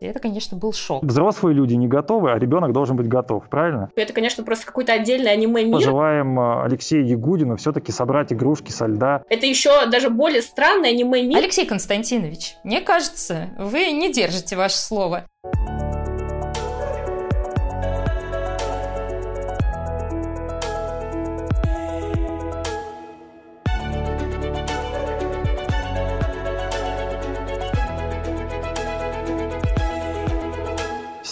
И 0.00 0.06
это, 0.06 0.18
конечно, 0.18 0.56
был 0.56 0.72
шок. 0.72 1.02
Взрослые 1.02 1.54
люди 1.54 1.74
не 1.74 1.88
готовы, 1.88 2.32
а 2.32 2.38
ребенок 2.38 2.72
должен 2.72 2.96
быть 2.96 3.08
готов, 3.08 3.48
правильно? 3.48 3.90
Это, 3.96 4.12
конечно, 4.12 4.44
просто 4.44 4.66
какой-то 4.66 4.92
отдельный 4.92 5.32
аниме-мир. 5.32 5.74
Пожелаем 5.74 6.38
э, 6.38 6.64
Алексею 6.64 7.06
Ягудину 7.06 7.56
все-таки 7.56 7.92
собрать 7.92 8.32
игрушки 8.32 8.70
со 8.70 8.86
льда. 8.86 9.22
Это 9.28 9.46
еще 9.46 9.86
даже 9.86 10.10
более 10.10 10.42
странный 10.42 10.90
аниме-мир. 10.90 11.38
Алексей 11.38 11.66
Константинович, 11.66 12.56
мне 12.64 12.80
кажется, 12.80 13.50
вы 13.58 13.90
не 13.92 14.12
держите 14.12 14.56
ваше 14.56 14.76
слово. 14.76 15.24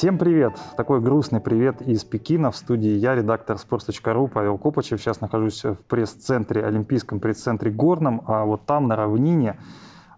Всем 0.02 0.18
привет! 0.18 0.54
Такой 0.76 1.00
грустный 1.00 1.40
привет 1.40 1.80
из 1.80 2.02
Пекина. 2.02 2.50
В 2.50 2.56
студии 2.56 2.90
я, 2.90 3.14
редактор 3.14 3.56
sports.ru 3.56 4.26
Павел 4.26 4.58
Копачев. 4.58 5.00
Сейчас 5.00 5.20
нахожусь 5.20 5.62
в 5.62 5.76
пресс-центре, 5.76 6.66
Олимпийском 6.66 7.20
пресс-центре 7.20 7.70
Горном, 7.70 8.20
а 8.26 8.44
вот 8.44 8.66
там, 8.66 8.88
на 8.88 8.96
равнине, 8.96 9.60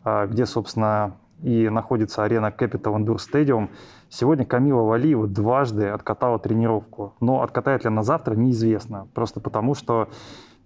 а, 0.02 0.26
где, 0.26 0.46
собственно, 0.46 1.16
и 1.42 1.68
находится 1.68 2.24
арена 2.24 2.46
Capital 2.46 2.96
Indoor 2.96 3.18
Stadium, 3.18 3.68
сегодня 4.08 4.46
Камила 4.46 4.80
Валиева 4.84 5.26
дважды 5.26 5.88
откатала 5.88 6.38
тренировку. 6.38 7.12
Но 7.20 7.42
откатает 7.42 7.84
ли 7.84 7.88
она 7.88 8.02
завтра, 8.02 8.34
неизвестно. 8.34 9.06
Просто 9.12 9.40
потому, 9.40 9.74
что 9.74 10.08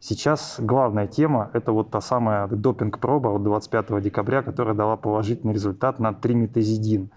Сейчас 0.01 0.61
главная 0.61 1.09
тема– 1.09 1.51
это 1.55 1.73
вот 1.73 1.91
та 1.91 2.01
самая 2.01 2.47
допинг-проба 2.47 3.31
от 3.31 3.43
25 3.43 4.01
декабря, 4.01 4.43
которая 4.43 4.77
дала 4.77 4.97
положительный 4.97 5.55
результат 5.55 5.99
на 5.99 6.15
триметазидин. 6.15 7.11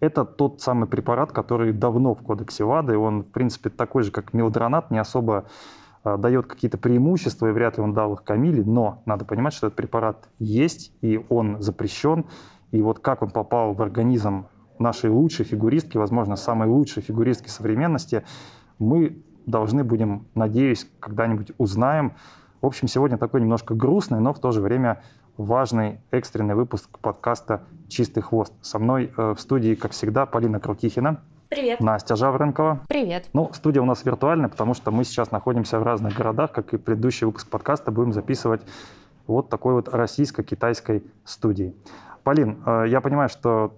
Это 0.00 0.24
тот 0.24 0.60
самый 0.60 0.86
препарат, 0.86 1.32
который 1.32 1.72
давно 1.72 2.14
в 2.14 2.22
кодексе 2.22 2.64
ВАДА, 2.64 2.92
и 2.92 2.96
он, 2.96 3.22
в 3.22 3.26
принципе, 3.26 3.70
такой 3.70 4.02
же, 4.02 4.10
как 4.10 4.34
мелдронат, 4.34 4.90
не 4.90 4.98
особо 4.98 5.46
э, 6.04 6.16
дает 6.18 6.46
какие-то 6.46 6.76
преимущества, 6.76 7.48
и 7.48 7.52
вряд 7.52 7.78
ли 7.78 7.82
он 7.82 7.94
дал 7.94 8.12
их 8.14 8.22
Камиле, 8.22 8.62
но 8.64 9.02
надо 9.06 9.24
понимать, 9.24 9.54
что 9.54 9.68
этот 9.68 9.76
препарат 9.76 10.28
есть, 10.38 10.92
и 11.00 11.24
он 11.30 11.62
запрещен, 11.62 12.26
и 12.72 12.82
вот 12.82 12.98
как 12.98 13.22
он 13.22 13.30
попал 13.30 13.72
в 13.72 13.80
организм 13.80 14.46
нашей 14.78 15.08
лучшей 15.08 15.46
фигуристки, 15.46 15.96
возможно, 15.96 16.36
самой 16.36 16.68
лучшей 16.68 17.02
фигуристки 17.02 17.48
современности, 17.48 18.22
мы 18.78 19.22
должны 19.46 19.84
будем, 19.84 20.26
надеюсь, 20.34 20.86
когда-нибудь 21.00 21.52
узнаем. 21.56 22.12
В 22.60 22.66
общем, 22.66 22.88
сегодня 22.88 23.16
такой 23.16 23.40
немножко 23.40 23.74
грустный, 23.74 24.20
но 24.20 24.34
в 24.34 24.40
то 24.40 24.50
же 24.50 24.60
время 24.60 25.02
важный 25.36 26.00
экстренный 26.10 26.54
выпуск 26.54 26.98
подкаста 27.00 27.64
«Чистый 27.88 28.22
хвост». 28.22 28.52
Со 28.62 28.78
мной 28.78 29.12
э, 29.16 29.34
в 29.34 29.40
студии, 29.40 29.74
как 29.74 29.92
всегда, 29.92 30.26
Полина 30.26 30.60
Крутихина. 30.60 31.20
Привет. 31.48 31.80
Настя 31.80 32.16
Жаворонкова. 32.16 32.80
Привет. 32.88 33.28
Ну, 33.32 33.50
студия 33.52 33.80
у 33.80 33.84
нас 33.84 34.04
виртуальная, 34.04 34.48
потому 34.48 34.74
что 34.74 34.90
мы 34.90 35.04
сейчас 35.04 35.30
находимся 35.30 35.78
в 35.78 35.82
разных 35.82 36.14
городах, 36.14 36.52
как 36.52 36.74
и 36.74 36.76
предыдущий 36.76 37.26
выпуск 37.26 37.48
подкаста 37.48 37.92
будем 37.92 38.12
записывать 38.12 38.62
вот 39.26 39.48
такой 39.48 39.74
вот 39.74 39.88
российско-китайской 39.88 41.04
студии. 41.24 41.74
Полин, 42.24 42.62
э, 42.66 42.84
я 42.88 43.00
понимаю, 43.00 43.28
что 43.28 43.74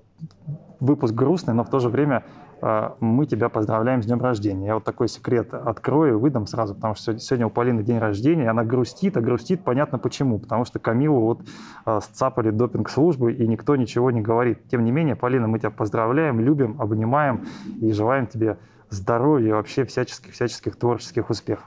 выпуск 0.81 1.15
грустный, 1.15 1.55
но 1.55 1.65
в 1.65 1.71
то 1.71 1.81
же 1.81 1.89
время 1.89 2.25
мы 2.61 3.27
тебя 3.27 3.49
поздравляем 3.49 4.03
с 4.03 4.07
днем 4.07 4.21
рождения. 4.21 4.67
Я 4.67 4.75
вот 4.75 4.85
такой 4.85 5.09
секрет 5.09 5.55
открою, 5.55 6.19
выдам 6.19 6.47
сразу, 6.47 6.75
потому 6.75 6.95
что 6.95 7.19
сегодня 7.19 7.47
у 7.47 7.51
Полины 7.51 7.83
день 7.83 7.99
рождения, 7.99 8.45
и 8.45 8.47
она 8.47 8.65
грустит, 8.65 9.17
а 9.17 9.21
грустит 9.21 9.63
понятно 9.65 9.99
почему, 9.99 10.39
потому 10.39 10.65
что 10.65 10.79
Камилу 10.79 11.21
вот 11.21 11.41
а, 11.85 12.01
сцапали 12.01 12.51
допинг-службы, 12.51 13.33
и 13.33 13.47
никто 13.47 13.77
ничего 13.77 14.11
не 14.11 14.21
говорит. 14.21 14.69
Тем 14.71 14.85
не 14.85 14.91
менее, 14.91 15.17
Полина, 15.17 15.47
мы 15.47 15.59
тебя 15.59 15.71
поздравляем, 15.71 16.41
любим, 16.41 16.81
обнимаем 16.81 17.47
и 17.81 17.93
желаем 17.93 18.27
тебе 18.27 18.59
здоровья 18.91 19.49
и 19.49 19.53
вообще 19.53 19.85
всяческих-всяческих 19.85 20.77
творческих 20.77 21.31
успехов. 21.31 21.67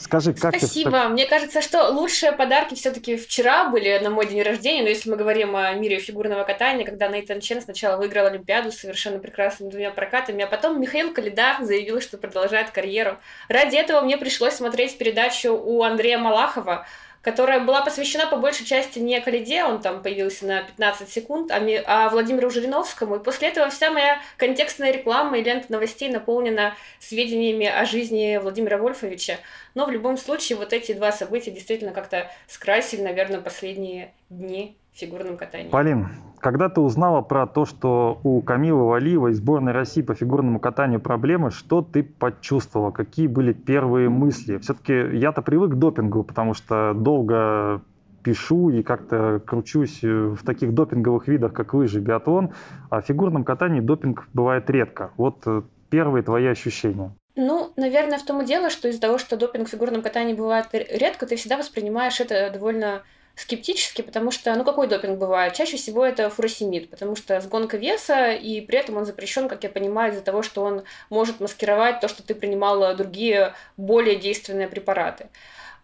Скажи, 0.00 0.32
как 0.32 0.56
Спасибо. 0.56 1.02
Ты... 1.02 1.08
Мне 1.08 1.26
кажется, 1.26 1.60
что 1.60 1.88
лучшие 1.88 2.32
подарки 2.32 2.74
все-таки 2.74 3.16
вчера 3.16 3.68
были 3.68 3.98
на 3.98 4.10
мой 4.10 4.26
день 4.26 4.42
рождения. 4.42 4.82
Но 4.82 4.88
если 4.88 5.10
мы 5.10 5.16
говорим 5.16 5.56
о 5.56 5.72
мире 5.74 5.98
фигурного 5.98 6.44
катания, 6.44 6.84
когда 6.84 7.08
Нейтан 7.08 7.40
Чен 7.40 7.60
сначала 7.60 7.96
выиграл 7.96 8.26
Олимпиаду 8.26 8.70
с 8.70 8.76
совершенно 8.78 9.18
прекрасными 9.18 9.70
двумя 9.70 9.90
прокатами, 9.90 10.44
а 10.44 10.46
потом 10.46 10.80
Михаил 10.80 11.12
Калидар 11.12 11.62
заявил, 11.62 12.00
что 12.00 12.18
продолжает 12.18 12.70
карьеру. 12.70 13.18
Ради 13.48 13.76
этого 13.76 14.00
мне 14.00 14.16
пришлось 14.16 14.54
смотреть 14.54 14.98
передачу 14.98 15.52
у 15.52 15.82
Андрея 15.82 16.18
Малахова 16.18 16.86
которая 17.22 17.60
была 17.60 17.82
посвящена 17.82 18.26
по 18.26 18.36
большей 18.36 18.64
части 18.64 18.98
не 18.98 19.20
Калиде, 19.20 19.64
он 19.64 19.80
там 19.80 20.02
появился 20.02 20.46
на 20.46 20.62
15 20.62 21.08
секунд, 21.08 21.50
а, 21.50 21.58
ми, 21.58 21.80
а 21.84 22.08
Владимиру 22.08 22.50
Жириновскому. 22.50 23.16
И 23.16 23.22
после 23.22 23.48
этого 23.48 23.70
вся 23.70 23.90
моя 23.90 24.20
контекстная 24.36 24.92
реклама 24.92 25.38
и 25.38 25.42
лента 25.42 25.70
новостей 25.70 26.08
наполнена 26.08 26.74
сведениями 27.00 27.66
о 27.66 27.84
жизни 27.84 28.38
Владимира 28.40 28.78
Вольфовича. 28.78 29.38
Но 29.74 29.86
в 29.86 29.90
любом 29.90 30.16
случае 30.16 30.58
вот 30.58 30.72
эти 30.72 30.92
два 30.92 31.12
события 31.12 31.50
действительно 31.50 31.92
как-то 31.92 32.30
скрасили, 32.46 33.02
наверное, 33.02 33.40
последние 33.40 34.12
дни 34.30 34.76
фигурном 34.98 35.36
катании. 35.36 35.70
Полин, 35.70 36.08
когда 36.40 36.68
ты 36.68 36.80
узнала 36.80 37.20
про 37.20 37.46
то, 37.46 37.64
что 37.64 38.20
у 38.22 38.40
Камилы 38.42 38.84
Валиевой 38.84 39.32
сборной 39.32 39.72
России 39.72 40.02
по 40.02 40.14
фигурному 40.14 40.60
катанию 40.60 41.00
проблемы, 41.00 41.50
что 41.50 41.82
ты 41.82 42.02
почувствовала? 42.02 42.90
Какие 42.90 43.26
были 43.26 43.52
первые 43.52 44.08
мысли? 44.08 44.58
Все-таки 44.58 45.16
я-то 45.16 45.42
привык 45.42 45.72
к 45.72 45.74
допингу, 45.74 46.22
потому 46.24 46.54
что 46.54 46.94
долго 46.94 47.82
пишу 48.22 48.70
и 48.70 48.82
как-то 48.82 49.40
кручусь 49.44 50.02
в 50.02 50.44
таких 50.44 50.74
допинговых 50.74 51.28
видах, 51.28 51.52
как 51.52 51.74
лыжи, 51.74 52.00
биатлон, 52.00 52.50
а 52.90 53.00
в 53.00 53.06
фигурном 53.06 53.44
катании 53.44 53.80
допинг 53.80 54.28
бывает 54.34 54.68
редко. 54.68 55.12
Вот 55.16 55.42
э, 55.46 55.62
первые 55.88 56.22
твои 56.22 56.46
ощущения. 56.46 57.12
Ну, 57.36 57.72
наверное, 57.76 58.18
в 58.18 58.24
том 58.24 58.42
и 58.42 58.44
дело, 58.44 58.68
что 58.68 58.88
из-за 58.88 59.00
того, 59.00 59.16
что 59.18 59.36
допинг 59.36 59.68
в 59.68 59.70
фигурном 59.70 60.02
катании 60.02 60.34
бывает 60.34 60.66
редко, 60.72 61.26
ты 61.26 61.36
всегда 61.36 61.56
воспринимаешь 61.56 62.20
это 62.20 62.50
довольно 62.52 63.02
скептически, 63.38 64.02
потому 64.02 64.32
что, 64.32 64.54
ну, 64.56 64.64
какой 64.64 64.88
допинг 64.88 65.18
бывает? 65.18 65.54
Чаще 65.54 65.76
всего 65.76 66.04
это 66.04 66.28
фуросемид, 66.28 66.90
потому 66.90 67.14
что 67.14 67.40
сгонка 67.40 67.76
веса, 67.76 68.32
и 68.32 68.60
при 68.60 68.78
этом 68.78 68.96
он 68.96 69.04
запрещен, 69.04 69.48
как 69.48 69.62
я 69.62 69.70
понимаю, 69.70 70.12
из-за 70.12 70.22
того, 70.22 70.42
что 70.42 70.62
он 70.62 70.82
может 71.08 71.38
маскировать 71.38 72.00
то, 72.00 72.08
что 72.08 72.22
ты 72.22 72.34
принимала 72.34 72.94
другие 72.94 73.54
более 73.76 74.16
действенные 74.16 74.66
препараты. 74.66 75.28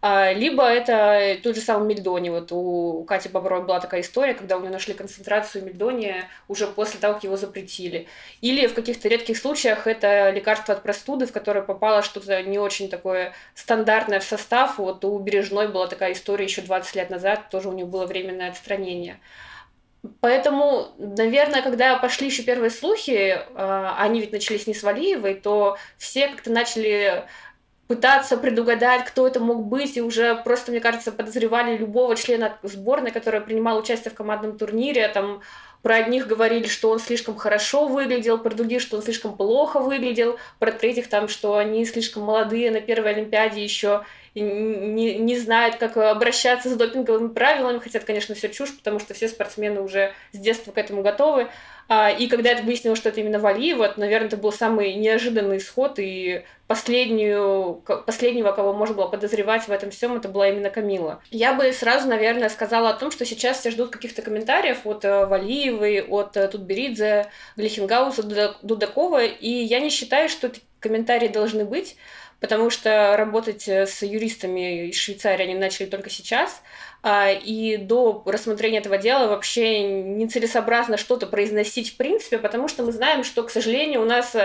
А, 0.06 0.34
либо 0.34 0.64
это 0.64 1.40
тот 1.42 1.54
же 1.54 1.62
самый 1.62 1.94
мельдоний. 1.94 2.28
Вот 2.28 2.52
у 2.52 3.04
Кати 3.04 3.30
Бобровой 3.30 3.64
была 3.64 3.80
такая 3.80 4.02
история, 4.02 4.34
когда 4.34 4.58
у 4.58 4.60
нее 4.60 4.70
нашли 4.70 4.92
концентрацию 4.92 5.64
мельдония 5.64 6.28
уже 6.46 6.66
после 6.66 7.00
того, 7.00 7.14
как 7.14 7.24
его 7.24 7.38
запретили. 7.38 8.06
Или 8.42 8.66
в 8.66 8.74
каких-то 8.74 9.08
редких 9.08 9.38
случаях 9.38 9.86
это 9.86 10.28
лекарство 10.28 10.74
от 10.74 10.82
простуды, 10.82 11.24
в 11.24 11.32
которое 11.32 11.62
попало 11.62 12.02
что-то 12.02 12.42
не 12.42 12.58
очень 12.58 12.90
такое 12.90 13.32
стандартное 13.54 14.20
в 14.20 14.24
состав. 14.24 14.76
Вот 14.76 15.06
у 15.06 15.18
Бережной 15.20 15.68
была 15.68 15.86
такая 15.86 16.12
история 16.12 16.44
еще 16.44 16.60
20 16.60 16.96
лет 16.96 17.08
назад, 17.08 17.48
тоже 17.48 17.70
у 17.70 17.72
нее 17.72 17.86
было 17.86 18.04
временное 18.04 18.50
отстранение. 18.50 19.20
Поэтому, 20.20 20.88
наверное, 20.98 21.62
когда 21.62 21.96
пошли 21.96 22.26
еще 22.26 22.42
первые 22.42 22.68
слухи, 22.68 23.38
а, 23.54 23.96
они 23.98 24.20
ведь 24.20 24.32
начались 24.32 24.66
не 24.66 24.74
с 24.74 24.82
Валиевой, 24.82 25.32
то 25.32 25.78
все 25.96 26.28
как-то 26.28 26.52
начали 26.52 27.24
пытаться 27.86 28.36
предугадать, 28.36 29.04
кто 29.04 29.26
это 29.26 29.40
мог 29.40 29.66
быть, 29.66 29.96
и 29.96 30.02
уже 30.02 30.34
просто, 30.36 30.70
мне 30.70 30.80
кажется, 30.80 31.12
подозревали 31.12 31.76
любого 31.76 32.16
члена 32.16 32.56
сборной, 32.62 33.10
который 33.10 33.40
принимал 33.40 33.78
участие 33.78 34.10
в 34.10 34.14
командном 34.14 34.56
турнире, 34.56 35.08
там 35.08 35.42
про 35.84 35.96
одних 35.96 36.26
говорили, 36.26 36.66
что 36.66 36.88
он 36.88 36.98
слишком 36.98 37.36
хорошо 37.36 37.88
выглядел, 37.88 38.38
про 38.38 38.54
других, 38.54 38.80
что 38.80 38.96
он 38.96 39.02
слишком 39.02 39.36
плохо 39.36 39.80
выглядел, 39.80 40.38
про 40.58 40.72
третьих 40.72 41.08
там, 41.08 41.28
что 41.28 41.58
они 41.58 41.84
слишком 41.84 42.22
молодые 42.22 42.70
на 42.70 42.80
первой 42.80 43.10
Олимпиаде 43.10 43.62
еще 43.62 44.02
не, 44.34 45.18
не 45.18 45.38
знают, 45.38 45.76
как 45.76 45.98
обращаться 45.98 46.70
с 46.70 46.76
допинговыми 46.76 47.28
правилами, 47.28 47.80
хотя 47.80 48.00
конечно, 48.00 48.34
все 48.34 48.48
чушь, 48.48 48.74
потому 48.74 48.98
что 48.98 49.12
все 49.12 49.28
спортсмены 49.28 49.82
уже 49.82 50.14
с 50.32 50.38
детства 50.38 50.72
к 50.72 50.78
этому 50.78 51.02
готовы. 51.02 51.48
А, 51.88 52.10
и 52.10 52.28
когда 52.28 52.50
это 52.50 52.62
выяснилось, 52.62 52.98
что 52.98 53.10
это 53.10 53.20
именно 53.20 53.38
Валиева, 53.38 53.88
то, 53.88 54.00
наверное, 54.00 54.28
это 54.28 54.36
был 54.36 54.52
самый 54.52 54.94
неожиданный 54.94 55.58
исход, 55.58 55.98
и 55.98 56.44
последнюю, 56.66 57.82
последнего, 58.06 58.52
кого 58.52 58.72
можно 58.72 58.94
было 58.94 59.08
подозревать 59.08 59.68
в 59.68 59.70
этом 59.70 59.90
всем, 59.90 60.16
это 60.16 60.28
была 60.28 60.48
именно 60.48 60.70
Камила. 60.70 61.20
Я 61.30 61.52
бы 61.52 61.70
сразу, 61.72 62.08
наверное, 62.08 62.48
сказала 62.48 62.90
о 62.90 62.94
том, 62.94 63.10
что 63.10 63.24
сейчас 63.26 63.60
все 63.60 63.70
ждут 63.70 63.90
каких-то 63.90 64.22
комментариев 64.22 64.86
от 64.86 65.04
э, 65.04 65.26
Валиевой, 65.26 66.02
от 66.02 66.36
э, 66.36 66.48
Тутберидзе, 66.48 67.26
Глихенгауза, 67.56 68.56
Дудакова, 68.62 69.24
и 69.24 69.50
я 69.50 69.80
не 69.80 69.90
считаю, 69.90 70.28
что 70.28 70.50
комментарии 70.80 71.28
должны 71.28 71.64
быть, 71.64 71.96
потому 72.44 72.68
что 72.68 73.16
работать 73.16 73.66
э, 73.68 73.86
с 73.86 74.02
юристами 74.02 74.88
из 74.88 74.98
Швейцарии 74.98 75.44
они 75.44 75.54
начали 75.54 75.86
только 75.86 76.10
сейчас, 76.10 76.60
а, 77.02 77.30
и 77.30 77.78
до 77.78 78.22
рассмотрения 78.26 78.80
этого 78.80 78.98
дела 78.98 79.28
вообще 79.28 79.82
нецелесообразно 79.82 80.98
что-то 80.98 81.26
произносить 81.26 81.94
в 81.94 81.96
принципе, 81.96 82.36
потому 82.36 82.68
что 82.68 82.82
мы 82.82 82.92
знаем, 82.92 83.24
что, 83.24 83.44
к 83.44 83.50
сожалению, 83.50 84.02
у 84.02 84.04
нас 84.04 84.36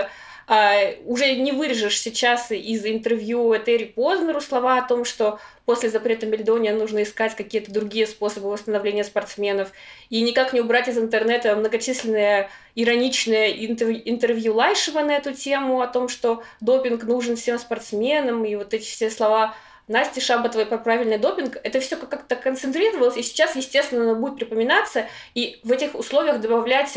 а, 0.52 0.96
уже 1.06 1.36
не 1.36 1.52
вырежешь 1.52 2.00
сейчас 2.00 2.50
из 2.50 2.84
интервью 2.84 3.56
Этери 3.56 3.84
Познеру 3.84 4.40
слова 4.40 4.78
о 4.78 4.82
том, 4.82 5.04
что 5.04 5.38
после 5.64 5.90
запрета 5.90 6.26
Мельдония 6.26 6.74
нужно 6.74 7.04
искать 7.04 7.36
какие-то 7.36 7.70
другие 7.70 8.04
способы 8.08 8.50
восстановления 8.50 9.04
спортсменов, 9.04 9.70
и 10.08 10.20
никак 10.22 10.52
не 10.52 10.60
убрать 10.60 10.88
из 10.88 10.98
интернета 10.98 11.54
многочисленные 11.54 12.50
ироничные 12.74 13.64
интервью 14.10 14.56
Лайшева 14.56 15.02
на 15.02 15.12
эту 15.12 15.34
тему 15.34 15.82
о 15.82 15.86
том, 15.86 16.08
что 16.08 16.42
допинг 16.60 17.04
нужен 17.04 17.36
всем 17.36 17.56
спортсменам, 17.56 18.44
и 18.44 18.56
вот 18.56 18.74
эти 18.74 18.86
все 18.86 19.08
слова 19.08 19.54
Насти 19.86 20.20
Шабатовой 20.20 20.66
про 20.66 20.78
правильный 20.78 21.18
допинг, 21.18 21.58
это 21.62 21.78
все 21.78 21.96
как-то 21.96 22.34
концентрировалось, 22.34 23.16
и 23.16 23.22
сейчас, 23.22 23.54
естественно, 23.54 24.16
будет 24.16 24.34
припоминаться, 24.34 25.06
и 25.34 25.60
в 25.62 25.70
этих 25.70 25.94
условиях 25.94 26.40
добавлять 26.40 26.96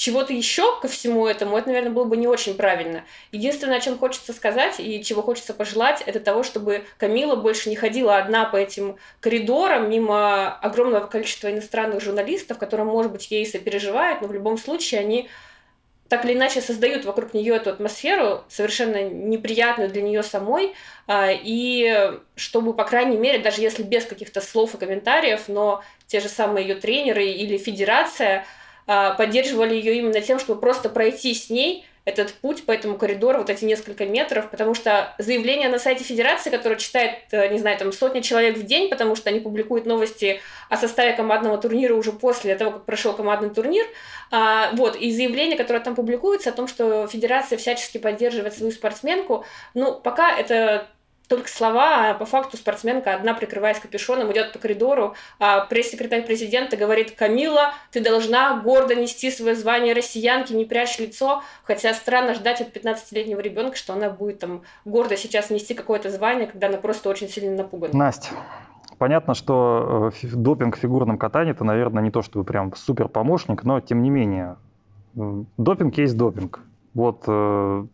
чего-то 0.00 0.32
еще 0.32 0.80
ко 0.80 0.88
всему 0.88 1.26
этому, 1.26 1.58
это, 1.58 1.68
наверное, 1.68 1.92
было 1.92 2.04
бы 2.04 2.16
не 2.16 2.26
очень 2.26 2.54
правильно. 2.54 3.04
Единственное, 3.32 3.76
о 3.76 3.80
чем 3.80 3.98
хочется 3.98 4.32
сказать 4.32 4.76
и 4.78 5.04
чего 5.04 5.20
хочется 5.20 5.52
пожелать, 5.52 6.02
это 6.06 6.20
того, 6.20 6.42
чтобы 6.42 6.86
Камила 6.96 7.36
больше 7.36 7.68
не 7.68 7.76
ходила 7.76 8.16
одна 8.16 8.46
по 8.46 8.56
этим 8.56 8.96
коридорам 9.20 9.90
мимо 9.90 10.58
огромного 10.60 11.06
количества 11.06 11.52
иностранных 11.52 12.02
журналистов, 12.02 12.56
которые, 12.56 12.86
может 12.86 13.12
быть, 13.12 13.30
ей 13.30 13.44
сопереживают, 13.44 14.22
но 14.22 14.28
в 14.28 14.32
любом 14.32 14.56
случае 14.56 15.02
они 15.02 15.28
так 16.08 16.24
или 16.24 16.32
иначе 16.32 16.62
создают 16.62 17.04
вокруг 17.04 17.34
нее 17.34 17.56
эту 17.56 17.68
атмосферу, 17.68 18.44
совершенно 18.48 19.02
неприятную 19.02 19.90
для 19.90 20.00
нее 20.00 20.22
самой, 20.22 20.74
а, 21.08 21.28
и 21.30 22.18
чтобы, 22.36 22.72
по 22.72 22.84
крайней 22.84 23.18
мере, 23.18 23.38
даже 23.38 23.60
если 23.60 23.82
без 23.82 24.06
каких-то 24.06 24.40
слов 24.40 24.74
и 24.74 24.78
комментариев, 24.78 25.42
но 25.48 25.84
те 26.06 26.20
же 26.20 26.30
самые 26.30 26.66
ее 26.66 26.76
тренеры 26.76 27.26
или 27.26 27.58
федерация– 27.58 28.46
поддерживали 29.16 29.74
ее 29.74 29.98
именно 29.98 30.20
тем, 30.20 30.38
чтобы 30.38 30.60
просто 30.60 30.88
пройти 30.88 31.34
с 31.34 31.50
ней 31.50 31.84
этот 32.04 32.32
путь 32.32 32.64
по 32.64 32.72
этому 32.72 32.96
коридору, 32.96 33.38
вот 33.38 33.50
эти 33.50 33.64
несколько 33.64 34.06
метров, 34.06 34.50
потому 34.50 34.74
что 34.74 35.14
заявление 35.18 35.68
на 35.68 35.78
сайте 35.78 36.02
Федерации, 36.02 36.50
которое 36.50 36.76
читает, 36.76 37.18
э, 37.30 37.48
не 37.48 37.58
знаю, 37.58 37.78
там 37.78 37.92
сотни 37.92 38.20
человек 38.20 38.56
в 38.56 38.64
день, 38.64 38.88
потому 38.88 39.14
что 39.14 39.28
они 39.28 39.40
публикуют 39.40 39.86
новости 39.86 40.40
о 40.68 40.76
составе 40.76 41.12
командного 41.12 41.58
турнира 41.58 41.94
уже 41.94 42.12
после 42.12 42.54
того, 42.56 42.72
как 42.72 42.84
прошел 42.86 43.12
командный 43.12 43.50
турнир, 43.50 43.86
а, 44.30 44.70
вот, 44.74 44.96
и 44.96 45.12
заявление, 45.12 45.58
которое 45.58 45.80
там 45.80 45.94
публикуется 45.94 46.50
о 46.50 46.52
том, 46.52 46.68
что 46.68 47.06
Федерация 47.06 47.58
всячески 47.58 47.98
поддерживает 47.98 48.54
свою 48.54 48.72
спортсменку, 48.72 49.44
ну, 49.74 49.94
пока 49.94 50.36
это 50.36 50.88
только 51.30 51.48
слова, 51.48 52.10
а 52.10 52.14
по 52.14 52.26
факту 52.26 52.56
спортсменка 52.56 53.14
одна, 53.14 53.34
прикрываясь 53.34 53.78
капюшоном, 53.78 54.32
идет 54.32 54.52
по 54.52 54.58
коридору, 54.58 55.14
а 55.38 55.64
пресс-секретарь 55.64 56.26
президента 56.26 56.76
говорит, 56.76 57.12
Камила, 57.12 57.72
ты 57.92 58.02
должна 58.02 58.60
гордо 58.60 58.96
нести 58.96 59.30
свое 59.30 59.54
звание 59.54 59.94
россиянки, 59.94 60.52
не 60.52 60.64
прячь 60.64 60.98
лицо, 60.98 61.42
хотя 61.62 61.94
странно 61.94 62.34
ждать 62.34 62.60
от 62.60 62.76
15-летнего 62.76 63.38
ребенка, 63.38 63.76
что 63.76 63.92
она 63.92 64.10
будет 64.10 64.40
там 64.40 64.62
гордо 64.84 65.16
сейчас 65.16 65.50
нести 65.50 65.74
какое-то 65.74 66.10
звание, 66.10 66.48
когда 66.48 66.66
она 66.66 66.78
просто 66.78 67.08
очень 67.08 67.28
сильно 67.28 67.54
напугана. 67.54 67.96
Настя, 67.96 68.30
понятно, 68.98 69.34
что 69.34 70.10
э, 70.20 70.26
допинг 70.32 70.78
в 70.78 70.80
фигурном 70.80 71.16
катании 71.16 71.52
это, 71.52 71.62
наверное, 71.62 72.02
не 72.02 72.10
то 72.10 72.22
чтобы 72.22 72.44
прям 72.44 72.74
супер 72.74 73.06
помощник, 73.06 73.62
но 73.62 73.80
тем 73.80 74.02
не 74.02 74.10
менее 74.10 74.56
допинг 75.14 75.96
есть 75.96 76.16
допинг. 76.16 76.58
Вот 76.92 77.22
э, 77.28 77.86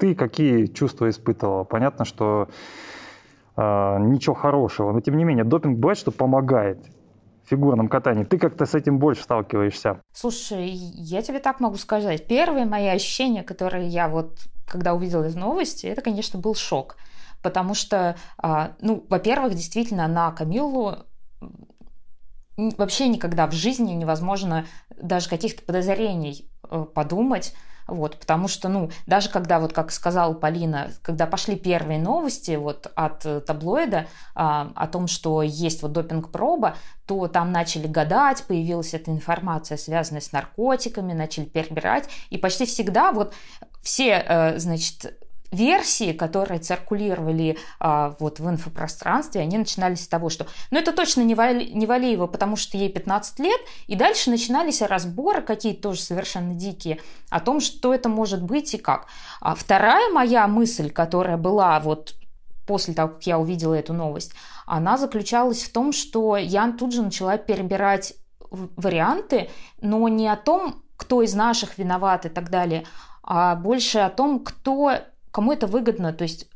ты 0.00 0.14
какие 0.14 0.66
чувства 0.66 1.10
испытывала? 1.10 1.64
Понятно, 1.64 2.04
что 2.04 2.48
э, 3.56 3.98
ничего 4.00 4.34
хорошего, 4.34 4.92
но 4.92 5.00
тем 5.00 5.16
не 5.16 5.24
менее 5.24 5.44
допинг 5.44 5.78
бывает, 5.78 5.98
что 5.98 6.10
помогает 6.10 6.78
в 7.44 7.50
фигурном 7.50 7.88
катании. 7.88 8.24
Ты 8.24 8.38
как-то 8.38 8.64
с 8.64 8.74
этим 8.74 8.98
больше 8.98 9.22
сталкиваешься. 9.22 10.00
Слушай, 10.12 10.70
я 10.70 11.20
тебе 11.20 11.38
так 11.38 11.60
могу 11.60 11.76
сказать. 11.76 12.26
Первые 12.26 12.64
мои 12.64 12.86
ощущения, 12.86 13.42
которые 13.42 13.88
я 13.88 14.08
вот, 14.08 14.38
когда 14.66 14.94
увидела 14.94 15.24
из 15.24 15.36
новости, 15.36 15.86
это, 15.86 16.00
конечно, 16.00 16.40
был 16.40 16.54
шок. 16.54 16.96
Потому 17.42 17.74
что, 17.74 18.16
э, 18.42 18.68
ну, 18.80 19.04
во-первых, 19.08 19.54
действительно, 19.54 20.08
на 20.08 20.32
Камилу 20.32 20.96
вообще 22.56 23.08
никогда 23.08 23.46
в 23.46 23.52
жизни 23.52 23.92
невозможно 23.92 24.66
даже 24.96 25.28
каких-то 25.28 25.62
подозрений 25.62 26.50
э, 26.70 26.86
подумать, 26.94 27.54
вот, 27.90 28.18
потому 28.18 28.48
что, 28.48 28.68
ну, 28.68 28.90
даже 29.06 29.28
когда, 29.28 29.60
вот 29.60 29.72
как 29.72 29.90
сказала 29.90 30.32
Полина, 30.34 30.90
когда 31.02 31.26
пошли 31.26 31.56
первые 31.56 31.98
новости 31.98 32.56
вот 32.56 32.90
от 32.94 33.26
э, 33.26 33.40
таблоида 33.40 34.06
а, 34.34 34.72
о 34.74 34.86
том, 34.86 35.06
что 35.06 35.42
есть 35.42 35.82
вот 35.82 35.92
допинг-проба, 35.92 36.76
то 37.06 37.26
там 37.28 37.52
начали 37.52 37.86
гадать, 37.86 38.44
появилась 38.44 38.94
эта 38.94 39.10
информация, 39.10 39.76
связанная 39.76 40.20
с 40.20 40.32
наркотиками, 40.32 41.12
начали 41.12 41.44
перебирать, 41.44 42.08
и 42.30 42.38
почти 42.38 42.66
всегда 42.66 43.12
вот 43.12 43.34
все, 43.82 44.24
э, 44.26 44.58
значит, 44.58 45.16
версии, 45.50 46.12
которые 46.12 46.60
циркулировали 46.60 47.58
а, 47.78 48.14
вот 48.18 48.38
в 48.38 48.48
инфопространстве, 48.48 49.40
они 49.40 49.58
начинались 49.58 50.04
с 50.04 50.08
того, 50.08 50.28
что 50.28 50.46
ну 50.70 50.78
это 50.78 50.92
точно 50.92 51.22
не, 51.22 51.34
Вали, 51.34 51.70
не 51.72 51.86
Валеева, 51.86 52.26
потому 52.26 52.56
что 52.56 52.76
ей 52.76 52.88
15 52.88 53.38
лет, 53.40 53.60
и 53.86 53.96
дальше 53.96 54.30
начинались 54.30 54.82
разборы 54.82 55.42
какие-то 55.42 55.82
тоже 55.82 56.00
совершенно 56.00 56.54
дикие 56.54 57.00
о 57.30 57.40
том, 57.40 57.60
что 57.60 57.92
это 57.92 58.08
может 58.08 58.42
быть 58.42 58.74
и 58.74 58.78
как. 58.78 59.06
А 59.40 59.54
вторая 59.54 60.10
моя 60.12 60.46
мысль, 60.46 60.90
которая 60.90 61.36
была 61.36 61.80
вот 61.80 62.14
после 62.66 62.94
того, 62.94 63.14
как 63.14 63.26
я 63.26 63.38
увидела 63.38 63.74
эту 63.74 63.92
новость, 63.92 64.32
она 64.66 64.96
заключалась 64.96 65.64
в 65.64 65.72
том, 65.72 65.92
что 65.92 66.36
я 66.36 66.70
тут 66.78 66.92
же 66.92 67.02
начала 67.02 67.36
перебирать 67.36 68.14
варианты, 68.50 69.50
но 69.80 70.06
не 70.08 70.28
о 70.28 70.36
том, 70.36 70.82
кто 70.96 71.22
из 71.22 71.34
наших 71.34 71.78
виноват 71.78 72.26
и 72.26 72.28
так 72.28 72.50
далее, 72.50 72.84
а 73.22 73.56
больше 73.56 73.98
о 73.98 74.10
том, 74.10 74.40
кто 74.40 74.92
кому 75.30 75.52
это 75.52 75.66
выгодно, 75.66 76.12
то 76.12 76.22
есть 76.22 76.48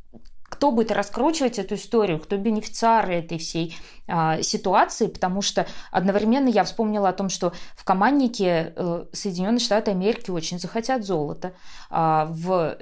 кто 0.55 0.71
будет 0.71 0.93
раскручивать 0.93 1.59
эту 1.59 1.75
историю, 1.75 2.21
кто 2.21 2.37
бенефициары 2.37 3.15
этой 3.15 3.39
всей 3.39 3.77
а, 4.07 4.41
ситуации, 4.41 5.09
потому 5.09 5.43
что 5.43 5.67
одновременно 5.91 6.49
я 6.49 6.63
вспомнила 6.63 7.09
о 7.09 7.13
том, 7.13 7.29
что 7.29 7.53
в 7.77 7.83
команднике 7.83 8.73
э, 8.77 9.07
Соединенные 9.13 9.59
Штаты 9.59 9.91
Америки 9.91 10.31
очень 10.31 10.61
захотят 10.61 11.05
золото. 11.05 11.55
А, 11.91 12.27
в, 12.31 12.79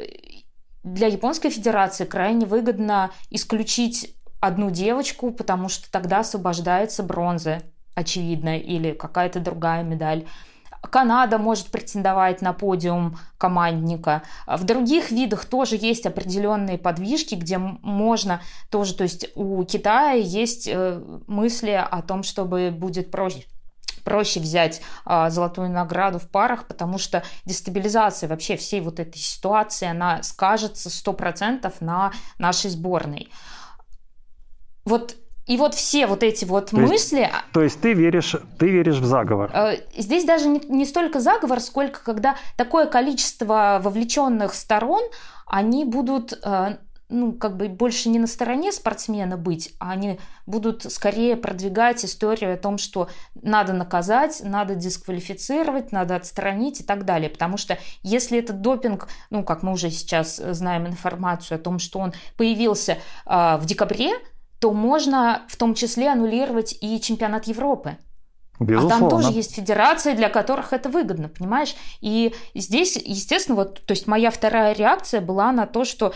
для 0.85 1.07
Японской 1.07 1.49
Федерации 1.49 2.05
крайне 2.05 2.45
выгодно 2.45 3.11
исключить 3.31 4.15
одну 4.41 4.71
девочку, 4.71 5.31
потому 5.31 5.69
что 5.71 5.91
тогда 5.91 6.21
освобождается 6.21 7.03
бронза, 7.03 7.63
очевидно, 7.95 8.59
или 8.59 8.93
какая-то 8.93 9.41
другая 9.41 9.83
медаль. 9.83 10.27
Канада 10.91 11.39
может 11.39 11.69
претендовать 11.69 12.43
на 12.43 12.53
подиум 12.53 13.19
командника. 13.39 14.23
В 14.47 14.65
других 14.65 15.11
видах 15.11 15.45
тоже 15.45 15.77
есть 15.77 16.07
определенные 16.07 16.77
подвижки, 16.77 17.35
где 17.35 17.59
можно 17.59 18.41
тоже, 18.71 18.95
то 18.95 19.05
есть 19.05 19.29
у 19.35 19.63
Китая 19.65 20.13
есть 20.13 20.69
э, 20.69 21.01
мысли 21.27 21.71
о 21.71 22.03
том, 22.03 22.23
чтобы 22.23 22.71
будет 22.71 23.11
проще 23.11 23.45
проще 24.05 24.41
взять 24.41 24.83
а, 25.05 25.31
золотую 25.31 25.71
награду 25.71 26.19
в 26.19 26.29
парах, 26.29 26.67
потому 26.67 26.99
что 26.99 27.23
дестабилизация 27.45 28.29
вообще 28.29 28.57
всей 28.57 28.81
вот 28.81 28.99
этой 28.99 29.19
ситуации, 29.19 29.87
она 29.87 30.25
скажется 30.25 30.89
100% 30.89 31.73
на 31.79 32.11
нашей 32.37 32.71
сборной. 32.71 33.31
Вот 34.85 35.15
и 35.47 35.57
вот 35.57 35.75
все 35.75 36.07
вот 36.07 36.23
эти 36.23 36.45
вот 36.45 36.71
то 36.71 36.77
мысли... 36.77 37.21
Есть, 37.21 37.33
то 37.53 37.63
есть 37.63 37.81
ты 37.81 37.95
веришь, 37.95 38.37
ты 38.59 38.69
веришь 38.69 38.99
в 38.99 39.05
заговор? 39.05 39.51
Э, 39.53 39.77
здесь 39.97 40.25
даже 40.25 40.49
не, 40.49 40.61
не 40.69 40.85
столько 40.85 41.21
заговор, 41.21 41.61
сколько 41.61 42.03
когда 42.03 42.37
такое 42.57 42.87
количество 42.87 43.81
вовлеченных 43.83 44.55
сторон, 44.55 45.03
они 45.47 45.85
будут 45.85 46.39
э, 46.45 46.77
ну, 47.13 47.33
как 47.33 47.57
бы 47.57 47.69
больше 47.69 48.09
не 48.09 48.19
на 48.19 48.27
стороне 48.27 48.73
спортсмена 48.73 49.37
быть, 49.37 49.75
а 49.79 49.91
они 49.93 50.19
будут 50.47 50.91
скорее 50.91 51.37
продвигать 51.37 52.05
историю 52.05 52.55
о 52.55 52.57
том, 52.57 52.79
что 52.79 53.09
надо 53.35 53.73
наказать, 53.73 54.41
надо 54.43 54.75
дисквалифицировать, 54.75 55.93
надо 55.93 56.17
отстранить 56.17 56.81
и 56.81 56.85
так 56.85 57.05
далее. 57.05 57.29
Потому 57.29 57.59
что 57.59 57.79
если 58.03 58.39
этот 58.39 58.63
допинг, 58.63 59.09
ну, 59.31 59.45
как 59.45 59.63
мы 59.63 59.73
уже 59.73 59.91
сейчас 59.91 60.37
знаем 60.37 60.87
информацию 60.87 61.57
о 61.57 61.63
том, 61.63 61.79
что 61.79 61.99
он 61.99 62.15
появился 62.37 62.99
э, 63.27 63.57
в 63.59 63.67
декабре, 63.67 64.13
то 64.63 64.73
можно 64.73 65.43
в 65.49 65.57
том 65.57 65.75
числе 65.75 66.09
аннулировать 66.09 66.79
и 66.81 67.01
чемпионат 67.01 67.49
Европы. 67.49 67.99
Безусловно. 68.61 68.97
А 68.97 69.01
там 69.01 69.11
тоже 69.11 69.33
есть 69.33 69.57
федерации, 69.57 70.15
для 70.15 70.29
которых 70.29 70.73
это 70.73 70.89
выгодно, 70.89 71.29
понимаешь? 71.29 71.75
И 72.01 72.33
здесь, 72.55 72.95
естественно, 72.95 73.57
вот, 73.57 73.85
то 73.85 73.91
есть 73.91 74.07
моя 74.07 74.31
вторая 74.31 74.73
реакция 74.73 75.21
была 75.21 75.51
на 75.51 75.67
то, 75.67 75.85
что 75.85 76.15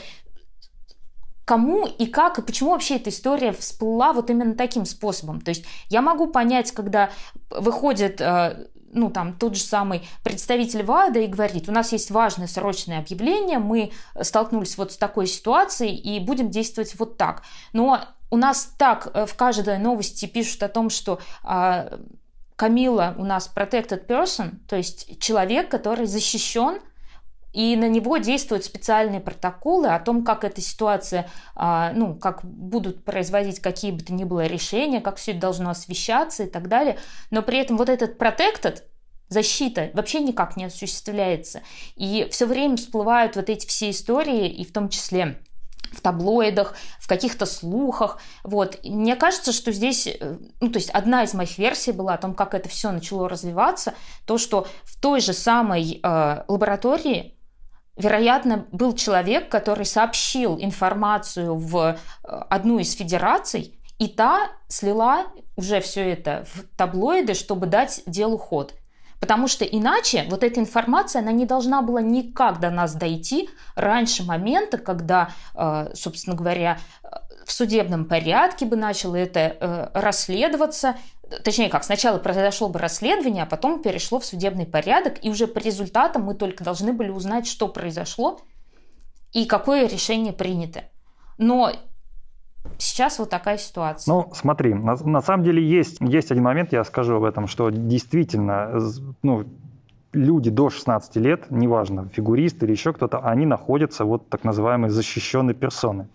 кому 1.44 1.86
и 1.86 2.06
как, 2.06 2.38
и 2.38 2.42
почему 2.42 2.70
вообще 2.70 2.96
эта 2.96 3.10
история 3.10 3.50
всплыла 3.50 4.12
вот 4.12 4.30
именно 4.30 4.54
таким 4.54 4.84
способом. 4.84 5.40
То 5.40 5.48
есть 5.48 5.64
я 5.88 6.00
могу 6.00 6.28
понять, 6.28 6.70
когда 6.70 7.10
выходит 7.50 8.20
э, 8.20 8.68
ну, 8.92 9.10
там, 9.10 9.36
тот 9.36 9.56
же 9.56 9.62
самый 9.62 10.02
представитель 10.22 10.84
ВАДА 10.84 11.18
и 11.18 11.26
говорит, 11.26 11.68
у 11.68 11.72
нас 11.72 11.90
есть 11.90 12.12
важное 12.12 12.46
срочное 12.46 13.00
объявление, 13.00 13.58
мы 13.58 13.90
столкнулись 14.22 14.78
вот 14.78 14.92
с 14.92 14.96
такой 14.96 15.26
ситуацией 15.26 15.96
и 15.96 16.20
будем 16.20 16.50
действовать 16.50 16.94
вот 16.96 17.16
так. 17.16 17.42
Но 17.72 18.00
у 18.30 18.36
нас 18.36 18.74
так 18.78 19.10
э, 19.14 19.26
в 19.26 19.34
каждой 19.34 19.78
новости 19.78 20.26
пишут 20.26 20.62
о 20.62 20.68
том, 20.68 20.90
что 20.90 21.20
а, 21.42 21.98
Камила 22.56 23.14
у 23.18 23.24
нас 23.24 23.52
protected 23.54 24.06
person, 24.06 24.56
то 24.66 24.76
есть 24.76 25.20
человек, 25.20 25.70
который 25.70 26.06
защищен, 26.06 26.80
и 27.52 27.74
на 27.76 27.88
него 27.88 28.18
действуют 28.18 28.64
специальные 28.64 29.20
протоколы 29.20 29.88
о 29.88 29.98
том, 29.98 30.24
как 30.24 30.44
эта 30.44 30.60
ситуация, 30.60 31.28
а, 31.54 31.92
ну, 31.94 32.14
как 32.14 32.44
будут 32.44 33.04
производить 33.04 33.60
какие 33.60 33.92
бы 33.92 34.02
то 34.02 34.12
ни 34.12 34.24
было 34.24 34.46
решения, 34.46 35.00
как 35.00 35.16
все 35.16 35.32
это 35.32 35.40
должно 35.40 35.70
освещаться 35.70 36.44
и 36.44 36.50
так 36.50 36.68
далее. 36.68 36.98
Но 37.30 37.42
при 37.42 37.58
этом 37.58 37.76
вот 37.76 37.88
этот 37.88 38.20
protected, 38.20 38.82
защита 39.28 39.90
вообще 39.94 40.20
никак 40.20 40.56
не 40.56 40.66
осуществляется. 40.66 41.62
И 41.94 42.28
все 42.30 42.46
время 42.46 42.76
всплывают 42.76 43.36
вот 43.36 43.48
эти 43.48 43.66
все 43.66 43.90
истории, 43.90 44.48
и 44.48 44.64
в 44.64 44.72
том 44.72 44.88
числе 44.88 45.38
в 45.96 46.00
таблоидах, 46.00 46.74
в 47.00 47.08
каких-то 47.08 47.46
слухах. 47.46 48.18
Вот. 48.44 48.78
Мне 48.84 49.16
кажется, 49.16 49.52
что 49.52 49.72
здесь, 49.72 50.06
э, 50.06 50.36
ну, 50.60 50.70
то 50.70 50.78
есть 50.78 50.90
одна 50.90 51.24
из 51.24 51.34
моих 51.34 51.58
версий 51.58 51.92
была 51.92 52.14
о 52.14 52.18
том, 52.18 52.34
как 52.34 52.54
это 52.54 52.68
все 52.68 52.90
начало 52.90 53.28
развиваться, 53.28 53.94
то, 54.26 54.38
что 54.38 54.66
в 54.84 55.00
той 55.00 55.20
же 55.20 55.32
самой 55.32 56.00
э, 56.02 56.44
лаборатории 56.48 57.32
вероятно, 57.96 58.66
был 58.72 58.94
человек, 58.94 59.50
который 59.50 59.86
сообщил 59.86 60.58
информацию 60.60 61.54
в 61.54 61.76
э, 61.78 61.96
одну 62.50 62.78
из 62.78 62.94
федераций, 62.94 63.80
и 63.98 64.08
та 64.08 64.50
слила 64.68 65.26
уже 65.56 65.80
все 65.80 66.12
это 66.12 66.46
в 66.52 66.76
таблоиды, 66.76 67.32
чтобы 67.32 67.66
дать 67.66 68.02
делу 68.06 68.36
ход. 68.36 68.74
Потому 69.26 69.48
что 69.48 69.64
иначе 69.64 70.24
вот 70.30 70.44
эта 70.44 70.60
информация, 70.60 71.20
она 71.20 71.32
не 71.32 71.46
должна 71.46 71.82
была 71.82 72.00
никак 72.00 72.60
до 72.60 72.70
нас 72.70 72.94
дойти 72.94 73.50
раньше 73.74 74.22
момента, 74.22 74.78
когда, 74.78 75.30
э, 75.56 75.90
собственно 75.94 76.36
говоря, 76.36 76.78
в 77.44 77.50
судебном 77.50 78.04
порядке 78.04 78.66
бы 78.66 78.76
начало 78.76 79.16
это 79.16 79.40
э, 79.40 79.88
расследоваться. 79.94 80.94
Точнее 81.42 81.68
как, 81.68 81.82
сначала 81.82 82.18
произошло 82.18 82.68
бы 82.68 82.78
расследование, 82.78 83.42
а 83.42 83.46
потом 83.46 83.82
перешло 83.82 84.20
в 84.20 84.24
судебный 84.24 84.64
порядок, 84.64 85.24
и 85.24 85.28
уже 85.28 85.48
по 85.48 85.58
результатам 85.58 86.22
мы 86.22 86.34
только 86.34 86.62
должны 86.62 86.92
были 86.92 87.10
узнать, 87.10 87.48
что 87.48 87.66
произошло 87.66 88.40
и 89.32 89.44
какое 89.44 89.88
решение 89.88 90.32
принято. 90.32 90.84
Но 91.36 91.72
Сейчас 92.78 93.18
вот 93.18 93.30
такая 93.30 93.58
ситуация. 93.58 94.12
Ну, 94.12 94.30
смотри, 94.34 94.74
на, 94.74 94.96
на 94.96 95.20
самом 95.20 95.44
деле 95.44 95.62
есть, 95.62 95.98
есть 96.00 96.30
один 96.30 96.44
момент, 96.44 96.72
я 96.72 96.84
скажу 96.84 97.16
об 97.16 97.24
этом, 97.24 97.46
что 97.46 97.70
действительно, 97.70 98.80
ну, 99.22 99.44
люди 100.12 100.50
до 100.50 100.70
16 100.70 101.16
лет, 101.16 101.50
неважно, 101.50 102.08
фигуристы 102.12 102.66
или 102.66 102.72
еще 102.72 102.92
кто-то, 102.92 103.18
они 103.18 103.46
находятся 103.46 104.04
вот 104.04 104.28
так 104.28 104.44
называемой 104.44 104.90
защищенной 104.90 105.54
персоны. 105.54 106.08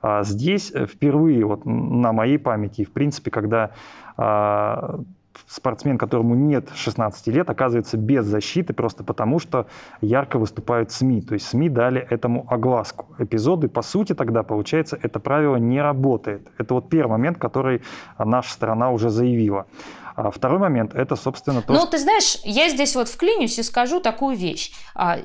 А 0.00 0.24
здесь 0.24 0.72
э, 0.74 0.86
впервые 0.86 1.44
вот 1.44 1.64
на 1.64 2.12
моей 2.12 2.38
памяти, 2.38 2.84
в 2.84 2.92
принципе, 2.92 3.30
когда 3.30 3.70
а, 4.16 5.00
спортсмен, 5.48 5.98
которому 5.98 6.34
нет 6.34 6.68
16 6.74 7.26
лет, 7.28 7.48
оказывается 7.50 7.96
без 7.96 8.24
защиты 8.24 8.72
просто 8.72 9.04
потому, 9.04 9.38
что 9.38 9.66
ярко 10.00 10.38
выступают 10.38 10.90
СМИ. 10.90 11.22
То 11.22 11.34
есть 11.34 11.48
СМИ 11.48 11.68
дали 11.68 12.00
этому 12.10 12.46
огласку. 12.48 13.06
Эпизоды, 13.18 13.68
по 13.68 13.82
сути, 13.82 14.14
тогда, 14.14 14.42
получается, 14.42 14.98
это 15.02 15.20
правило 15.20 15.56
не 15.56 15.80
работает. 15.80 16.48
Это 16.58 16.74
вот 16.74 16.88
первый 16.88 17.12
момент, 17.12 17.38
который 17.38 17.82
наша 18.18 18.52
страна 18.52 18.90
уже 18.90 19.10
заявила. 19.10 19.66
А 20.14 20.30
второй 20.30 20.58
момент– 20.58 20.94
это, 20.94 21.16
собственно, 21.16 21.62
то, 21.62 21.72
Ну, 21.72 21.80
что... 21.80 21.92
ты 21.92 21.98
знаешь, 21.98 22.38
я 22.44 22.68
здесь 22.68 22.94
вот 22.94 23.08
вклинюсь 23.08 23.58
и 23.58 23.62
скажу 23.62 24.00
такую 24.00 24.36
вещь. 24.36 24.72
А, 24.94 25.18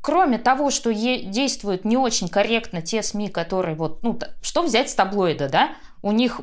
кроме 0.00 0.38
того, 0.38 0.70
что 0.70 0.92
действуют 0.92 1.84
не 1.84 1.96
очень 1.96 2.28
корректно 2.28 2.80
те 2.82 3.02
СМИ, 3.02 3.28
которые 3.28 3.76
вот, 3.76 4.02
ну, 4.02 4.18
что 4.40 4.62
взять 4.62 4.90
с 4.90 4.94
таблоида, 4.94 5.48
да? 5.48 5.70
У 6.00 6.12
них 6.12 6.40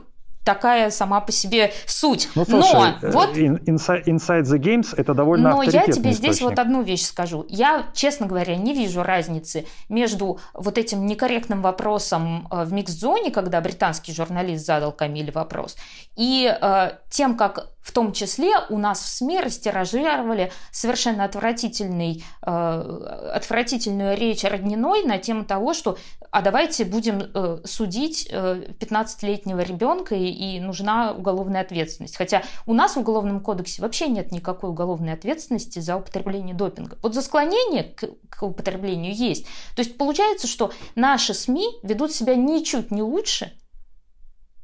такая 0.50 0.89
сама 0.89 1.22
по 1.22 1.32
себе 1.32 1.72
суть. 1.86 2.27
Ну, 2.34 2.44
слушай, 2.44 2.96
Но 3.03 3.08
э, 3.08 3.12
вот 3.12 3.38
inside, 3.38 4.06
inside 4.06 4.46
the 4.46 4.58
Games 4.58 4.96
это 4.98 5.13
довольно 5.13 5.51
Но 5.51 5.62
я 5.62 5.86
тебе 5.86 6.12
здесь 6.12 6.41
вот 6.41 6.58
одну 6.58 6.82
вещь 6.82 7.03
скажу. 7.03 7.46
Я, 7.50 7.86
честно 7.94 8.25
говоря, 8.25 8.56
не 8.56 8.74
вижу 8.74 9.03
разницы 9.03 9.68
между 9.89 10.39
вот 10.56 10.79
этим 10.79 11.06
некорректным 11.06 11.62
вопросом 11.62 12.48
э, 12.50 12.63
в 12.63 12.74
микс-зоне, 12.74 13.29
когда 13.29 13.62
британский 13.62 14.12
журналист 14.12 14.65
задал 14.65 14.91
Камиле 14.91 15.32
вопрос, 15.32 15.77
и 16.15 16.51
э, 16.51 16.91
тем, 17.12 17.38
как 17.38 17.68
в 17.82 17.91
том 17.91 18.12
числе 18.12 18.51
у 18.70 18.77
нас 18.77 19.00
в 19.00 19.08
СМИ 19.08 19.39
растиражировали 19.39 20.51
совершенно 20.72 21.24
отвратительный, 21.24 22.24
э, 22.41 23.32
отвратительную 23.36 24.18
речь 24.18 24.44
Родниной 24.44 25.03
на 25.03 25.18
тему 25.18 25.46
того, 25.46 25.74
что 25.74 25.98
а 26.32 26.41
давайте 26.41 26.86
будем 26.86 27.24
э, 27.34 27.58
судить 27.65 28.27
э, 28.32 28.63
15-летнего 28.79 29.62
ребенка 29.62 30.13
и, 30.13 30.25
и 30.39 30.60
нужна 30.62 31.12
уголовная 31.12 31.62
ответственность. 31.62 32.15
Хотя 32.15 32.43
у 32.65 32.74
нас 32.74 32.96
в 32.96 33.00
Уголовном 33.00 33.41
кодексе 33.41 33.81
вообще 33.81 34.08
нет 34.08 34.31
никакой 34.31 34.69
уголовной 34.69 35.13
ответственности 35.13 35.79
за 35.79 35.98
употребление 35.98 36.55
допинга. 36.55 36.98
Вот 37.01 37.13
за 37.13 37.22
склонение 37.22 37.84
к, 37.84 38.08
к 38.29 38.43
употреблению 38.43 39.13
есть. 39.13 39.46
То 39.75 39.81
есть 39.81 39.98
получается, 39.98 40.48
что 40.48 40.72
наши 40.96 41.34
СМИ 41.34 41.65
ведут 41.84 42.13
себя 42.13 42.36
ничуть 42.36 42.89
не 42.89 43.01
лучше, 43.01 43.51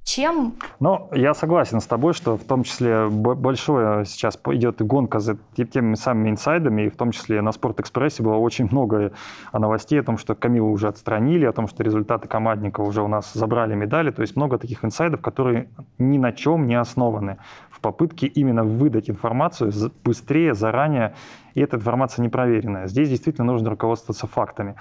чем... 0.05 0.53
Ну, 0.79 1.09
я 1.11 1.33
согласен 1.33 1.81
с 1.81 1.85
тобой, 1.85 2.13
что 2.13 2.37
в 2.37 2.43
том 2.43 2.63
числе 2.63 3.09
большое 3.09 4.05
сейчас 4.05 4.39
идет 4.51 4.81
гонка 4.81 5.19
за 5.19 5.37
теми 5.55 5.95
самыми 5.95 6.29
инсайдами, 6.29 6.83
и 6.83 6.89
в 6.89 6.95
том 6.95 7.11
числе 7.11 7.41
на 7.41 7.51
Спортэкспрессе 7.51 8.21
было 8.21 8.35
очень 8.35 8.67
много 8.71 9.11
новостей 9.51 9.99
о 9.99 10.03
том, 10.03 10.19
что 10.19 10.35
Камилу 10.35 10.71
уже 10.71 10.87
отстранили, 10.87 11.45
о 11.45 11.51
том, 11.51 11.67
что 11.67 11.83
результаты 11.83 12.27
командника 12.27 12.81
уже 12.81 13.01
у 13.01 13.07
нас 13.07 13.33
забрали 13.33 13.73
медали, 13.73 14.11
то 14.11 14.21
есть 14.21 14.35
много 14.35 14.59
таких 14.59 14.85
инсайдов, 14.85 15.21
которые 15.21 15.69
ни 15.97 16.19
на 16.19 16.31
чем 16.31 16.67
не 16.67 16.75
основаны 16.75 17.37
в 17.71 17.79
попытке 17.79 18.27
именно 18.27 18.63
выдать 18.63 19.09
информацию 19.09 19.71
быстрее, 20.03 20.53
заранее, 20.53 21.15
и 21.55 21.61
эта 21.61 21.77
информация 21.77 22.21
не 22.21 22.29
проверенная. 22.29 22.87
Здесь 22.87 23.09
действительно 23.09 23.51
нужно 23.51 23.71
руководствоваться 23.71 24.27
фактами. 24.27 24.75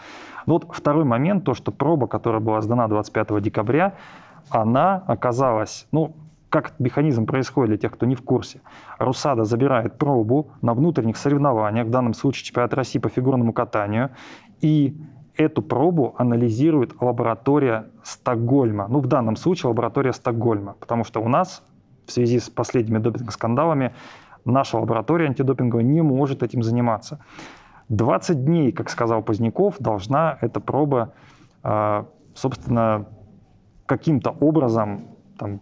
Но 0.47 0.55
вот 0.55 0.67
второй 0.71 1.05
момент, 1.05 1.45
то, 1.45 1.55
что 1.55 1.73
проба, 1.73 2.09
которая 2.09 2.41
была 2.41 2.61
сдана 2.61 2.89
25 2.89 3.43
декабря, 3.43 3.95
она 4.51 5.03
оказалась, 5.07 5.87
ну, 5.93 6.15
как 6.51 6.79
механизм 6.79 7.27
происходит 7.27 7.71
для 7.71 7.79
тех, 7.79 7.93
кто 7.93 8.07
не 8.07 8.15
в 8.15 8.23
курсе. 8.23 8.61
Русада 8.99 9.45
забирает 9.45 9.99
пробу 9.99 10.53
на 10.63 10.73
внутренних 10.73 11.17
соревнованиях, 11.17 11.89
в 11.89 11.91
данном 11.91 12.15
случае 12.15 12.45
чемпионат 12.45 12.75
России 12.75 13.01
по 13.01 13.09
фигурному 13.09 13.53
катанию, 13.53 14.11
и 14.61 14.97
эту 15.37 15.63
пробу 15.63 16.15
анализирует 16.17 16.95
лаборатория 17.01 17.87
Стокгольма. 18.05 18.87
Ну, 18.89 19.01
в 19.01 19.09
данном 19.09 19.35
случае 19.35 19.71
лаборатория 19.71 20.13
Стокгольма, 20.13 20.77
потому 20.79 21.03
что 21.03 21.21
у 21.21 21.29
нас 21.29 21.63
в 22.07 22.13
связи 22.13 22.39
с 22.39 22.49
последними 22.51 22.99
допинг-скандалами 22.99 23.93
наша 24.45 24.79
лаборатория 24.79 25.27
антидопинговая 25.27 25.85
не 25.85 26.03
может 26.03 26.43
этим 26.43 26.63
заниматься. 26.63 27.19
20 27.89 28.45
дней, 28.45 28.73
как 28.73 28.91
сказал 28.91 29.23
Поздняков, 29.23 29.77
должна 29.79 30.39
эта 30.41 30.61
проба, 30.61 31.13
а, 31.63 32.07
собственно, 32.35 33.07
каким-то 33.87 34.31
образом 34.31 35.09
там, 35.39 35.61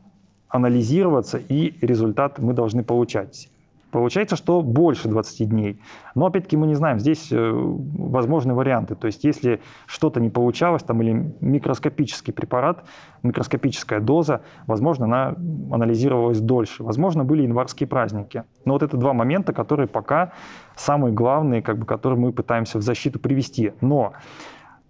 анализироваться, 0.49 1.39
и 1.39 1.75
результат 1.81 2.39
мы 2.39 2.53
должны 2.53 2.85
получать. 2.85 3.49
Получается, 3.93 4.37
что 4.37 4.63
больше 4.63 5.09
20 5.09 5.51
дней. 5.51 5.79
Но 6.15 6.25
опять-таки 6.25 6.57
мы 6.57 6.67
не 6.67 6.75
знаем, 6.75 6.99
здесь 6.99 7.31
э, 7.31 7.51
возможны 7.53 8.55
варианты. 8.55 8.95
То 8.95 9.07
есть 9.07 9.23
если 9.23 9.61
что-то 9.85 10.19
не 10.19 10.31
получалось, 10.31 10.83
там, 10.83 11.03
или 11.03 11.35
микроскопический 11.43 12.33
препарат, 12.33 12.85
микроскопическая 13.23 14.01
доза, 14.01 14.41
возможно, 14.67 15.05
она 15.05 15.37
анализировалась 15.71 16.41
дольше. 16.41 16.83
Возможно, 16.83 17.25
были 17.25 17.43
январские 17.43 17.87
праздники. 17.87 18.45
Но 18.65 18.73
вот 18.73 18.83
это 18.83 18.97
два 18.97 19.13
момента, 19.13 19.53
которые 19.53 19.89
пока 19.89 20.33
самые 20.75 21.13
главные, 21.13 21.61
как 21.61 21.79
бы, 21.79 21.85
которые 21.85 22.19
мы 22.19 22.33
пытаемся 22.33 22.79
в 22.79 22.83
защиту 22.83 23.21
привести. 23.21 23.75
Но 23.83 24.15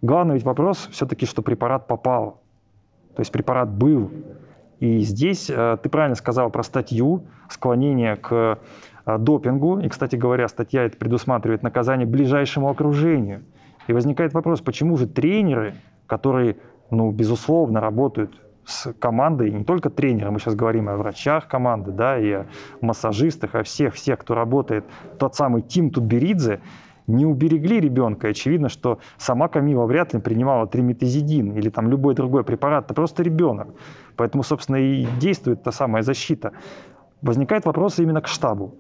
главный 0.01 0.35
ведь 0.35 0.45
вопрос 0.45 0.89
все-таки, 0.93 1.27
что 1.27 1.43
препарат 1.43 1.89
попал 1.89 2.42
то 3.15 3.21
есть 3.21 3.33
препарат 3.33 3.71
был. 3.71 4.11
И 4.81 5.01
здесь 5.01 5.49
э, 5.49 5.77
ты 5.83 5.89
правильно 5.89 6.17
сказал 6.17 6.51
про 6.51 6.63
статью 6.63 7.25
склонение 7.49 8.17
к 8.17 8.59
э, 9.07 9.19
допингу. 9.19 9.79
И, 9.81 9.89
кстати 9.89 10.17
говоря, 10.17 10.49
статья 10.49 10.85
это 10.85 10.97
предусматривает 10.97 11.63
наказание 11.63 12.07
ближайшему 12.07 12.69
окружению. 12.69 13.45
И 13.87 13.93
возникает 13.93 14.33
вопрос, 14.33 14.61
почему 14.61 14.97
же 14.97 15.07
тренеры, 15.07 15.75
которые, 16.07 16.57
ну, 16.91 17.11
безусловно, 17.11 17.81
работают 17.81 18.41
с 18.65 18.93
командой, 18.95 19.51
не 19.51 19.65
только 19.65 19.91
тренеры, 19.91 20.31
мы 20.31 20.39
сейчас 20.39 20.55
говорим 20.55 20.89
о 20.89 20.97
врачах 20.97 21.49
команды, 21.49 21.91
да, 21.91 22.19
и 22.19 22.31
о 22.31 22.47
массажистах, 22.81 23.55
о 23.55 23.63
всех, 23.65 23.95
всех, 23.95 24.21
кто 24.21 24.35
работает, 24.35 24.85
тот 25.19 25.35
самый 25.35 25.63
Тим 25.63 25.91
Тутберидзе, 25.91 26.61
не 27.07 27.27
уберегли 27.27 27.81
ребенка. 27.81 28.29
Очевидно, 28.29 28.69
что 28.69 28.99
сама 29.19 29.49
Камила 29.49 29.87
вряд 29.87 30.15
ли 30.15 30.21
принимала 30.21 30.67
триметазидин 30.67 31.53
или 31.53 31.69
там 31.71 31.89
любой 31.89 32.15
другой 32.15 32.45
препарат. 32.45 32.87
Это 32.87 32.95
просто 32.95 33.23
ребенок. 33.23 33.69
Поэтому, 34.17 34.43
собственно, 34.43 34.77
и 34.77 35.07
действует 35.21 35.63
та 35.63 35.73
самая 35.73 36.03
защита. 36.03 36.53
Возникает 37.23 37.65
вопрос 37.65 37.99
именно 37.99 38.21
к 38.21 38.29
штабу. 38.29 38.75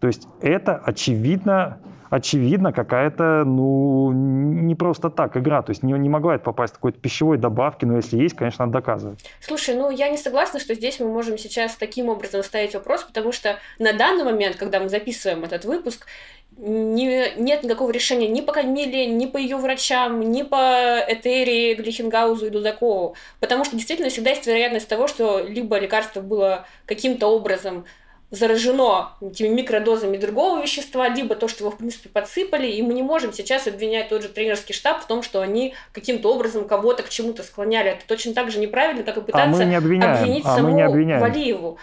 То 0.00 0.06
есть 0.06 0.28
это, 0.40 0.76
очевидно, 0.76 1.78
очевидно, 2.10 2.72
какая-то, 2.72 3.44
ну, 3.44 4.12
не 4.12 4.74
просто 4.74 5.10
так 5.10 5.36
игра. 5.36 5.62
То 5.62 5.70
есть 5.70 5.82
не, 5.82 5.92
не 5.92 6.08
могла 6.08 6.34
это 6.34 6.44
попасть 6.44 6.74
в 6.74 6.76
какой-то 6.76 6.98
пищевой 6.98 7.38
добавки, 7.38 7.84
но 7.84 7.96
если 7.96 8.18
есть, 8.18 8.36
конечно, 8.36 8.66
надо 8.66 8.78
доказывать. 8.78 9.24
Слушай, 9.40 9.74
ну, 9.74 9.90
я 9.90 10.08
не 10.08 10.16
согласна, 10.16 10.60
что 10.60 10.74
здесь 10.74 11.00
мы 11.00 11.08
можем 11.08 11.38
сейчас 11.38 11.76
таким 11.76 12.08
образом 12.08 12.42
ставить 12.42 12.74
вопрос, 12.74 13.04
потому 13.04 13.32
что 13.32 13.56
на 13.78 13.92
данный 13.92 14.24
момент, 14.24 14.56
когда 14.56 14.80
мы 14.80 14.88
записываем 14.88 15.44
этот 15.44 15.64
выпуск, 15.64 16.06
не, 16.56 17.34
нет 17.36 17.62
никакого 17.62 17.90
решения 17.90 18.26
ни 18.26 18.40
по 18.40 18.52
Камиле, 18.52 19.06
ни 19.06 19.26
по 19.26 19.36
ее 19.36 19.56
врачам, 19.56 20.20
ни 20.20 20.42
по 20.42 20.98
Этери, 21.06 21.74
Глихенгаузу 21.74 22.46
и 22.46 22.50
Дудакову. 22.50 23.14
Потому 23.38 23.64
что 23.64 23.76
действительно 23.76 24.10
всегда 24.10 24.30
есть 24.30 24.46
вероятность 24.46 24.88
того, 24.88 25.06
что 25.06 25.40
либо 25.40 25.78
лекарство 25.78 26.20
было 26.20 26.66
каким-то 26.86 27.28
образом 27.28 27.84
заражено 28.30 29.12
этими 29.22 29.48
микродозами 29.48 30.18
другого 30.18 30.62
вещества, 30.62 31.08
либо 31.08 31.34
то, 31.34 31.48
что 31.48 31.64
его, 31.64 31.70
в 31.70 31.78
принципе, 31.78 32.10
подсыпали, 32.10 32.66
и 32.66 32.82
мы 32.82 32.92
не 32.92 33.02
можем 33.02 33.32
сейчас 33.32 33.66
обвинять 33.66 34.10
тот 34.10 34.22
же 34.22 34.28
тренерский 34.28 34.74
штаб 34.74 35.02
в 35.02 35.06
том, 35.06 35.22
что 35.22 35.40
они 35.40 35.74
каким-то 35.92 36.32
образом 36.32 36.68
кого-то 36.68 37.02
к 37.02 37.08
чему-то 37.08 37.42
склоняли. 37.42 37.90
Это 37.92 38.06
точно 38.06 38.34
так 38.34 38.50
же 38.50 38.58
неправильно, 38.58 39.02
как 39.02 39.16
и 39.16 39.20
пытаться 39.22 39.62
а 40.04 40.20
обвинить 40.20 40.44
а 40.44 40.56
саму 40.56 40.76
Валиеву. 41.20 41.78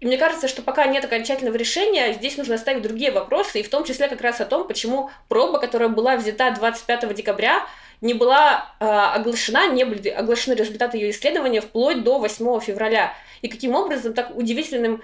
И 0.00 0.06
мне 0.06 0.16
кажется, 0.16 0.48
что 0.48 0.62
пока 0.62 0.86
нет 0.86 1.04
окончательного 1.04 1.56
решения, 1.56 2.14
здесь 2.14 2.38
нужно 2.38 2.54
оставить 2.54 2.80
другие 2.80 3.10
вопросы, 3.10 3.60
и 3.60 3.62
в 3.62 3.68
том 3.68 3.84
числе 3.84 4.08
как 4.08 4.22
раз 4.22 4.40
о 4.40 4.46
том, 4.46 4.66
почему 4.66 5.10
проба, 5.28 5.58
которая 5.58 5.90
была 5.90 6.16
взята 6.16 6.50
25 6.52 7.14
декабря, 7.14 7.66
не 8.00 8.14
была 8.14 8.72
э, 8.80 8.86
оглашена, 8.86 9.68
не 9.68 9.84
были 9.84 10.08
оглашены 10.08 10.54
результаты 10.54 10.96
ее 10.96 11.10
исследования 11.10 11.60
вплоть 11.60 12.02
до 12.02 12.18
8 12.18 12.60
февраля. 12.60 13.12
И 13.42 13.48
каким 13.48 13.74
образом 13.74 14.14
так 14.14 14.34
удивительным 14.34 15.02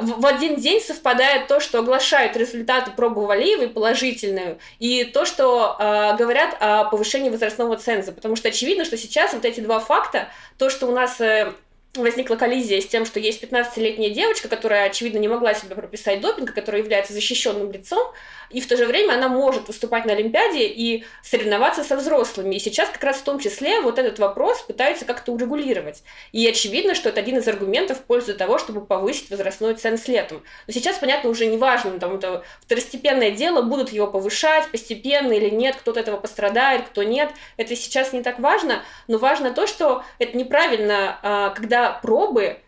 в, 0.00 0.20
в 0.20 0.26
один 0.26 0.56
день 0.56 0.80
совпадает 0.80 1.46
то, 1.46 1.60
что 1.60 1.80
оглашают 1.80 2.36
результаты 2.36 2.90
пробы 2.90 3.26
Валиевой 3.26 3.68
положительную, 3.68 4.58
и 4.78 5.04
то, 5.04 5.24
что 5.24 5.76
э, 5.78 6.16
говорят 6.16 6.56
о 6.60 6.84
повышении 6.84 7.28
возрастного 7.28 7.76
ценза. 7.76 8.12
Потому 8.12 8.36
что 8.36 8.48
очевидно, 8.48 8.84
что 8.84 8.96
сейчас 8.96 9.32
вот 9.32 9.44
эти 9.44 9.60
два 9.60 9.80
факта, 9.80 10.28
то, 10.56 10.70
что 10.70 10.86
у 10.86 10.92
нас 10.92 11.20
э, 11.20 11.52
возникла 11.94 12.36
коллизия 12.36 12.80
с 12.80 12.86
тем, 12.86 13.04
что 13.04 13.20
есть 13.20 13.42
15-летняя 13.42 14.10
девочка, 14.10 14.48
которая, 14.48 14.86
очевидно, 14.86 15.18
не 15.18 15.28
могла 15.28 15.54
себе 15.54 15.74
прописать 15.74 16.20
допинг, 16.20 16.54
которая 16.54 16.82
является 16.82 17.12
защищенным 17.12 17.70
лицом, 17.72 18.12
и 18.50 18.60
в 18.60 18.66
то 18.66 18.76
же 18.76 18.86
время 18.86 19.14
она 19.14 19.28
может 19.28 19.68
выступать 19.68 20.04
на 20.04 20.12
Олимпиаде 20.12 20.66
и 20.66 21.04
соревноваться 21.22 21.84
со 21.84 21.96
взрослыми. 21.96 22.54
И 22.54 22.58
сейчас 22.58 22.88
как 22.88 23.02
раз 23.04 23.18
в 23.18 23.22
том 23.22 23.38
числе 23.38 23.80
вот 23.80 23.98
этот 23.98 24.18
вопрос 24.18 24.62
пытаются 24.62 25.04
как-то 25.04 25.32
урегулировать. 25.32 26.02
И 26.32 26.46
очевидно, 26.46 26.94
что 26.94 27.08
это 27.08 27.20
один 27.20 27.38
из 27.38 27.48
аргументов 27.48 27.98
в 27.98 28.02
пользу 28.02 28.34
того, 28.34 28.58
чтобы 28.58 28.84
повысить 28.84 29.30
возрастной 29.30 29.74
ценз 29.74 30.08
летом. 30.08 30.42
Но 30.66 30.72
сейчас, 30.72 30.98
понятно, 30.98 31.30
уже 31.30 31.46
не 31.46 31.56
важно, 31.56 31.98
там 31.98 32.16
это 32.16 32.44
второстепенное 32.60 33.30
дело, 33.30 33.62
будут 33.62 33.90
его 33.90 34.06
повышать 34.06 34.70
постепенно 34.70 35.32
или 35.32 35.50
нет, 35.50 35.76
кто-то 35.76 36.00
этого 36.00 36.16
пострадает, 36.16 36.86
кто 36.86 37.02
нет. 37.02 37.30
Это 37.56 37.76
сейчас 37.76 38.12
не 38.12 38.22
так 38.22 38.38
важно, 38.38 38.82
но 39.06 39.18
важно 39.18 39.52
то, 39.52 39.66
что 39.66 40.04
это 40.18 40.36
неправильно, 40.36 41.18
а, 41.22 41.50
когда 41.50 41.92
пробы 41.92 42.58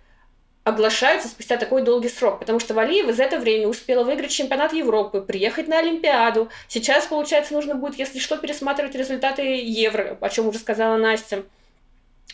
оглашаются 0.71 1.29
спустя 1.29 1.57
такой 1.57 1.83
долгий 1.83 2.09
срок, 2.09 2.41
потому 2.41 2.59
что 2.59 2.75
Валиева 2.75 3.13
за 3.13 3.25
это 3.25 3.39
время 3.39 3.69
успела 3.69 4.03
выиграть 4.03 4.31
чемпионат 4.31 4.73
Европы, 4.73 5.21
приехать 5.21 5.69
на 5.69 5.79
Олимпиаду. 5.79 6.49
Сейчас, 6.67 7.07
получается, 7.07 7.53
нужно 7.53 7.75
будет, 7.75 7.99
если 7.99 8.19
что, 8.19 8.37
пересматривать 8.37 8.95
результаты 8.95 9.43
Евро, 9.43 10.17
о 10.21 10.29
чем 10.29 10.49
уже 10.49 10.59
сказала 10.59 10.97
Настя. 10.97 11.45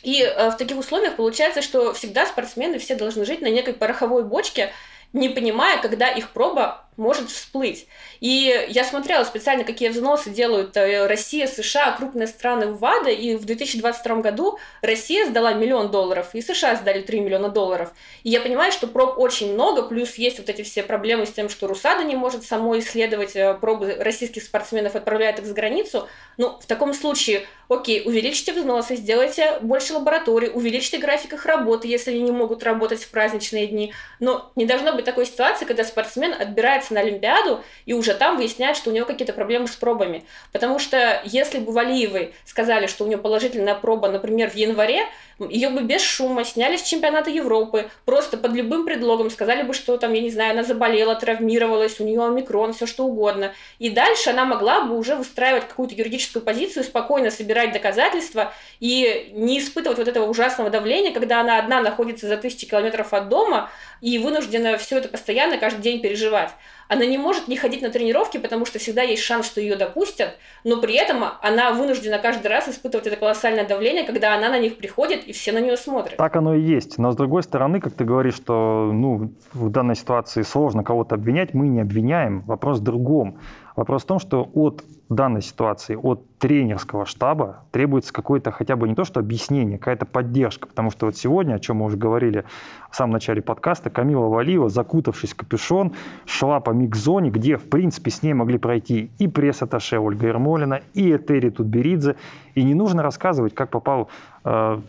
И 0.02 0.22
э, 0.22 0.50
в 0.50 0.56
таких 0.56 0.78
условиях 0.78 1.16
получается, 1.16 1.62
что 1.62 1.92
всегда 1.92 2.26
спортсмены 2.26 2.78
все 2.78 2.94
должны 2.94 3.24
жить 3.24 3.40
на 3.40 3.48
некой 3.48 3.74
пороховой 3.74 4.24
бочке, 4.24 4.72
не 5.12 5.28
понимая, 5.28 5.80
когда 5.80 6.08
их 6.08 6.30
проба 6.30 6.85
может 6.96 7.30
всплыть. 7.30 7.86
И 8.20 8.66
я 8.68 8.84
смотрела 8.84 9.24
специально, 9.24 9.64
какие 9.64 9.88
взносы 9.88 10.30
делают 10.30 10.76
э, 10.76 11.06
Россия, 11.06 11.46
США, 11.46 11.92
крупные 11.92 12.26
страны 12.26 12.68
в 12.68 12.78
ВАДА, 12.78 13.10
и 13.10 13.36
в 13.36 13.44
2022 13.44 14.16
году 14.16 14.58
Россия 14.82 15.26
сдала 15.26 15.52
миллион 15.52 15.90
долларов, 15.90 16.30
и 16.32 16.40
США 16.40 16.76
сдали 16.76 17.02
3 17.02 17.20
миллиона 17.20 17.48
долларов. 17.48 17.92
И 18.22 18.30
я 18.30 18.40
понимаю, 18.40 18.72
что 18.72 18.86
проб 18.86 19.18
очень 19.18 19.52
много, 19.52 19.82
плюс 19.82 20.14
есть 20.14 20.38
вот 20.38 20.48
эти 20.48 20.62
все 20.62 20.82
проблемы 20.82 21.26
с 21.26 21.32
тем, 21.32 21.48
что 21.48 21.66
РУСАДА 21.66 22.04
не 22.04 22.16
может 22.16 22.44
само 22.44 22.78
исследовать 22.78 23.36
э, 23.36 23.54
пробы 23.54 23.96
российских 23.98 24.42
спортсменов, 24.42 24.94
отправляет 24.94 25.38
их 25.38 25.46
за 25.46 25.54
границу. 25.54 26.08
Ну, 26.38 26.58
в 26.60 26.66
таком 26.66 26.94
случае, 26.94 27.46
окей, 27.68 28.02
увеличьте 28.04 28.52
взносы, 28.52 28.96
сделайте 28.96 29.58
больше 29.60 29.94
лабораторий, 29.94 30.50
увеличьте 30.52 30.98
график 30.98 31.34
их 31.34 31.46
работы, 31.46 31.88
если 31.88 32.10
они 32.10 32.22
не 32.22 32.30
могут 32.30 32.62
работать 32.62 33.02
в 33.02 33.10
праздничные 33.10 33.66
дни. 33.66 33.92
Но 34.20 34.50
не 34.56 34.66
должно 34.66 34.92
быть 34.92 35.04
такой 35.04 35.26
ситуации, 35.26 35.64
когда 35.64 35.84
спортсмен 35.84 36.32
отбирается 36.32 36.85
отправляется 36.86 36.94
на 36.94 37.00
Олимпиаду 37.00 37.62
и 37.86 37.92
уже 37.92 38.14
там 38.14 38.36
выясняет, 38.36 38.76
что 38.76 38.90
у 38.90 38.92
него 38.92 39.06
какие-то 39.06 39.32
проблемы 39.32 39.66
с 39.66 39.76
пробами. 39.76 40.24
Потому 40.52 40.78
что 40.78 41.20
если 41.24 41.58
бы 41.58 41.72
Валиевой 41.72 42.34
сказали, 42.44 42.86
что 42.86 43.04
у 43.04 43.06
нее 43.06 43.18
положительная 43.18 43.74
проба, 43.74 44.08
например, 44.08 44.50
в 44.50 44.54
январе, 44.54 45.06
ее 45.38 45.68
бы 45.68 45.82
без 45.82 46.02
шума 46.02 46.44
сняли 46.44 46.76
с 46.76 46.82
чемпионата 46.82 47.30
Европы, 47.30 47.90
просто 48.04 48.38
под 48.38 48.52
любым 48.52 48.86
предлогом 48.86 49.30
сказали 49.30 49.62
бы, 49.62 49.74
что 49.74 49.96
там, 49.98 50.14
я 50.14 50.22
не 50.22 50.30
знаю, 50.30 50.52
она 50.52 50.62
заболела, 50.62 51.14
травмировалась, 51.14 52.00
у 52.00 52.04
нее 52.04 52.24
омикрон, 52.24 52.72
все 52.72 52.86
что 52.86 53.04
угодно. 53.04 53.52
И 53.78 53.90
дальше 53.90 54.30
она 54.30 54.44
могла 54.44 54.82
бы 54.82 54.96
уже 54.96 55.14
выстраивать 55.14 55.68
какую-то 55.68 55.94
юридическую 55.94 56.42
позицию, 56.42 56.84
спокойно 56.84 57.30
собирать 57.30 57.72
доказательства 57.72 58.52
и 58.80 59.30
не 59.34 59.58
испытывать 59.58 59.98
вот 59.98 60.08
этого 60.08 60.26
ужасного 60.26 60.70
давления, 60.70 61.12
когда 61.12 61.40
она 61.40 61.58
одна 61.58 61.82
находится 61.82 62.26
за 62.28 62.38
тысячи 62.38 62.66
километров 62.66 63.12
от 63.12 63.28
дома 63.28 63.70
и 64.00 64.18
вынуждена 64.18 64.78
все 64.78 64.98
это 64.98 65.08
постоянно 65.08 65.58
каждый 65.58 65.82
день 65.82 66.00
переживать 66.00 66.50
она 66.88 67.06
не 67.06 67.18
может 67.18 67.48
не 67.48 67.56
ходить 67.56 67.82
на 67.82 67.90
тренировки, 67.90 68.38
потому 68.38 68.64
что 68.66 68.78
всегда 68.78 69.02
есть 69.02 69.22
шанс, 69.22 69.46
что 69.46 69.60
ее 69.60 69.76
допустят, 69.76 70.36
но 70.64 70.80
при 70.80 70.94
этом 70.94 71.24
она 71.42 71.72
вынуждена 71.72 72.18
каждый 72.18 72.48
раз 72.48 72.68
испытывать 72.68 73.06
это 73.06 73.16
колоссальное 73.16 73.66
давление, 73.66 74.04
когда 74.04 74.34
она 74.34 74.48
на 74.48 74.58
них 74.58 74.76
приходит, 74.76 75.24
и 75.24 75.32
все 75.32 75.52
на 75.52 75.58
нее 75.58 75.76
смотрят. 75.76 76.16
Так 76.16 76.36
оно 76.36 76.54
и 76.54 76.60
есть. 76.60 76.98
Но 76.98 77.12
с 77.12 77.16
другой 77.16 77.42
стороны, 77.42 77.80
как 77.80 77.94
ты 77.94 78.04
говоришь, 78.04 78.34
что 78.34 78.90
ну, 78.92 79.32
в 79.52 79.70
данной 79.70 79.96
ситуации 79.96 80.42
сложно 80.42 80.84
кого-то 80.84 81.14
обвинять, 81.14 81.54
мы 81.54 81.68
не 81.68 81.80
обвиняем. 81.80 82.42
Вопрос 82.42 82.78
в 82.78 82.82
другом. 82.82 83.38
Вопрос 83.76 84.04
в 84.04 84.06
том, 84.06 84.18
что 84.18 84.50
от 84.54 84.82
данной 85.10 85.42
ситуации, 85.42 85.96
от 85.96 86.24
тренерского 86.38 87.04
штаба 87.04 87.64
требуется 87.70 88.12
какое-то 88.12 88.50
хотя 88.50 88.74
бы 88.74 88.88
не 88.88 88.94
то, 88.94 89.04
что 89.04 89.20
объяснение, 89.20 89.78
какая-то 89.78 90.06
поддержка. 90.06 90.66
Потому 90.66 90.90
что 90.90 91.06
вот 91.06 91.16
сегодня, 91.16 91.54
о 91.54 91.58
чем 91.58 91.76
мы 91.76 91.84
уже 91.84 91.98
говорили 91.98 92.44
в 92.90 92.96
самом 92.96 93.12
начале 93.12 93.42
подкаста, 93.42 93.90
Камила 93.90 94.28
Валиева, 94.28 94.70
закутавшись 94.70 95.34
в 95.34 95.36
капюшон, 95.36 95.92
шла 96.24 96.60
по 96.60 96.70
микзоне, 96.70 97.30
где, 97.30 97.58
в 97.58 97.68
принципе, 97.68 98.10
с 98.10 98.22
ней 98.22 98.32
могли 98.32 98.56
пройти 98.58 99.10
и 99.18 99.28
пресс-атташе 99.28 99.98
Ольга 99.98 100.26
Ермолина, 100.26 100.80
и 100.94 101.14
Этери 101.14 101.50
Тутберидзе. 101.50 102.16
И 102.54 102.62
не 102.64 102.74
нужно 102.74 103.02
рассказывать, 103.02 103.54
как 103.54 103.70
попал 103.70 104.08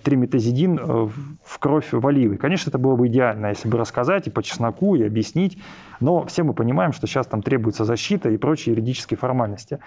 триметазидин 0.04 0.78
э, 0.78 0.84
в 1.44 1.60
кровь 1.60 1.90
Валиевой. 1.92 2.38
Конечно, 2.38 2.70
это 2.70 2.78
было 2.78 2.96
бы 2.96 3.08
идеально, 3.08 3.48
если 3.48 3.68
бы 3.68 3.80
рассказать 3.80 4.28
и 4.28 4.30
по 4.30 4.44
чесноку, 4.44 4.96
и 4.96 5.04
объяснить. 5.04 5.58
Но 6.00 6.26
все 6.26 6.44
мы 6.44 6.54
понимаем, 6.54 6.94
что 6.94 7.08
сейчас 7.08 7.26
там 7.26 7.42
требуется 7.42 7.84
защита 7.84 8.30
и 8.30 8.38
прочие 8.38 8.74
юридические 8.74 9.18
формальности. 9.18 9.80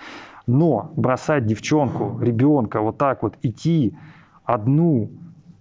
Но 0.48 0.90
бросать 0.96 1.46
девчонку, 1.46 2.18
ребенка 2.20 2.80
вот 2.80 2.98
так 2.98 3.22
вот 3.22 3.34
идти 3.42 3.94
одну, 4.44 5.12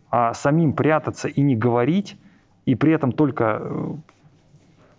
а 0.10 0.34
самим 0.34 0.74
прятаться 0.74 1.28
и 1.28 1.42
не 1.42 1.56
говорить, 1.56 2.18
и 2.66 2.74
при 2.74 2.94
этом 2.94 3.12
только, 3.12 3.60
э, 3.62 3.94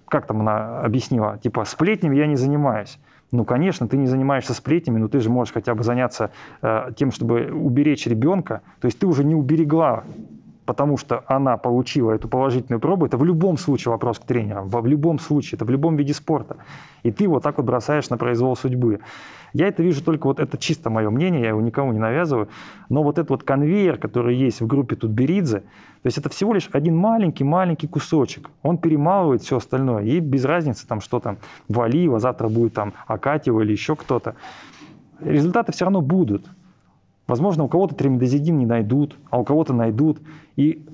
как 0.07 0.27
там 0.27 0.41
она 0.43 0.83
объяснила, 0.83 1.37
типа 1.39 1.65
сплетнями 1.65 2.17
я 2.17 2.29
не 2.29 2.37
занимаюсь. 2.37 2.97
Ну, 3.33 3.45
конечно, 3.45 3.87
ты 3.87 3.97
не 3.97 4.07
занимаешься 4.07 4.55
сплетнями, 4.55 4.99
но 4.99 5.09
ты 5.09 5.21
же 5.21 5.31
можешь 5.31 5.55
хотя 5.55 5.75
бы 5.75 5.85
заняться 5.85 6.31
э, 6.63 6.91
тем, 6.97 7.13
чтобы 7.13 7.51
уберечь 7.53 8.07
ребенка. 8.07 8.63
То 8.81 8.87
есть 8.87 8.99
ты 8.99 9.07
уже 9.07 9.25
не 9.25 9.35
уберегла 9.35 10.05
потому 10.71 10.97
что 10.97 11.25
она 11.27 11.57
получила 11.57 12.13
эту 12.13 12.29
положительную 12.29 12.79
пробу, 12.79 13.05
это 13.05 13.19
в 13.19 13.25
любом 13.25 13.59
случае 13.59 13.91
вопрос 13.91 14.21
к 14.21 14.25
тренерам, 14.25 14.69
в 14.69 14.87
любом 14.87 15.19
случае, 15.19 15.57
это 15.57 15.65
в 15.65 15.71
любом 15.71 15.97
виде 15.97 16.15
спорта. 16.15 16.59
И 17.03 17.11
ты 17.11 17.27
вот 17.27 17.43
так 17.43 17.57
вот 17.57 17.67
бросаешь 17.67 18.09
на 18.09 18.17
произвол 18.17 18.55
судьбы. 18.55 19.01
Я 19.53 19.67
это 19.67 19.83
вижу 19.83 20.01
только, 20.05 20.29
вот 20.29 20.39
это 20.39 20.57
чисто 20.59 20.89
мое 20.89 21.11
мнение, 21.11 21.43
я 21.43 21.49
его 21.49 21.61
никому 21.61 21.93
не 21.93 21.99
навязываю, 21.99 22.51
но 22.89 23.03
вот 23.03 23.19
этот 23.19 23.31
вот 23.31 23.43
конвейер, 23.43 23.99
который 23.99 24.37
есть 24.37 24.61
в 24.61 24.69
группе 24.69 24.95
Тутберидзе, 24.95 25.59
то 25.59 26.07
есть 26.07 26.19
это 26.19 26.29
всего 26.29 26.55
лишь 26.55 26.69
один 26.71 26.97
маленький-маленький 26.97 27.89
кусочек. 27.89 28.49
Он 28.63 28.79
перемалывает 28.79 29.43
все 29.43 29.57
остальное. 29.57 30.05
И 30.05 30.21
без 30.21 30.45
разницы, 30.45 30.87
там, 30.87 31.01
что 31.01 31.19
там 31.19 31.39
Валиева, 31.69 32.21
завтра 32.21 32.49
будет 32.49 32.75
там 32.75 32.93
Акатьева 33.09 33.63
или 33.63 33.73
еще 33.73 33.97
кто-то. 33.97 34.37
Результаты 35.19 35.73
все 35.73 35.87
равно 35.87 36.01
будут. 36.01 36.47
Возможно, 37.31 37.63
у 37.63 37.69
кого-то 37.69 37.95
тримидозидин 37.95 38.59
не 38.59 38.67
найдут, 38.67 39.17
а 39.31 39.39
у 39.39 39.45
кого-то 39.45 39.73
найдут. 39.73 40.19
И 40.57 40.85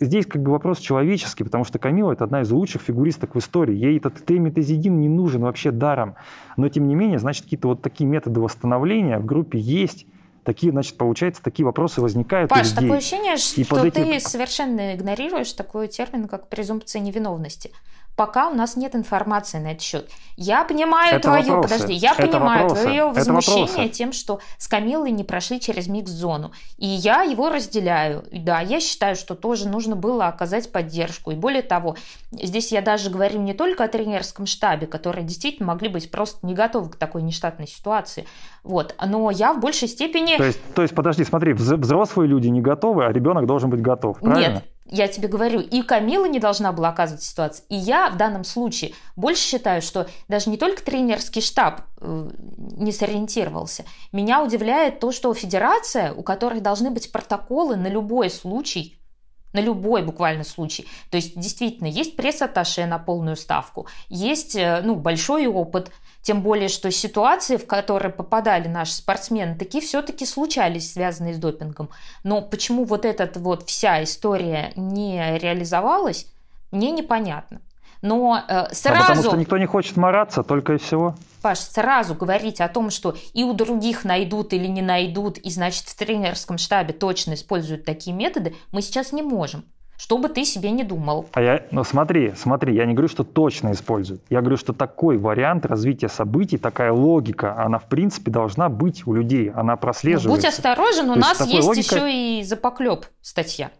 здесь 0.00 0.24
как 0.24 0.42
бы 0.42 0.50
вопрос 0.50 0.78
человеческий, 0.78 1.44
потому 1.44 1.64
что 1.64 1.78
Камила 1.78 2.12
это 2.12 2.24
одна 2.24 2.40
из 2.40 2.50
лучших 2.50 2.80
фигуристок 2.80 3.34
в 3.34 3.38
истории. 3.38 3.76
Ей 3.76 3.98
этот 3.98 4.24
тримидозидин 4.24 4.98
не 4.98 5.10
нужен 5.10 5.42
вообще 5.42 5.70
даром. 5.70 6.14
Но 6.56 6.70
тем 6.70 6.88
не 6.88 6.94
менее, 6.94 7.18
значит, 7.18 7.44
какие-то 7.44 7.68
вот 7.68 7.82
такие 7.82 8.08
методы 8.08 8.40
восстановления 8.40 9.18
в 9.18 9.26
группе 9.26 9.58
есть. 9.58 10.06
Такие, 10.44 10.72
значит, 10.72 10.96
получается, 10.96 11.42
такие 11.42 11.66
вопросы 11.66 12.00
возникают 12.00 12.48
Паш, 12.48 12.60
у 12.60 12.62
людей. 12.62 12.76
такое 12.76 12.98
ощущение, 12.98 13.36
что 13.36 13.84
и 13.84 13.90
ты 13.90 14.00
этим... 14.00 14.20
совершенно 14.20 14.94
игнорируешь 14.94 15.52
такой 15.52 15.88
термин, 15.88 16.26
как 16.26 16.48
презумпция 16.48 17.02
невиновности. 17.02 17.70
Пока 18.16 18.48
у 18.48 18.54
нас 18.54 18.76
нет 18.76 18.96
информации 18.96 19.58
на 19.58 19.72
этот 19.72 19.82
счет. 19.82 20.10
Я 20.36 20.64
понимаю 20.64 21.16
это 21.16 21.28
твое, 21.28 21.44
вопросы. 21.44 21.74
подожди, 21.74 21.94
я 21.94 22.12
это 22.12 22.26
понимаю 22.26 22.62
вопросы. 22.62 22.82
твое 22.82 23.04
возмущение 23.10 23.88
тем, 23.88 24.12
что 24.12 24.40
с 24.58 24.66
Камилой 24.66 25.10
не 25.10 25.22
прошли 25.22 25.60
через 25.60 25.86
микс-зону. 25.86 26.52
И 26.78 26.86
я 26.86 27.22
его 27.22 27.50
разделяю. 27.50 28.24
Да, 28.32 28.60
я 28.60 28.80
считаю, 28.80 29.16
что 29.16 29.34
тоже 29.34 29.68
нужно 29.68 29.96
было 29.96 30.26
оказать 30.26 30.72
поддержку. 30.72 31.30
И 31.30 31.34
более 31.34 31.62
того, 31.62 31.96
здесь 32.32 32.72
я 32.72 32.80
даже 32.80 33.10
говорю 33.10 33.40
не 33.40 33.54
только 33.54 33.84
о 33.84 33.88
тренерском 33.88 34.46
штабе, 34.46 34.86
которые 34.86 35.24
действительно 35.24 35.68
могли 35.68 35.88
быть 35.88 36.10
просто 36.10 36.46
не 36.46 36.54
готовы 36.54 36.90
к 36.90 36.96
такой 36.96 37.22
нештатной 37.22 37.68
ситуации. 37.68 38.26
Вот. 38.62 38.94
Но 39.04 39.30
я 39.30 39.52
в 39.52 39.60
большей 39.60 39.88
степени... 39.88 40.36
То 40.36 40.44
есть, 40.44 40.60
то 40.74 40.82
есть 40.82 40.94
подожди, 40.94 41.24
смотри, 41.24 41.52
взрослые 41.52 42.28
люди 42.28 42.48
не 42.48 42.62
готовы, 42.62 43.04
а 43.04 43.12
ребенок 43.12 43.46
должен 43.46 43.70
быть 43.70 43.82
готов, 43.82 44.20
правильно? 44.20 44.54
Нет, 44.54 44.64
я 44.88 45.08
тебе 45.08 45.28
говорю, 45.28 45.60
и 45.60 45.82
Камила 45.82 46.26
не 46.26 46.38
должна 46.38 46.72
была 46.72 46.88
оказывать 46.88 47.22
ситуацию, 47.22 47.64
и 47.68 47.76
я 47.76 48.10
в 48.10 48.16
данном 48.16 48.44
случае 48.44 48.92
больше 49.16 49.42
считаю, 49.42 49.82
что 49.82 50.08
даже 50.28 50.50
не 50.50 50.56
только 50.56 50.82
тренерский 50.82 51.42
штаб 51.42 51.82
э, 52.00 52.30
не 52.76 52.92
сориентировался. 52.92 53.84
Меня 54.12 54.42
удивляет 54.42 55.00
то, 55.00 55.12
что 55.12 55.32
федерация, 55.34 56.12
у 56.12 56.22
которой 56.22 56.60
должны 56.60 56.90
быть 56.90 57.10
протоколы 57.10 57.76
на 57.76 57.88
любой 57.88 58.30
случай, 58.30 58.98
на 59.52 59.60
любой 59.60 60.02
буквально 60.02 60.44
случай. 60.44 60.86
То 61.10 61.16
есть 61.16 61.38
действительно 61.38 61.88
есть 61.88 62.16
пресс-атташе 62.16 62.86
на 62.86 62.98
полную 62.98 63.36
ставку, 63.36 63.86
есть 64.08 64.54
э, 64.54 64.80
ну, 64.82 64.94
большой 64.94 65.46
опыт– 65.46 65.90
тем 66.26 66.42
более, 66.42 66.68
что 66.68 66.90
ситуации, 66.90 67.56
в 67.56 67.68
которые 67.68 68.12
попадали 68.12 68.66
наши 68.66 68.94
спортсмены, 68.94 69.54
такие 69.54 69.80
все-таки 69.80 70.26
случались, 70.26 70.92
связанные 70.92 71.34
с 71.34 71.38
допингом. 71.38 71.88
Но 72.24 72.42
почему 72.42 72.84
вот 72.84 73.04
эта 73.04 73.30
вот 73.38 73.68
вся 73.68 74.02
история 74.02 74.72
не 74.74 75.38
реализовалась, 75.38 76.26
мне 76.72 76.90
непонятно. 76.90 77.60
Но 78.02 78.42
э, 78.48 78.74
сразу... 78.74 79.04
А 79.04 79.06
потому 79.06 79.22
что 79.22 79.36
никто 79.36 79.56
не 79.56 79.66
хочет 79.66 79.96
мараться, 79.96 80.42
только 80.42 80.72
и 80.72 80.78
всего. 80.78 81.14
Паш, 81.42 81.60
сразу 81.60 82.16
говорить 82.16 82.60
о 82.60 82.66
том, 82.66 82.90
что 82.90 83.14
и 83.32 83.44
у 83.44 83.52
других 83.52 84.04
найдут 84.04 84.52
или 84.52 84.66
не 84.66 84.82
найдут, 84.82 85.38
и 85.38 85.48
значит 85.48 85.84
в 85.84 85.96
тренерском 85.96 86.58
штабе 86.58 86.92
точно 86.92 87.34
используют 87.34 87.84
такие 87.84 88.16
методы, 88.16 88.56
мы 88.72 88.82
сейчас 88.82 89.12
не 89.12 89.22
можем 89.22 89.64
что 89.96 90.18
бы 90.18 90.28
ты 90.28 90.44
себе 90.44 90.70
не 90.70 90.84
думал. 90.84 91.26
А 91.32 91.40
я, 91.40 91.62
ну 91.70 91.84
смотри, 91.84 92.32
смотри, 92.36 92.74
я 92.74 92.84
не 92.86 92.94
говорю, 92.94 93.08
что 93.08 93.24
точно 93.24 93.72
используют. 93.72 94.22
Я 94.30 94.40
говорю, 94.40 94.56
что 94.56 94.72
такой 94.72 95.18
вариант 95.18 95.66
развития 95.66 96.08
событий, 96.08 96.58
такая 96.58 96.92
логика, 96.92 97.60
она 97.60 97.78
в 97.78 97.88
принципе 97.88 98.30
должна 98.30 98.68
быть 98.68 99.06
у 99.06 99.14
людей, 99.14 99.50
она 99.50 99.76
прослеживается. 99.76 100.28
Ну, 100.28 100.34
будь 100.34 100.44
осторожен, 100.44 101.10
у 101.10 101.14
То 101.14 101.20
нас 101.20 101.40
есть, 101.40 101.52
есть 101.52 101.66
логика... 101.66 101.96
еще 101.96 102.40
и 102.40 102.42
запоклеп 102.44 103.06
статья. 103.20 103.70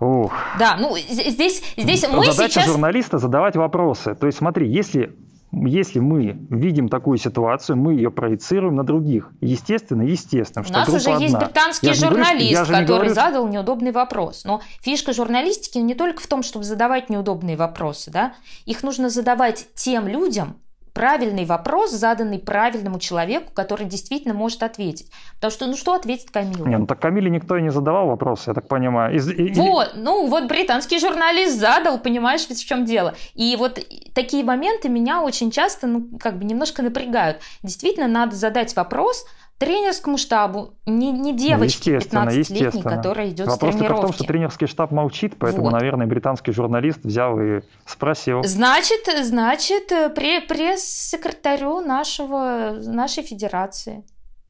Ух. 0.00 0.32
Да, 0.58 0.76
ну 0.78 0.96
здесь, 0.96 1.62
здесь 1.76 2.06
мы 2.08 2.26
Задача 2.26 2.60
сейчас... 2.60 2.66
журналиста 2.66 3.18
задавать 3.18 3.56
вопросы. 3.56 4.14
То 4.14 4.26
есть 4.26 4.38
смотри, 4.38 4.70
если 4.70 5.16
если 5.52 5.98
мы 5.98 6.46
видим 6.50 6.88
такую 6.88 7.18
ситуацию, 7.18 7.76
мы 7.76 7.94
ее 7.94 8.10
проецируем 8.10 8.74
на 8.74 8.84
других. 8.84 9.30
Естественно, 9.40 10.02
естественно, 10.02 10.64
что 10.64 10.74
У 10.74 10.76
нас 10.76 10.88
уже 10.88 11.10
одна. 11.10 11.24
есть 11.24 11.38
британский 11.38 11.86
я 11.86 11.94
журналист, 11.94 12.52
говорю, 12.52 12.66
который 12.66 12.84
говорю... 12.86 13.14
задал 13.14 13.48
неудобный 13.48 13.92
вопрос. 13.92 14.44
Но 14.44 14.60
фишка 14.80 15.12
журналистики 15.12 15.78
не 15.78 15.94
только 15.94 16.22
в 16.22 16.26
том, 16.26 16.42
чтобы 16.42 16.64
задавать 16.64 17.08
неудобные 17.08 17.56
вопросы. 17.56 18.10
Да? 18.10 18.34
Их 18.66 18.82
нужно 18.82 19.08
задавать 19.08 19.68
тем 19.74 20.06
людям, 20.06 20.56
правильный 20.98 21.44
вопрос, 21.44 21.92
заданный 21.92 22.40
правильному 22.40 22.98
человеку, 22.98 23.52
который 23.54 23.86
действительно 23.86 24.34
может 24.34 24.64
ответить. 24.64 25.12
Потому 25.36 25.52
что, 25.52 25.66
ну 25.68 25.76
что 25.76 25.94
ответит 25.94 26.32
Камила? 26.32 26.66
Не, 26.66 26.76
ну 26.76 26.86
так 26.86 26.98
Камиле 26.98 27.30
никто 27.30 27.56
и 27.56 27.62
не 27.62 27.70
задавал 27.70 28.08
вопрос, 28.08 28.48
я 28.48 28.52
так 28.52 28.66
понимаю. 28.66 29.14
Из, 29.14 29.30
и, 29.30 29.52
вот, 29.52 29.92
ну 29.94 30.26
вот 30.26 30.48
британский 30.48 30.98
журналист 30.98 31.56
задал, 31.56 32.00
понимаешь, 32.00 32.48
ведь 32.48 32.64
в 32.64 32.66
чем 32.66 32.84
дело. 32.84 33.14
И 33.34 33.54
вот 33.56 33.78
такие 34.12 34.42
моменты 34.42 34.88
меня 34.88 35.22
очень 35.22 35.52
часто, 35.52 35.86
ну, 35.86 36.08
как 36.18 36.36
бы 36.36 36.44
немножко 36.44 36.82
напрягают. 36.82 37.38
Действительно, 37.62 38.08
надо 38.08 38.34
задать 38.34 38.74
вопрос, 38.74 39.24
тренерскому 39.58 40.16
штабу, 40.18 40.74
не, 40.86 41.12
не 41.12 41.36
девочке 41.36 42.00
ну, 42.12 42.20
15-летней, 42.20 42.82
которая 42.82 43.28
идет 43.28 43.48
Вопрос 43.48 43.74
с 43.74 43.76
тренировки. 43.76 43.98
в 43.98 44.02
том, 44.02 44.12
что 44.12 44.24
тренерский 44.24 44.66
штаб 44.66 44.92
молчит, 44.92 45.34
поэтому, 45.38 45.64
вот. 45.64 45.72
наверное, 45.72 46.06
британский 46.06 46.52
журналист 46.52 47.04
взял 47.04 47.38
и 47.40 47.62
спросил. 47.84 48.42
Значит, 48.44 49.08
значит 49.22 49.88
пресс-секретарю 50.14 51.80
нашего, 51.80 52.76
нашей 52.80 53.24
федерации. 53.24 54.04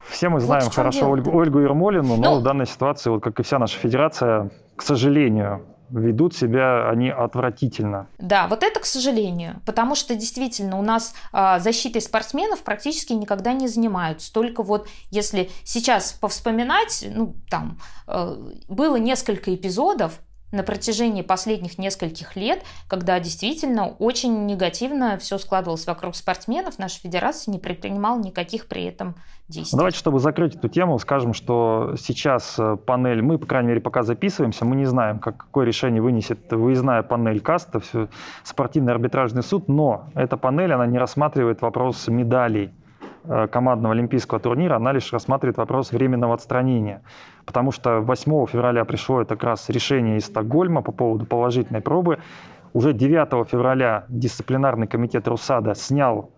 Все 0.07 0.29
мы 0.29 0.39
знаем 0.39 0.65
вот 0.65 0.73
хорошо 0.73 1.09
Ольгу, 1.09 1.35
Ольгу 1.35 1.59
Ермолину, 1.59 2.15
но 2.15 2.35
ну, 2.35 2.39
в 2.39 2.43
данной 2.43 2.67
ситуации, 2.67 3.09
вот 3.09 3.21
как 3.21 3.39
и 3.39 3.43
вся 3.43 3.59
наша 3.59 3.77
федерация, 3.77 4.49
к 4.75 4.81
сожалению, 4.81 5.65
ведут 5.89 6.35
себя 6.35 6.89
они 6.89 7.09
отвратительно. 7.09 8.07
Да, 8.17 8.47
вот 8.47 8.63
это 8.63 8.79
к 8.79 8.85
сожалению, 8.85 9.61
потому 9.65 9.95
что 9.95 10.15
действительно 10.15 10.77
у 10.77 10.81
нас 10.81 11.13
э, 11.33 11.59
защитой 11.59 12.01
спортсменов 12.01 12.61
практически 12.61 13.13
никогда 13.13 13.53
не 13.53 13.67
занимаются. 13.67 14.33
Только 14.33 14.63
вот 14.63 14.87
если 15.11 15.49
сейчас 15.63 16.13
повспоминать, 16.13 17.05
ну 17.13 17.35
там 17.49 17.79
э, 18.07 18.35
было 18.67 18.95
несколько 18.97 19.53
эпизодов, 19.53 20.19
на 20.51 20.63
протяжении 20.63 21.21
последних 21.21 21.77
нескольких 21.77 22.35
лет, 22.35 22.63
когда 22.87 23.19
действительно 23.19 23.87
очень 23.99 24.45
негативно 24.45 25.17
все 25.17 25.37
складывалось 25.37 25.85
вокруг 25.85 26.15
спортсменов, 26.15 26.79
наша 26.79 26.99
федерация 26.99 27.51
не 27.51 27.59
предпринимала 27.59 28.19
никаких 28.19 28.67
при 28.67 28.85
этом 28.85 29.15
действий. 29.47 29.77
Давайте, 29.77 29.97
чтобы 29.97 30.19
закрыть 30.19 30.55
эту 30.55 30.69
тему, 30.69 30.97
скажем, 30.99 31.33
что 31.33 31.95
сейчас 31.97 32.55
э, 32.57 32.77
панель, 32.77 33.21
мы, 33.21 33.37
по 33.37 33.45
крайней 33.45 33.69
мере, 33.69 33.81
пока 33.81 34.03
записываемся, 34.03 34.65
мы 34.65 34.75
не 34.75 34.85
знаем, 34.85 35.19
как, 35.19 35.37
какое 35.37 35.65
решение 35.65 36.01
вынесет 36.01 36.51
выездная 36.51 37.03
панель 37.03 37.41
КАСТа, 37.41 37.81
спортивный 38.43 38.93
арбитражный 38.93 39.43
суд, 39.43 39.67
но 39.67 40.09
эта 40.15 40.37
панель, 40.37 40.71
она 40.73 40.85
не 40.85 40.97
рассматривает 40.97 41.61
вопрос 41.61 42.07
медалей 42.07 42.71
командного 43.51 43.93
олимпийского 43.93 44.39
турнира, 44.39 44.75
она 44.75 44.91
лишь 44.91 45.13
рассматривает 45.13 45.57
вопрос 45.57 45.91
временного 45.91 46.33
отстранения. 46.33 47.01
Потому 47.45 47.71
что 47.71 47.99
8 47.99 48.47
февраля 48.47 48.85
пришло 48.85 49.21
это 49.21 49.35
как 49.35 49.43
раз 49.43 49.69
решение 49.69 50.17
из 50.17 50.25
Стокгольма 50.25 50.81
по 50.81 50.91
поводу 50.91 51.25
положительной 51.25 51.81
пробы. 51.81 52.19
Уже 52.73 52.93
9 52.93 53.47
февраля 53.47 54.05
дисциплинарный 54.09 54.87
комитет 54.87 55.27
РУСАДА 55.27 55.75
снял 55.75 56.31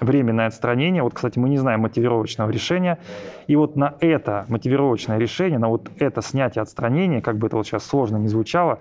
временное 0.00 0.46
отстранение. 0.46 1.02
Вот, 1.02 1.14
кстати, 1.14 1.38
мы 1.38 1.48
не 1.48 1.58
знаем 1.58 1.80
мотивировочного 1.80 2.50
решения. 2.50 2.98
И 3.46 3.56
вот 3.56 3.76
на 3.76 3.94
это 4.00 4.44
мотивировочное 4.48 5.18
решение, 5.18 5.58
на 5.58 5.68
вот 5.68 5.90
это 5.98 6.22
снятие 6.22 6.62
отстранения, 6.62 7.20
как 7.20 7.38
бы 7.38 7.46
это 7.46 7.56
вот 7.56 7.66
сейчас 7.66 7.84
сложно 7.84 8.16
не 8.16 8.28
звучало, 8.28 8.78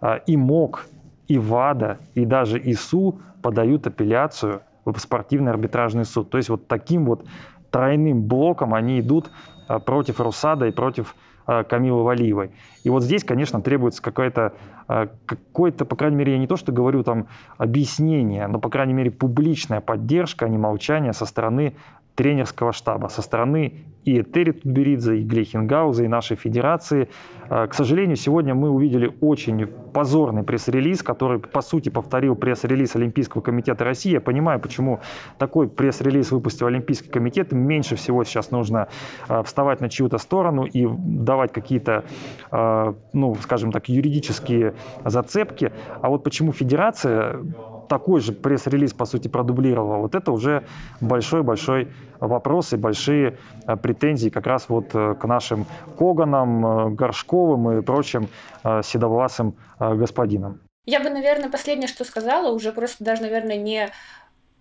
э, 0.00 0.20
и 0.26 0.36
МОК, 0.36 0.86
и 1.28 1.38
ВАДА, 1.38 1.98
и 2.14 2.24
даже 2.24 2.58
ИСУ 2.58 3.20
подают 3.42 3.86
апелляцию 3.86 4.62
спортивный 4.96 5.50
арбитражный 5.50 6.04
суд. 6.04 6.30
То 6.30 6.38
есть 6.38 6.48
вот 6.48 6.66
таким 6.66 7.06
вот 7.06 7.24
тройным 7.70 8.22
блоком 8.22 8.74
они 8.74 9.00
идут 9.00 9.30
а, 9.68 9.78
против 9.78 10.20
Русада 10.20 10.66
и 10.66 10.70
против 10.70 11.14
а, 11.46 11.64
Камилы 11.64 12.04
Валиевой. 12.04 12.52
И 12.84 12.90
вот 12.90 13.02
здесь, 13.02 13.24
конечно, 13.24 13.60
требуется 13.60 14.02
какое-то, 14.02 14.54
а, 14.88 15.08
какое-то, 15.26 15.84
по 15.84 15.96
крайней 15.96 16.16
мере, 16.16 16.32
я 16.32 16.38
не 16.38 16.46
то, 16.46 16.56
что 16.56 16.72
говорю 16.72 17.02
там 17.02 17.26
объяснение, 17.58 18.46
но, 18.46 18.58
по 18.60 18.70
крайней 18.70 18.94
мере, 18.94 19.10
публичная 19.10 19.80
поддержка, 19.80 20.46
а 20.46 20.48
не 20.48 20.58
молчание 20.58 21.12
со 21.12 21.26
стороны 21.26 21.74
тренерского 22.14 22.72
штаба, 22.72 23.08
со 23.08 23.22
стороны 23.22 23.84
и 24.04 24.20
Этери 24.20 24.52
Тутберидзе, 24.52 25.18
и 25.18 25.24
Глейхенгауза, 25.24 26.04
и 26.04 26.08
нашей 26.08 26.36
федерации. 26.36 27.08
А, 27.48 27.66
к 27.66 27.74
сожалению, 27.74 28.16
сегодня 28.16 28.54
мы 28.54 28.70
увидели 28.70 29.12
очень 29.20 29.66
позорный 29.66 30.42
пресс-релиз, 30.42 31.02
который, 31.02 31.38
по 31.40 31.62
сути, 31.62 31.88
повторил 31.88 32.36
пресс-релиз 32.36 32.96
Олимпийского 32.96 33.40
комитета 33.40 33.84
России. 33.84 34.12
Я 34.12 34.20
понимаю, 34.20 34.60
почему 34.60 35.00
такой 35.38 35.68
пресс-релиз 35.68 36.32
выпустил 36.32 36.66
Олимпийский 36.66 37.08
комитет. 37.08 37.52
Меньше 37.52 37.96
всего 37.96 38.24
сейчас 38.24 38.50
нужно 38.50 38.88
а, 39.28 39.42
вставать 39.42 39.80
на 39.80 39.88
чью-то 39.88 40.18
сторону 40.18 40.64
и 40.64 40.86
давать 40.86 41.52
какие-то, 41.52 42.04
а, 42.50 42.94
ну, 43.12 43.34
скажем 43.36 43.72
так, 43.72 43.88
юридические 43.88 44.74
зацепки. 45.04 45.72
А 46.02 46.10
вот 46.10 46.24
почему 46.24 46.52
федерация 46.52 47.40
такой 47.88 48.20
же 48.20 48.32
пресс-релиз, 48.32 48.92
по 48.92 49.04
сути, 49.06 49.28
продублировала, 49.28 49.98
вот 49.98 50.14
это 50.14 50.32
уже 50.32 50.64
большой-большой 51.00 51.88
вопрос 52.20 52.72
и 52.72 52.76
большие 52.76 53.38
э, 53.66 53.76
претензии 53.76 54.28
как 54.28 54.46
раз 54.46 54.68
вот 54.68 54.94
э, 54.94 55.14
к 55.14 55.24
нашим 55.24 55.66
Коганам, 55.98 56.66
э, 56.66 56.90
Горшковым 56.90 57.78
и 57.78 57.82
прочим 57.82 58.28
седовласым 58.82 59.56
господинам. 59.78 60.60
Я 60.86 61.00
бы, 61.00 61.10
наверное, 61.10 61.50
последнее, 61.50 61.88
что 61.88 62.04
сказала, 62.04 62.52
уже 62.52 62.72
просто 62.72 63.04
даже, 63.04 63.22
наверное, 63.22 63.56
не 63.56 63.90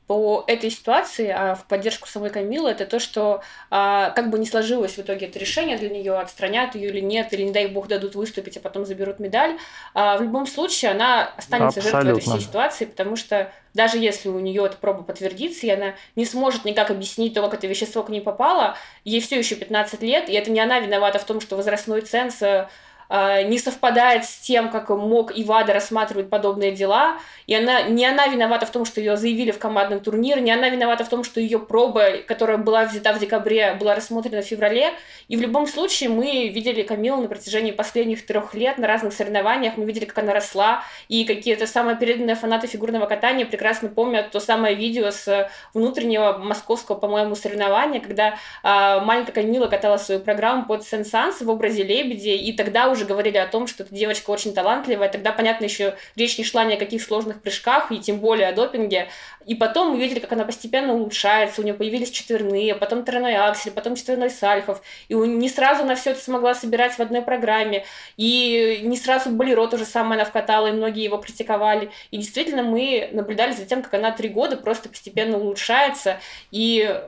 по 0.07 0.43
этой 0.47 0.69
ситуации, 0.69 1.29
а 1.29 1.55
в 1.55 1.65
поддержку 1.65 2.07
самой 2.07 2.29
Камилы, 2.29 2.69
это 2.69 2.85
то, 2.85 2.99
что 2.99 3.41
а, 3.69 4.09
как 4.11 4.29
бы 4.29 4.37
не 4.37 4.45
сложилось 4.45 4.93
в 4.93 4.99
итоге 4.99 5.27
это 5.27 5.39
решение 5.39 5.77
для 5.77 5.89
нее, 5.89 6.17
отстранят 6.17 6.75
ее 6.75 6.89
или 6.89 6.99
нет, 6.99 7.31
или, 7.31 7.43
не 7.43 7.51
дай 7.51 7.67
бог, 7.67 7.87
дадут 7.87 8.15
выступить, 8.15 8.57
а 8.57 8.59
потом 8.59 8.85
заберут 8.85 9.19
медаль. 9.19 9.57
А, 9.93 10.17
в 10.17 10.21
любом 10.21 10.45
случае 10.45 10.91
она 10.91 11.31
останется 11.37 11.79
Абсолютно. 11.79 12.01
жертвой 12.01 12.21
этой 12.21 12.21
всей 12.21 12.47
ситуации, 12.47 12.85
потому 12.85 13.15
что 13.15 13.51
даже 13.73 13.97
если 13.97 14.29
у 14.29 14.39
нее 14.39 14.65
эта 14.65 14.77
проба 14.77 15.03
подтвердится, 15.03 15.65
и 15.65 15.69
она 15.69 15.95
не 16.15 16.25
сможет 16.25 16.65
никак 16.65 16.91
объяснить 16.91 17.33
то, 17.33 17.41
как 17.41 17.53
это 17.53 17.67
вещество 17.67 18.03
к 18.03 18.09
ней 18.09 18.21
попало, 18.21 18.75
ей 19.05 19.21
все 19.21 19.37
еще 19.37 19.55
15 19.55 20.01
лет, 20.01 20.29
и 20.29 20.33
это 20.33 20.51
не 20.51 20.59
она 20.59 20.79
виновата 20.79 21.17
в 21.17 21.23
том, 21.23 21.39
что 21.39 21.55
возрастной 21.55 22.01
ценз 22.01 22.41
э, 22.41 22.67
не 23.13 23.59
совпадает 23.59 24.25
с 24.25 24.37
тем, 24.37 24.69
как 24.69 24.89
мог 24.89 25.31
Ивада 25.35 25.73
рассматривать 25.73 26.29
подобные 26.29 26.71
дела. 26.71 27.19
И 27.45 27.53
она, 27.53 27.83
не 27.83 28.05
она 28.05 28.27
виновата 28.27 28.65
в 28.65 28.71
том, 28.71 28.85
что 28.85 28.99
ее 29.01 29.17
заявили 29.17 29.51
в 29.51 29.59
командном 29.59 29.99
турнире, 29.99 30.41
не 30.41 30.51
она 30.51 30.69
виновата 30.69 31.03
в 31.03 31.09
том, 31.09 31.23
что 31.23 31.39
ее 31.39 31.59
проба, 31.59 32.17
которая 32.25 32.57
была 32.57 32.85
взята 32.85 33.13
в 33.13 33.19
декабре, 33.19 33.75
была 33.75 33.95
рассмотрена 33.95 34.41
в 34.41 34.45
феврале. 34.45 34.93
И 35.27 35.37
в 35.37 35.41
любом 35.41 35.67
случае 35.67 36.09
мы 36.09 36.47
видели 36.47 36.81
Камилу 36.81 37.21
на 37.21 37.27
протяжении 37.27 37.71
последних 37.71 38.25
трех 38.25 38.53
лет 38.55 38.77
на 38.77 38.87
разных 38.87 39.13
соревнованиях, 39.13 39.77
мы 39.77 39.85
видели, 39.85 40.05
как 40.05 40.17
она 40.19 40.33
росла, 40.33 40.83
и 41.07 41.25
какие-то 41.25 41.67
самые 41.67 41.97
переданные 41.97 42.35
фанаты 42.35 42.67
фигурного 42.67 43.05
катания 43.05 43.45
прекрасно 43.45 43.89
помнят 43.89 44.31
то 44.31 44.39
самое 44.39 44.75
видео 44.75 45.11
с 45.11 45.49
внутреннего 45.73 46.37
московского, 46.37 46.95
по-моему, 46.95 47.35
соревнования, 47.35 47.99
когда 47.99 48.29
э, 48.63 49.01
маленькая 49.01 49.33
Камила 49.33 49.67
катала 49.67 49.97
свою 49.97 50.21
программу 50.21 50.65
под 50.65 50.83
Сенсанс 50.83 51.41
в 51.41 51.49
образе 51.49 51.83
лебеди, 51.83 52.29
и 52.29 52.53
тогда 52.53 52.89
уже 52.89 53.02
говорили 53.05 53.37
о 53.37 53.47
том, 53.47 53.67
что 53.67 53.83
эта 53.83 53.93
девочка 53.93 54.29
очень 54.29 54.53
талантливая, 54.53 55.09
тогда, 55.09 55.31
понятно, 55.31 55.65
еще 55.65 55.95
речь 56.15 56.37
не 56.37 56.43
шла 56.43 56.63
ни 56.65 56.73
о 56.73 56.77
каких 56.77 57.01
сложных 57.01 57.41
прыжках, 57.41 57.91
и 57.91 57.99
тем 57.99 58.19
более 58.19 58.47
о 58.47 58.53
допинге, 58.53 59.09
и 59.45 59.55
потом 59.55 59.91
мы 59.91 59.99
видели, 59.99 60.19
как 60.19 60.31
она 60.31 60.45
постепенно 60.45 60.93
улучшается, 60.93 61.61
у 61.61 61.63
нее 61.63 61.73
появились 61.73 62.11
четверные, 62.11 62.75
потом 62.75 63.03
тройной 63.03 63.35
аксель, 63.35 63.71
потом 63.71 63.95
четверной 63.95 64.29
сальхов, 64.29 64.81
и 65.07 65.13
не 65.13 65.49
сразу 65.49 65.83
она 65.83 65.95
все 65.95 66.11
это 66.11 66.21
смогла 66.21 66.55
собирать 66.55 66.93
в 66.93 66.99
одной 66.99 67.21
программе, 67.21 67.85
и 68.17 68.81
не 68.83 68.97
сразу 68.97 69.29
Болеро 69.29 69.67
то 69.67 69.77
же 69.77 69.85
самое 69.85 70.21
она 70.21 70.29
вкатала, 70.29 70.67
и 70.67 70.71
многие 70.71 71.03
его 71.03 71.17
критиковали, 71.17 71.91
и 72.11 72.17
действительно 72.17 72.63
мы 72.63 73.09
наблюдали 73.11 73.51
за 73.51 73.65
тем, 73.65 73.81
как 73.81 73.93
она 73.93 74.11
три 74.11 74.29
года 74.29 74.57
просто 74.57 74.89
постепенно 74.89 75.37
улучшается, 75.37 76.19
и 76.51 77.01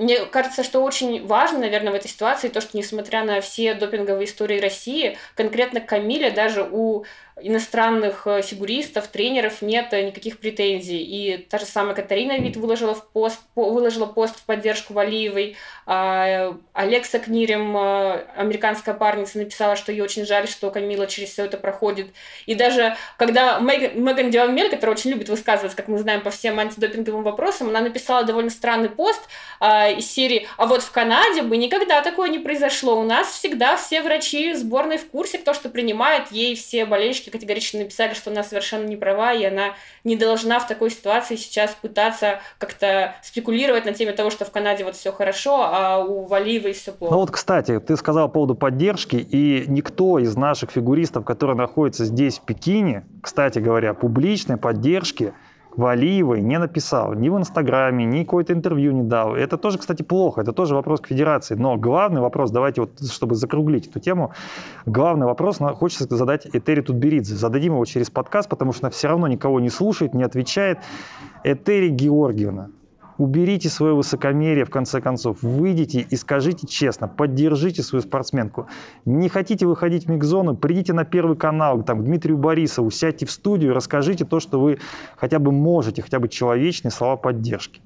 мне 0.00 0.24
кажется, 0.24 0.64
что 0.64 0.82
очень 0.82 1.26
важно, 1.26 1.58
наверное, 1.60 1.92
в 1.92 1.96
этой 1.96 2.08
ситуации 2.08 2.48
то, 2.48 2.60
что 2.60 2.76
несмотря 2.76 3.22
на 3.24 3.40
все 3.40 3.74
допинговые 3.74 4.24
истории 4.24 4.58
России, 4.58 5.18
конкретно 5.34 5.80
Камиля 5.80 6.30
даже 6.30 6.66
у 6.70 7.04
иностранных 7.42 8.26
э, 8.26 8.42
фигуристов, 8.42 9.08
тренеров 9.08 9.62
нет 9.62 9.92
никаких 9.92 10.38
претензий. 10.38 11.02
И 11.02 11.38
та 11.38 11.58
же 11.58 11.64
самая 11.64 11.94
Катарина 11.94 12.38
Вит 12.38 12.56
выложила, 12.56 12.94
в 12.94 13.06
пост, 13.08 13.40
выложила 13.54 14.06
пост 14.06 14.38
в 14.38 14.42
поддержку 14.44 14.92
Валиевой. 14.94 15.56
А, 15.86 16.56
Алекса 16.72 17.18
Книрем, 17.18 17.76
э, 17.76 18.24
американская 18.36 18.94
парница, 18.94 19.38
написала, 19.38 19.76
что 19.76 19.92
ей 19.92 20.00
очень 20.02 20.26
жаль, 20.26 20.48
что 20.48 20.70
Камила 20.70 21.06
через 21.06 21.30
все 21.30 21.44
это 21.44 21.56
проходит. 21.56 22.08
И 22.46 22.54
даже 22.54 22.96
когда 23.16 23.58
Меган 23.58 24.30
Диамель, 24.30 24.70
которая 24.70 24.96
очень 24.96 25.10
любит 25.10 25.28
высказываться, 25.28 25.76
как 25.76 25.88
мы 25.88 25.98
знаем, 25.98 26.20
по 26.22 26.30
всем 26.30 26.58
антидопинговым 26.58 27.22
вопросам, 27.22 27.68
она 27.68 27.80
написала 27.80 28.24
довольно 28.24 28.50
странный 28.50 28.90
пост 28.90 29.22
а, 29.58 29.89
из 29.92 30.10
серии 30.10 30.46
«А 30.56 30.66
вот 30.66 30.82
в 30.82 30.90
Канаде 30.90 31.42
бы 31.42 31.56
никогда 31.56 32.02
такое 32.02 32.28
не 32.28 32.38
произошло. 32.38 33.00
У 33.00 33.04
нас 33.04 33.28
всегда 33.28 33.76
все 33.76 34.02
врачи 34.02 34.54
сборной 34.54 34.98
в 34.98 35.08
курсе, 35.08 35.38
кто 35.38 35.54
что 35.54 35.68
принимает, 35.68 36.32
ей 36.32 36.54
все 36.54 36.84
болельщики 36.86 37.30
категорично 37.30 37.80
написали, 37.80 38.14
что 38.14 38.30
она 38.30 38.42
совершенно 38.42 38.86
не 38.86 38.96
права, 38.96 39.32
и 39.32 39.44
она 39.44 39.74
не 40.04 40.16
должна 40.16 40.58
в 40.58 40.66
такой 40.66 40.90
ситуации 40.90 41.36
сейчас 41.36 41.76
пытаться 41.80 42.40
как-то 42.58 43.14
спекулировать 43.22 43.84
на 43.84 43.92
теме 43.92 44.12
того, 44.12 44.30
что 44.30 44.44
в 44.44 44.50
Канаде 44.50 44.84
вот 44.84 44.96
все 44.96 45.12
хорошо, 45.12 45.62
а 45.62 45.98
у 45.98 46.26
Валиевой 46.26 46.72
все 46.72 46.92
плохо. 46.92 47.14
Ну 47.14 47.20
вот, 47.20 47.30
кстати, 47.30 47.78
ты 47.80 47.96
сказал 47.96 48.28
по 48.28 48.40
поводу 48.40 48.54
поддержки, 48.54 49.16
и 49.16 49.64
никто 49.68 50.18
из 50.18 50.36
наших 50.36 50.70
фигуристов, 50.70 51.24
которые 51.24 51.56
находятся 51.56 52.04
здесь, 52.04 52.38
в 52.38 52.42
Пекине, 52.42 53.04
кстати 53.22 53.58
говоря, 53.58 53.92
публичной 53.92 54.56
поддержки 54.56 55.34
Валиевой 55.76 56.40
не 56.40 56.58
написал 56.58 57.14
ни 57.14 57.28
в 57.28 57.38
Инстаграме, 57.38 58.04
ни 58.04 58.24
какое-то 58.24 58.52
интервью 58.52 58.92
не 58.92 59.02
дал. 59.02 59.34
Это 59.34 59.56
тоже, 59.56 59.78
кстати, 59.78 60.02
плохо, 60.02 60.40
это 60.40 60.52
тоже 60.52 60.74
вопрос 60.74 61.00
к 61.00 61.06
федерации. 61.06 61.54
Но 61.54 61.76
главный 61.76 62.20
вопрос, 62.20 62.50
давайте 62.50 62.82
вот, 62.82 63.00
чтобы 63.10 63.34
закруглить 63.34 63.86
эту 63.86 64.00
тему, 64.00 64.32
главный 64.86 65.26
вопрос 65.26 65.58
хочется 65.76 66.16
задать 66.16 66.46
Этери 66.46 66.80
Тутберидзе. 66.80 67.34
Зададим 67.34 67.74
его 67.74 67.84
через 67.84 68.10
подкаст, 68.10 68.48
потому 68.48 68.72
что 68.72 68.86
она 68.86 68.90
все 68.90 69.08
равно 69.08 69.28
никого 69.28 69.60
не 69.60 69.70
слушает, 69.70 70.14
не 70.14 70.22
отвечает. 70.22 70.78
Этери 71.44 71.88
Георгиевна, 71.88 72.70
Уберите 73.20 73.68
свое 73.68 73.94
высокомерие, 73.94 74.64
в 74.64 74.70
конце 74.70 75.02
концов. 75.02 75.42
Выйдите 75.42 76.00
и 76.00 76.16
скажите 76.16 76.66
честно, 76.66 77.06
поддержите 77.06 77.82
свою 77.82 78.00
спортсменку. 78.00 78.66
Не 79.04 79.28
хотите 79.28 79.66
выходить 79.66 80.06
в 80.06 80.10
микзону, 80.10 80.56
придите 80.56 80.94
на 80.94 81.04
Первый 81.04 81.36
канал, 81.36 81.82
там, 81.82 82.00
к 82.00 82.04
Дмитрию 82.04 82.38
Борисову, 82.38 82.90
сядьте 82.90 83.26
в 83.26 83.30
студию, 83.30 83.74
расскажите 83.74 84.24
то, 84.24 84.40
что 84.40 84.58
вы 84.58 84.78
хотя 85.18 85.38
бы 85.38 85.52
можете, 85.52 86.00
хотя 86.00 86.18
бы 86.18 86.28
человечные 86.28 86.92
слова 86.92 87.16
поддержки. 87.16 87.82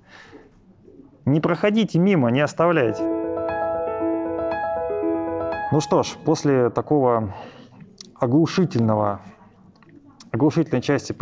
Не 1.24 1.40
проходите 1.40 1.98
мимо, 1.98 2.30
не 2.30 2.40
оставляйте. 2.40 3.02
Ну 5.72 5.80
что 5.80 6.04
ж, 6.04 6.10
после 6.24 6.70
такого 6.70 7.34
оглушительного, 8.20 9.20
оглушительной 10.30 10.80
части 10.80 11.12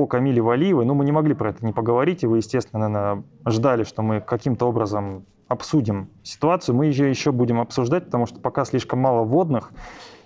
по 0.00 0.06
Камиле 0.06 0.40
Валиевой, 0.40 0.86
ну, 0.86 0.94
мы 0.94 1.04
не 1.04 1.12
могли 1.12 1.34
про 1.34 1.50
это 1.50 1.62
не 1.62 1.74
поговорить, 1.74 2.22
и 2.22 2.26
вы, 2.26 2.38
естественно, 2.38 2.88
наверное, 2.88 3.22
ждали, 3.44 3.84
что 3.84 4.00
мы 4.00 4.22
каким-то 4.22 4.66
образом 4.66 5.26
обсудим 5.46 6.08
ситуацию. 6.22 6.74
Мы 6.74 6.86
ее 6.86 7.10
еще 7.10 7.32
будем 7.32 7.60
обсуждать, 7.60 8.06
потому 8.06 8.24
что 8.24 8.40
пока 8.40 8.64
слишком 8.64 9.00
мало 9.00 9.24
вводных, 9.24 9.72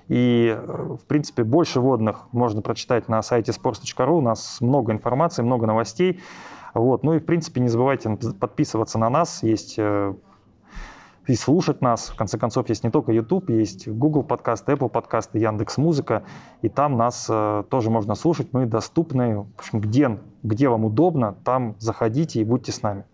и, 0.07 0.57
в 0.65 1.05
принципе, 1.09 1.43
больше 1.43 1.81
вводных 1.81 2.29
можно 2.31 2.63
прочитать 2.63 3.09
на 3.09 3.21
сайте 3.21 3.51
sports.ru. 3.51 4.19
У 4.19 4.21
нас 4.21 4.61
много 4.61 4.93
информации, 4.93 5.43
много 5.43 5.67
новостей. 5.67 6.21
Вот. 6.73 7.03
Ну 7.03 7.15
и, 7.15 7.19
в 7.19 7.25
принципе, 7.25 7.61
не 7.61 7.69
забывайте 7.69 8.17
подписываться 8.39 9.01
на 9.01 9.11
нас. 9.11 9.43
Есть 9.43 9.75
э, 9.79 10.15
и 11.27 11.35
слушать 11.35 11.81
нас. 11.81 12.11
В 12.11 12.17
конце 12.17 12.39
концов, 12.39 12.69
есть 12.69 12.85
не 12.85 12.91
только 12.91 13.13
YouTube, 13.13 13.51
есть 13.51 13.89
Google 13.89 14.23
подкасты, 14.23 14.73
Apple 14.73 14.89
подкасты, 14.89 15.39
Яндекс 15.39 15.79
Музыка, 15.79 16.25
и 16.63 16.69
там 16.69 16.97
нас 16.97 17.27
э, 17.29 17.65
тоже 17.71 17.91
можно 17.91 18.15
слушать. 18.15 18.49
Мы 18.53 18.67
доступны, 18.67 19.39
в 19.39 19.47
общем, 19.59 19.81
где, 19.81 20.19
где 20.43 20.69
вам 20.69 20.85
удобно, 20.85 21.35
там 21.45 21.77
заходите 21.79 22.41
и 22.41 22.45
будьте 22.45 22.73
с 22.73 22.83
нами. 22.83 23.05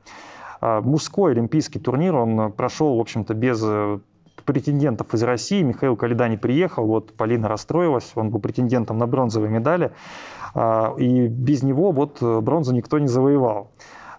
Э, 0.61 0.81
мужской 0.81 1.33
олимпийский 1.33 1.79
турнир, 1.79 2.15
он 2.17 2.53
прошел, 2.53 2.97
в 2.97 3.01
общем-то, 3.01 3.35
без 3.35 3.63
э, 3.65 4.01
претендентов 4.45 5.15
из 5.15 5.23
России. 5.23 5.63
Михаил 5.63 5.97
Калида 5.97 6.29
не 6.29 6.37
приехал, 6.37 6.87
вот 6.87 7.13
Полина 7.15 7.49
расстроилась, 7.49 8.11
он 8.15 8.31
был 8.31 8.41
претендентом 8.41 8.99
на 8.99 9.07
бронзовые 9.07 9.51
медали, 9.51 9.93
э, 10.55 10.95
и 10.99 11.29
без 11.29 11.63
него 11.63 11.93
вот 11.93 12.21
бронзу 12.21 12.75
никто 12.75 12.99
не 12.99 13.07
завоевал. 13.07 13.71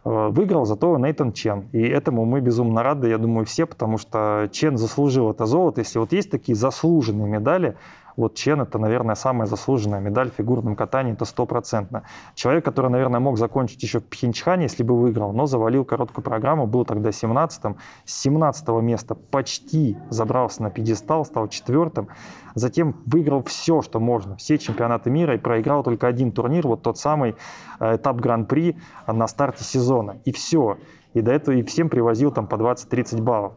Э, 0.03 0.29
выиграл 0.29 0.65
зато 0.65 0.97
Нейтан 0.97 1.31
Чен. 1.31 1.69
И 1.71 1.81
этому 1.81 2.25
мы 2.25 2.41
безумно 2.41 2.81
рады, 2.81 3.09
я 3.09 3.17
думаю, 3.17 3.45
все, 3.45 3.65
потому 3.65 3.97
что 3.97 4.49
Чен 4.51 4.77
заслужил 4.77 5.29
это 5.29 5.45
золото. 5.45 5.81
Если 5.81 5.99
вот 5.99 6.11
есть 6.11 6.31
такие 6.31 6.55
заслуженные 6.55 7.27
медали, 7.27 7.75
вот 8.15 8.35
Чен 8.35 8.61
это, 8.61 8.77
наверное, 8.77 9.15
самая 9.15 9.47
заслуженная 9.47 9.99
медаль 9.99 10.31
в 10.31 10.35
фигурном 10.35 10.75
катании, 10.75 11.13
это 11.13 11.25
стопроцентно. 11.25 12.03
Человек, 12.35 12.65
который, 12.65 12.91
наверное, 12.91 13.19
мог 13.19 13.37
закончить 13.37 13.81
еще 13.83 13.99
в 13.99 14.05
Пхенчхане, 14.05 14.63
если 14.63 14.83
бы 14.83 14.99
выиграл, 14.99 15.33
но 15.33 15.45
завалил 15.45 15.85
короткую 15.85 16.23
программу, 16.23 16.67
был 16.67 16.85
тогда 16.85 17.09
17-м. 17.09 17.77
С 18.05 18.21
17 18.21 18.67
места 18.81 19.15
почти 19.15 19.97
забрался 20.09 20.63
на 20.63 20.69
пьедестал, 20.69 21.25
стал 21.25 21.47
четвертым. 21.47 22.09
Затем 22.55 22.95
выиграл 23.05 23.43
все, 23.43 23.81
что 23.81 23.99
можно, 23.99 24.35
все 24.35 24.57
чемпионаты 24.57 25.09
мира 25.09 25.35
и 25.35 25.37
проиграл 25.37 25.83
только 25.83 26.07
один 26.07 26.31
турнир, 26.31 26.67
вот 26.67 26.81
тот 26.81 26.97
самый 26.97 27.35
э, 27.79 27.95
этап 27.95 28.17
Гран-при 28.17 28.77
на 29.07 29.27
старте 29.27 29.63
сезона. 29.63 30.17
И 30.25 30.31
все. 30.31 30.77
И 31.13 31.21
до 31.21 31.31
этого 31.31 31.55
и 31.55 31.63
всем 31.63 31.89
привозил 31.89 32.31
там 32.31 32.47
по 32.47 32.55
20-30 32.55 33.21
баллов. 33.21 33.53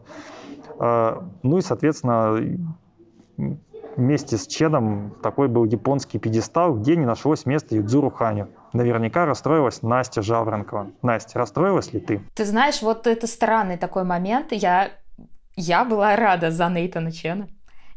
Э, 0.79 1.21
ну 1.43 1.57
и, 1.57 1.61
соответственно, 1.61 2.39
вместе 3.97 4.37
с 4.37 4.47
Чедом 4.47 5.15
такой 5.21 5.47
был 5.47 5.65
японский 5.65 6.19
пьедестал, 6.19 6.75
где 6.75 6.95
не 6.95 7.05
нашлось 7.05 7.45
места 7.45 7.75
Юдзуру 7.75 8.09
Ханю. 8.09 8.49
Наверняка 8.73 9.25
расстроилась 9.25 9.81
Настя 9.81 10.21
Жаворонкова. 10.21 10.91
Настя, 11.01 11.39
расстроилась 11.39 11.93
ли 11.93 11.99
ты? 11.99 12.21
Ты 12.33 12.45
знаешь, 12.45 12.81
вот 12.81 13.07
это 13.07 13.27
странный 13.27 13.77
такой 13.77 14.03
момент. 14.03 14.51
Я, 14.51 14.91
я 15.55 15.85
была 15.85 16.15
рада 16.15 16.51
за 16.51 16.67
Нейтана 16.69 17.11
Чена. 17.11 17.47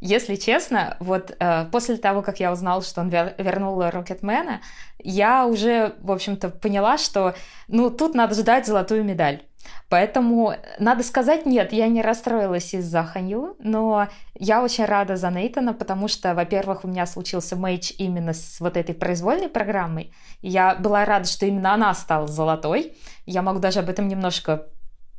Если 0.00 0.36
честно, 0.36 0.96
вот 1.00 1.36
э, 1.40 1.64
после 1.72 1.96
того, 1.96 2.22
как 2.22 2.38
я 2.38 2.52
узнала, 2.52 2.82
что 2.82 3.00
он 3.00 3.08
вер- 3.08 3.34
вернул 3.42 3.82
Рокетмена, 3.82 4.60
я 5.00 5.44
уже, 5.44 5.96
в 6.00 6.12
общем-то, 6.12 6.50
поняла, 6.50 6.98
что, 6.98 7.34
ну, 7.66 7.90
тут 7.90 8.14
надо 8.14 8.36
ждать 8.36 8.66
золотую 8.66 9.02
медаль. 9.02 9.42
Поэтому 9.88 10.54
надо 10.78 11.02
сказать, 11.02 11.46
нет, 11.46 11.72
я 11.72 11.88
не 11.88 12.02
расстроилась 12.02 12.74
из-за 12.74 13.04
Ханью, 13.04 13.56
но 13.58 14.08
я 14.34 14.62
очень 14.62 14.84
рада 14.84 15.16
за 15.16 15.30
Нейтана, 15.30 15.72
потому 15.72 16.08
что, 16.08 16.34
во-первых, 16.34 16.84
у 16.84 16.88
меня 16.88 17.06
случился 17.06 17.56
матч 17.56 17.92
именно 17.98 18.34
с 18.34 18.60
вот 18.60 18.76
этой 18.76 18.94
произвольной 18.94 19.48
программой. 19.48 20.12
Я 20.42 20.74
была 20.74 21.04
рада, 21.04 21.26
что 21.26 21.46
именно 21.46 21.74
она 21.74 21.94
стала 21.94 22.26
золотой. 22.26 22.96
Я 23.26 23.42
могу 23.42 23.60
даже 23.60 23.80
об 23.80 23.88
этом 23.88 24.08
немножко 24.08 24.66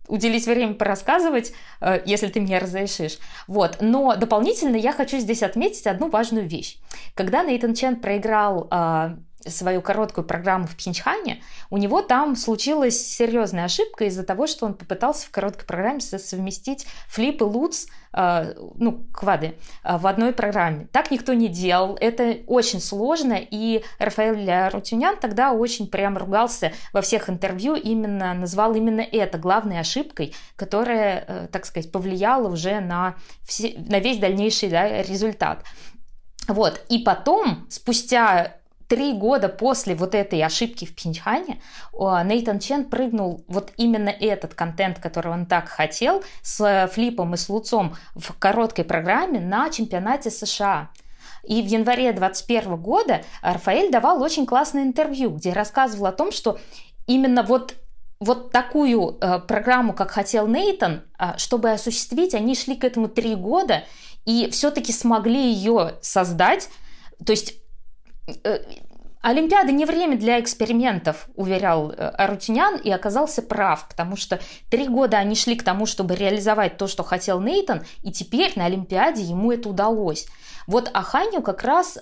уделить 0.08 0.46
время 0.48 0.74
порассказывать, 0.74 1.54
э, 1.82 2.02
если 2.06 2.28
ты 2.28 2.42
мне 2.42 2.58
разрешишь. 2.58 3.20
Вот. 3.48 3.78
Но 3.80 4.16
дополнительно 4.16 4.76
я 4.76 4.92
хочу 4.92 5.20
здесь 5.20 5.44
отметить 5.44 5.88
одну 5.88 6.10
важную 6.10 6.48
вещь. 6.48 6.80
Когда 7.14 7.44
Нейтан 7.44 7.76
Чен 7.76 7.96
проиграл 7.98 8.68
э, 8.70 9.16
свою 9.48 9.82
короткую 9.82 10.26
программу 10.26 10.68
в 10.68 10.76
Пхенчхане, 10.76 11.42
у 11.70 11.78
него 11.78 12.02
там 12.02 12.36
случилась 12.36 13.00
серьезная 13.00 13.66
ошибка 13.66 14.06
из-за 14.06 14.24
того, 14.24 14.48
что 14.48 14.66
он 14.66 14.74
попытался 14.74 15.28
в 15.28 15.32
короткой 15.32 15.66
программе 15.66 16.02
совместить 16.02 16.86
флип 17.08 17.42
и 17.42 17.46
луц, 17.46 17.86
э, 18.14 18.54
ну, 18.76 19.06
квады, 19.14 19.56
э, 19.84 19.98
в 19.98 20.08
одной 20.08 20.34
программе. 20.34 20.88
Так 20.92 21.12
никто 21.12 21.34
не 21.34 21.48
делал, 21.48 21.98
это 22.00 22.40
очень 22.48 22.82
сложно, 22.82 23.38
и 23.40 23.84
Рафаэль 23.98 24.70
Рутюнян 24.72 25.18
тогда 25.18 25.54
очень 25.54 25.88
прям 25.88 26.18
ругался 26.18 26.74
во 26.92 27.02
всех 27.02 27.30
интервью, 27.30 27.76
именно 27.76 28.34
назвал 28.34 28.74
именно 28.74 29.02
это 29.02 29.38
главной 29.38 29.80
ошибкой, 29.80 30.36
которая, 30.56 31.24
э, 31.28 31.48
так 31.52 31.66
сказать, 31.66 31.92
повлияла 31.92 32.50
уже 32.50 32.82
на, 32.82 33.16
все, 33.44 33.74
на 33.88 34.00
весь 34.00 34.18
дальнейший 34.18 34.70
да, 34.70 35.02
результат. 35.02 35.64
Вот, 36.48 36.84
и 36.90 36.98
потом, 37.00 37.68
спустя 37.70 38.59
три 38.90 39.14
года 39.14 39.48
после 39.48 39.96
вот 39.96 40.16
этой 40.16 40.44
ошибки 40.44 40.86
в 40.86 40.96
Пхенчхане 40.96 41.62
Нейтан 41.94 42.60
Чен 42.60 42.86
прыгнул 42.86 43.46
вот 43.48 43.72
именно 43.78 44.10
этот 44.10 44.56
контент, 44.56 45.00
который 45.00 45.32
он 45.32 45.46
так 45.46 45.70
хотел, 45.70 46.24
с 46.42 46.90
флипом 46.92 47.36
и 47.36 47.38
с 47.38 47.48
луцом 47.48 47.96
в 48.16 48.34
короткой 48.38 48.84
программе 48.84 49.40
на 49.40 49.70
чемпионате 49.70 50.32
США. 50.32 50.90
И 51.44 51.62
в 51.62 51.66
январе 51.66 52.12
2021 52.12 52.76
года 52.78 53.22
Рафаэль 53.42 53.92
давал 53.92 54.22
очень 54.22 54.46
классное 54.46 54.84
интервью, 54.84 55.30
где 55.30 55.54
рассказывал 55.54 56.08
о 56.08 56.12
том, 56.12 56.32
что 56.32 56.60
именно 57.08 57.44
вот 57.44 57.76
вот 58.20 58.52
такую 58.52 59.18
э, 59.22 59.40
программу, 59.40 59.94
как 59.94 60.12
хотел 60.12 60.46
Нейтон, 60.46 61.04
э, 61.18 61.38
чтобы 61.38 61.72
осуществить, 61.72 62.34
они 62.34 62.54
шли 62.54 62.76
к 62.76 62.84
этому 62.84 63.08
три 63.08 63.34
года 63.34 63.86
и 64.26 64.50
все-таки 64.52 64.92
смогли 64.92 65.54
ее 65.54 65.96
создать. 66.02 66.70
То 67.26 67.32
есть 67.32 67.54
Олимпиада 69.22 69.74
не 69.74 69.86
время 69.86 70.18
для 70.18 70.40
экспериментов, 70.40 71.28
уверял 71.36 71.92
э, 71.92 71.96
Арутюнян, 71.96 72.78
и 72.78 72.90
оказался 72.90 73.42
прав, 73.42 73.88
потому 73.90 74.16
что 74.16 74.40
три 74.70 74.88
года 74.88 75.18
они 75.18 75.36
шли 75.36 75.56
к 75.56 75.64
тому, 75.64 75.86
чтобы 75.86 76.16
реализовать 76.16 76.78
то, 76.78 76.88
что 76.88 77.04
хотел 77.04 77.42
Нейтон, 77.42 77.84
и 78.02 78.14
теперь 78.14 78.54
на 78.56 78.66
Олимпиаде 78.66 79.24
ему 79.24 79.52
это 79.52 79.68
удалось. 79.68 80.26
Вот 80.68 80.90
Аханю 80.94 81.42
как 81.42 81.64
раз 81.64 82.00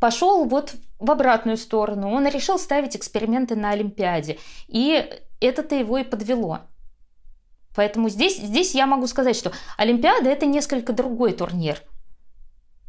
пошел 0.00 0.44
вот 0.44 0.74
в 1.00 1.10
обратную 1.10 1.56
сторону. 1.56 2.12
Он 2.12 2.28
решил 2.28 2.58
ставить 2.58 2.96
эксперименты 2.96 3.56
на 3.56 3.70
Олимпиаде, 3.70 4.38
и 4.68 5.04
это-то 5.40 5.74
его 5.74 5.98
и 5.98 6.04
подвело. 6.04 6.60
Поэтому 7.74 8.08
здесь, 8.08 8.36
здесь 8.36 8.74
я 8.76 8.86
могу 8.86 9.08
сказать, 9.08 9.34
что 9.34 9.50
Олимпиада– 9.76 10.30
это 10.30 10.46
несколько 10.46 10.92
другой 10.92 11.32
турнир– 11.32 11.82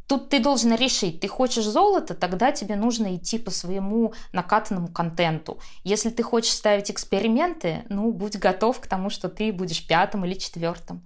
Тут 0.06 0.28
ты 0.28 0.40
должен 0.40 0.74
решить, 0.74 1.20
ты 1.20 1.28
хочешь 1.28 1.64
золото, 1.64 2.14
тогда 2.14 2.52
тебе 2.52 2.76
нужно 2.76 3.16
идти 3.16 3.38
по 3.38 3.50
своему 3.50 4.12
накатанному 4.32 4.88
контенту. 4.88 5.58
Если 5.84 6.10
ты 6.10 6.22
хочешь 6.22 6.52
ставить 6.52 6.90
эксперименты, 6.90 7.84
ну, 7.88 8.12
будь 8.12 8.36
готов 8.36 8.80
к 8.80 8.86
тому, 8.86 9.10
что 9.10 9.28
ты 9.28 9.52
будешь 9.52 9.86
пятым 9.86 10.24
или 10.24 10.34
четвертым. 10.34 11.02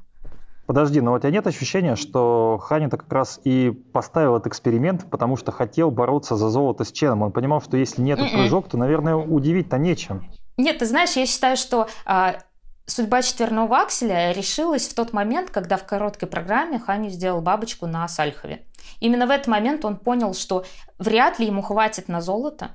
Подожди, 0.66 1.00
но 1.00 1.12
у 1.12 1.18
тебя 1.18 1.30
нет 1.30 1.46
ощущения, 1.46 1.94
что 1.94 2.58
Ханин-то 2.60 2.96
как 2.96 3.12
раз 3.12 3.40
и 3.44 3.70
поставил 3.70 4.34
этот 4.34 4.48
эксперимент, 4.48 5.08
потому 5.08 5.36
что 5.36 5.52
хотел 5.52 5.92
бороться 5.92 6.34
за 6.34 6.50
золото 6.50 6.82
с 6.84 6.90
Ченом. 6.90 7.22
Он 7.22 7.30
понимал, 7.30 7.62
что 7.62 7.76
если 7.76 8.02
нет 8.02 8.18
mm 8.18 8.32
прыжок, 8.32 8.68
то, 8.68 8.76
наверное, 8.76 9.14
удивить-то 9.14 9.78
нечем. 9.78 10.28
Нет, 10.56 10.78
ты 10.78 10.86
знаешь, 10.86 11.12
я 11.16 11.26
считаю, 11.26 11.56
что 11.56 11.86
а, 12.04 12.38
судьба 12.86 13.22
четверного 13.22 13.82
акселя 13.82 14.32
решилась 14.32 14.88
в 14.88 14.94
тот 14.94 15.12
момент, 15.12 15.50
когда 15.50 15.76
в 15.76 15.84
короткой 15.84 16.28
программе 16.28 16.78
Ханю 16.78 17.10
сделал 17.10 17.40
бабочку 17.40 17.86
на 17.86 18.08
Сальхове. 18.08 18.66
Именно 19.00 19.26
в 19.26 19.30
этот 19.30 19.48
момент 19.48 19.84
он 19.84 19.96
понял, 19.96 20.34
что 20.34 20.64
вряд 20.98 21.38
ли 21.38 21.46
ему 21.46 21.62
хватит 21.62 22.08
на 22.08 22.20
золото, 22.20 22.70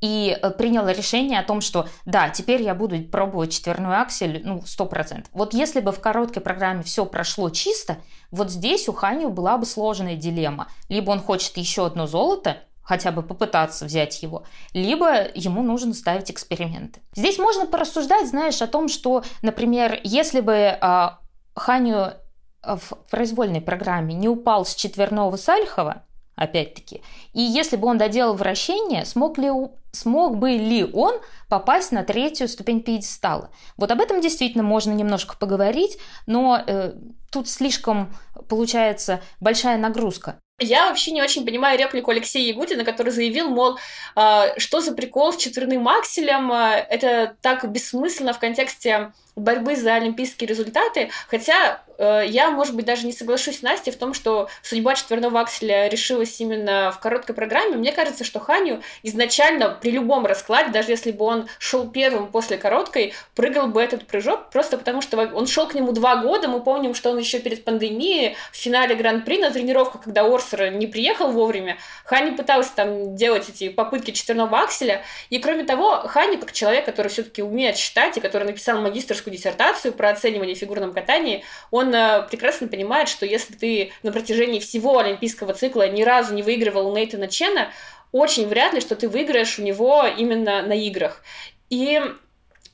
и 0.00 0.38
э, 0.40 0.50
принял 0.50 0.86
решение 0.88 1.40
о 1.40 1.44
том, 1.44 1.60
что 1.60 1.88
да, 2.04 2.28
теперь 2.30 2.62
я 2.62 2.74
буду 2.74 3.00
пробовать 3.02 3.52
четверной 3.52 3.96
аксель, 3.96 4.42
ну, 4.44 4.62
сто 4.64 4.86
процентов. 4.86 5.30
Вот 5.32 5.54
если 5.54 5.80
бы 5.80 5.92
в 5.92 6.00
короткой 6.00 6.42
программе 6.42 6.82
все 6.82 7.04
прошло 7.04 7.50
чисто, 7.50 7.98
вот 8.30 8.50
здесь 8.50 8.88
у 8.88 8.92
Ханио 8.92 9.30
была 9.30 9.58
бы 9.58 9.66
сложная 9.66 10.16
дилемма. 10.16 10.68
Либо 10.88 11.10
он 11.10 11.20
хочет 11.20 11.56
еще 11.56 11.86
одно 11.86 12.06
золото, 12.06 12.58
хотя 12.88 13.12
бы 13.12 13.22
попытаться 13.22 13.84
взять 13.84 14.22
его, 14.22 14.44
либо 14.72 15.28
ему 15.34 15.62
нужно 15.62 15.92
ставить 15.92 16.30
эксперименты. 16.30 17.02
Здесь 17.14 17.38
можно 17.38 17.66
порассуждать, 17.66 18.26
знаешь, 18.26 18.62
о 18.62 18.66
том, 18.66 18.88
что, 18.88 19.24
например, 19.42 20.00
если 20.04 20.40
бы 20.40 20.54
э, 20.54 21.08
Ханю 21.54 22.14
в 22.62 22.94
произвольной 23.10 23.60
программе 23.60 24.14
не 24.14 24.26
упал 24.26 24.64
с 24.64 24.74
четверного 24.74 25.36
Сальхова, 25.36 26.04
опять-таки, 26.34 27.02
и 27.34 27.42
если 27.42 27.76
бы 27.76 27.86
он 27.88 27.98
доделал 27.98 28.32
вращение, 28.32 29.04
смог, 29.04 29.36
ли, 29.36 29.50
смог 29.92 30.38
бы 30.38 30.52
ли 30.52 30.82
он 30.84 31.20
попасть 31.50 31.92
на 31.92 32.04
третью 32.04 32.48
ступень 32.48 32.80
пьедестала? 32.80 33.50
Вот 33.76 33.90
об 33.90 34.00
этом 34.00 34.22
действительно 34.22 34.64
можно 34.64 34.92
немножко 34.92 35.36
поговорить, 35.36 35.98
но 36.26 36.58
э, 36.66 36.94
тут 37.30 37.50
слишком 37.50 38.14
получается 38.48 39.20
большая 39.40 39.76
нагрузка. 39.76 40.40
Я 40.60 40.88
вообще 40.88 41.12
не 41.12 41.22
очень 41.22 41.44
понимаю 41.44 41.78
реплику 41.78 42.10
Алексея 42.10 42.48
Ягудина, 42.48 42.84
который 42.84 43.12
заявил, 43.12 43.48
мол, 43.48 43.78
э, 44.16 44.58
что 44.58 44.80
за 44.80 44.92
прикол 44.92 45.32
с 45.32 45.36
четверным 45.36 45.86
акселем, 45.86 46.50
э, 46.50 46.84
это 46.90 47.36
так 47.42 47.70
бессмысленно 47.70 48.32
в 48.32 48.40
контексте 48.40 49.12
борьбы 49.36 49.76
за 49.76 49.94
олимпийские 49.94 50.48
результаты, 50.48 51.10
хотя 51.28 51.80
э, 51.98 52.24
я, 52.26 52.50
может 52.50 52.74
быть, 52.74 52.84
даже 52.84 53.06
не 53.06 53.12
соглашусь 53.12 53.58
с 53.58 53.62
Настей 53.62 53.92
в 53.92 53.96
том, 53.96 54.14
что 54.14 54.48
судьба 54.62 54.94
четверного 54.94 55.40
акселя 55.40 55.88
решилась 55.88 56.40
именно 56.40 56.90
в 56.92 57.00
короткой 57.00 57.34
программе. 57.34 57.76
Мне 57.76 57.92
кажется, 57.92 58.24
что 58.24 58.40
Ханю 58.40 58.82
изначально 59.02 59.70
при 59.70 59.90
любом 59.90 60.26
раскладе, 60.26 60.70
даже 60.70 60.90
если 60.90 61.12
бы 61.12 61.24
он 61.24 61.48
шел 61.58 61.88
первым 61.88 62.28
после 62.28 62.56
короткой, 62.56 63.14
прыгал 63.34 63.68
бы 63.68 63.82
этот 63.82 64.06
прыжок, 64.06 64.50
просто 64.50 64.78
потому 64.78 65.02
что 65.02 65.18
он 65.18 65.46
шел 65.46 65.66
к 65.66 65.74
нему 65.74 65.92
два 65.92 66.16
года, 66.16 66.48
мы 66.48 66.60
помним, 66.60 66.94
что 66.94 67.10
он 67.10 67.18
еще 67.18 67.38
перед 67.38 67.64
пандемией 67.64 68.36
в 68.52 68.56
финале 68.56 68.94
Гран-при 68.94 69.38
на 69.38 69.50
тренировках, 69.50 70.02
когда 70.04 70.22
Орсер 70.22 70.72
не 70.72 70.86
приехал 70.86 71.30
вовремя, 71.32 71.78
Хани 72.04 72.36
пытался 72.36 72.74
там 72.74 73.16
делать 73.16 73.48
эти 73.48 73.68
попытки 73.68 74.12
четверного 74.12 74.60
акселя, 74.60 75.02
и 75.30 75.38
кроме 75.38 75.64
того, 75.64 76.02
Хани, 76.06 76.36
как 76.36 76.52
человек, 76.52 76.84
который 76.84 77.08
все-таки 77.08 77.42
умеет 77.42 77.76
считать 77.76 78.16
и 78.16 78.20
который 78.20 78.44
написал 78.44 78.80
магистрскую 78.80 79.34
диссертацию 79.34 79.92
про 79.92 80.10
оценивание 80.10 80.54
в 80.54 80.58
фигурном 80.58 80.92
катании, 80.92 81.44
он 81.70 81.87
э, 81.94 82.26
прекрасно 82.28 82.68
понимает, 82.68 83.08
что 83.08 83.26
если 83.26 83.54
ты 83.54 83.92
на 84.02 84.12
протяжении 84.12 84.60
всего 84.60 84.98
олимпийского 84.98 85.54
цикла 85.54 85.88
ни 85.88 86.02
разу 86.02 86.34
не 86.34 86.42
выигрывал 86.42 86.88
у 86.88 86.96
Нейтана 86.96 87.28
Чена, 87.28 87.70
очень 88.12 88.46
вряд 88.46 88.74
ли, 88.74 88.80
что 88.80 88.96
ты 88.96 89.08
выиграешь 89.08 89.58
у 89.58 89.62
него 89.62 90.04
именно 90.06 90.62
на 90.62 90.72
играх. 90.72 91.22
И 91.70 92.00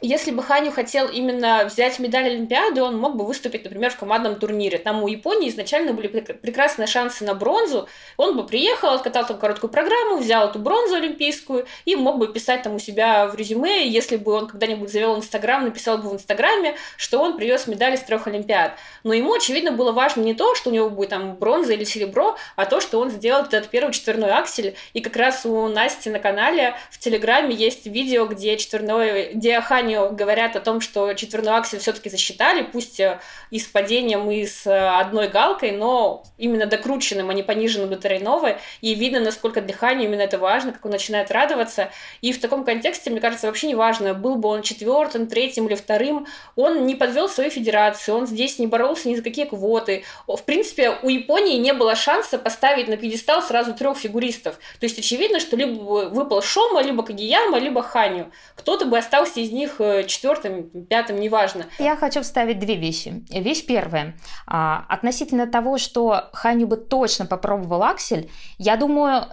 если 0.01 0.33
бы 0.33 0.43
Ханю 0.43 0.71
хотел 0.71 1.09
именно 1.09 1.65
взять 1.65 1.99
медаль 1.99 2.27
Олимпиады, 2.27 2.83
он 2.83 2.99
мог 2.99 3.17
бы 3.17 3.25
выступить, 3.25 3.65
например, 3.65 3.91
в 3.91 3.97
командном 3.97 4.37
турнире. 4.37 4.79
Там 4.79 5.03
у 5.03 5.09
Японии 5.09 5.49
изначально 5.49 5.93
были 5.93 6.09
прекрасные 6.09 6.87
шансы 6.87 7.25
на 7.25 7.35
бронзу. 7.35 7.89
Он 8.17 8.37
бы 8.37 8.47
приехал, 8.47 8.89
откатал 8.89 9.27
там 9.27 9.39
короткую 9.39 9.71
программу, 9.71 10.19
взял 10.19 10.49
эту 10.49 10.59
бронзу 10.59 10.97
олимпийскую 10.97 11.67
и 11.85 11.97
мог 11.97 12.19
бы 12.19 12.33
писать 12.33 12.63
там 12.63 12.75
у 12.75 12.79
себя 12.79 13.27
в 13.29 13.35
резюме, 13.35 13.89
если 13.89 14.17
бы 14.17 14.33
он 14.33 14.47
когда-нибудь 14.47 14.93
завел 14.93 15.17
Инстаграм, 15.17 15.65
написал 15.65 15.99
бы 15.99 16.11
в 16.11 16.15
Инстаграме, 16.15 16.77
что 16.97 17.21
он 17.21 17.37
привез 17.37 17.67
медали 17.67 17.97
с 17.97 18.01
трех 18.01 18.27
Олимпиад. 18.27 18.73
Но 19.05 19.15
ему, 19.15 19.33
очевидно, 19.33 19.73
было 19.73 19.93
важно 19.93 20.21
не 20.23 20.35
то, 20.35 20.55
что 20.55 20.71
у 20.71 20.73
него 20.73 20.91
будет 20.91 21.11
там 21.11 21.37
бронза 21.37 21.73
или 21.73 21.85
серебро, 21.85 22.37
а 22.57 22.67
то, 22.67 22.81
что 22.81 23.01
он 23.01 23.11
сделал 23.11 23.45
этот 23.45 23.69
первый 23.69 23.93
четверной 23.93 24.33
аксель. 24.33 24.75
И 24.93 25.01
как 25.01 25.17
раз 25.17 25.47
у 25.47 25.69
Насти 25.69 26.11
на 26.11 26.19
канале 26.19 26.75
в 26.91 26.99
Телеграме 26.99 27.55
есть 27.55 27.87
видео, 27.87 28.27
где 28.27 28.57
четверной, 28.57 29.33
где 29.33 29.61
Ханю 29.61 29.84
Германию 29.85 30.15
говорят 30.15 30.57
о 30.57 30.61
том, 30.61 30.81
что 30.81 31.13
четверной 31.15 31.55
аксель 31.55 31.79
все-таки 31.79 32.09
засчитали, 32.09 32.63
пусть 32.63 33.01
э, 33.01 33.21
и 33.51 33.59
с 33.59 33.67
падением, 33.67 34.31
и 34.31 34.47
с 34.47 34.67
э, 34.67 34.89
одной 34.89 35.29
галкой, 35.29 35.73
но 35.73 36.23
именно 36.39 36.67
докрученным, 36.67 37.31
а 37.31 37.35
не 37.35 37.43
пониженным 37.43 37.91
до 37.91 37.97
тройного. 37.97 38.59
И 38.81 38.95
видно, 38.95 39.21
насколько 39.21 39.61
дыхание 39.61 40.09
именно 40.09 40.23
это 40.23 40.39
важно, 40.39 40.73
как 40.73 40.85
он 40.85 40.93
начинает 40.93 41.31
радоваться. 41.31 41.91
И 42.23 42.33
в 42.33 42.41
таком 42.41 42.65
контексте, 42.65 43.11
мне 43.11 43.21
кажется, 43.21 43.47
вообще 43.47 43.67
не 43.67 43.75
важно, 43.75 44.15
был 44.15 44.37
бы 44.37 44.49
он 44.49 44.63
четвертым, 44.63 45.27
третьим 45.27 45.67
или 45.67 45.75
вторым, 45.75 46.27
он 46.57 46.87
не 46.87 46.95
подвел 46.95 47.29
свою 47.29 47.51
федерацию, 47.51 48.17
он 48.17 48.27
здесь 48.27 48.59
не 48.59 48.67
боролся 48.67 49.09
ни 49.09 49.15
за 49.15 49.23
какие 49.23 49.45
квоты. 49.45 50.05
В 50.27 50.43
принципе, 50.43 50.99
у 51.03 51.09
Японии 51.09 51.59
не 51.59 51.75
было 51.75 51.95
шанса 51.95 52.39
поставить 52.39 52.89
на 52.89 52.97
пьедестал 52.97 53.43
сразу 53.43 53.75
трех 53.75 53.99
фигуристов. 53.99 54.57
То 54.81 54.85
есть 54.85 54.99
очевидно, 54.99 55.41
что 55.41 55.57
либо 55.57 55.79
выпал 56.09 56.43
Шома, 56.43 56.83
либо 56.83 57.03
Кагияма, 57.03 57.59
либо 57.59 57.83
Ханю. 57.83 58.31
Кто-то 58.57 58.87
бы 58.87 58.99
остался 58.99 59.41
из 59.41 59.51
них 59.51 59.74
Э, 59.79 60.05
четвертым, 60.05 60.87
пятым, 60.87 61.21
неважно. 61.21 61.67
Я 61.79 61.97
хочу 61.97 62.23
вставить 62.23 62.59
две 62.59 62.77
вещи. 62.77 63.25
Вещь 63.31 63.67
первая. 63.67 64.15
А, 64.47 64.85
относительно 64.89 65.47
того, 65.47 65.79
что 65.79 66.31
Ханю 66.33 66.67
бы 66.67 66.77
точно 66.77 67.27
попробовал 67.27 67.83
Аксель, 67.83 68.31
я 68.59 68.77
думаю, 68.77 69.27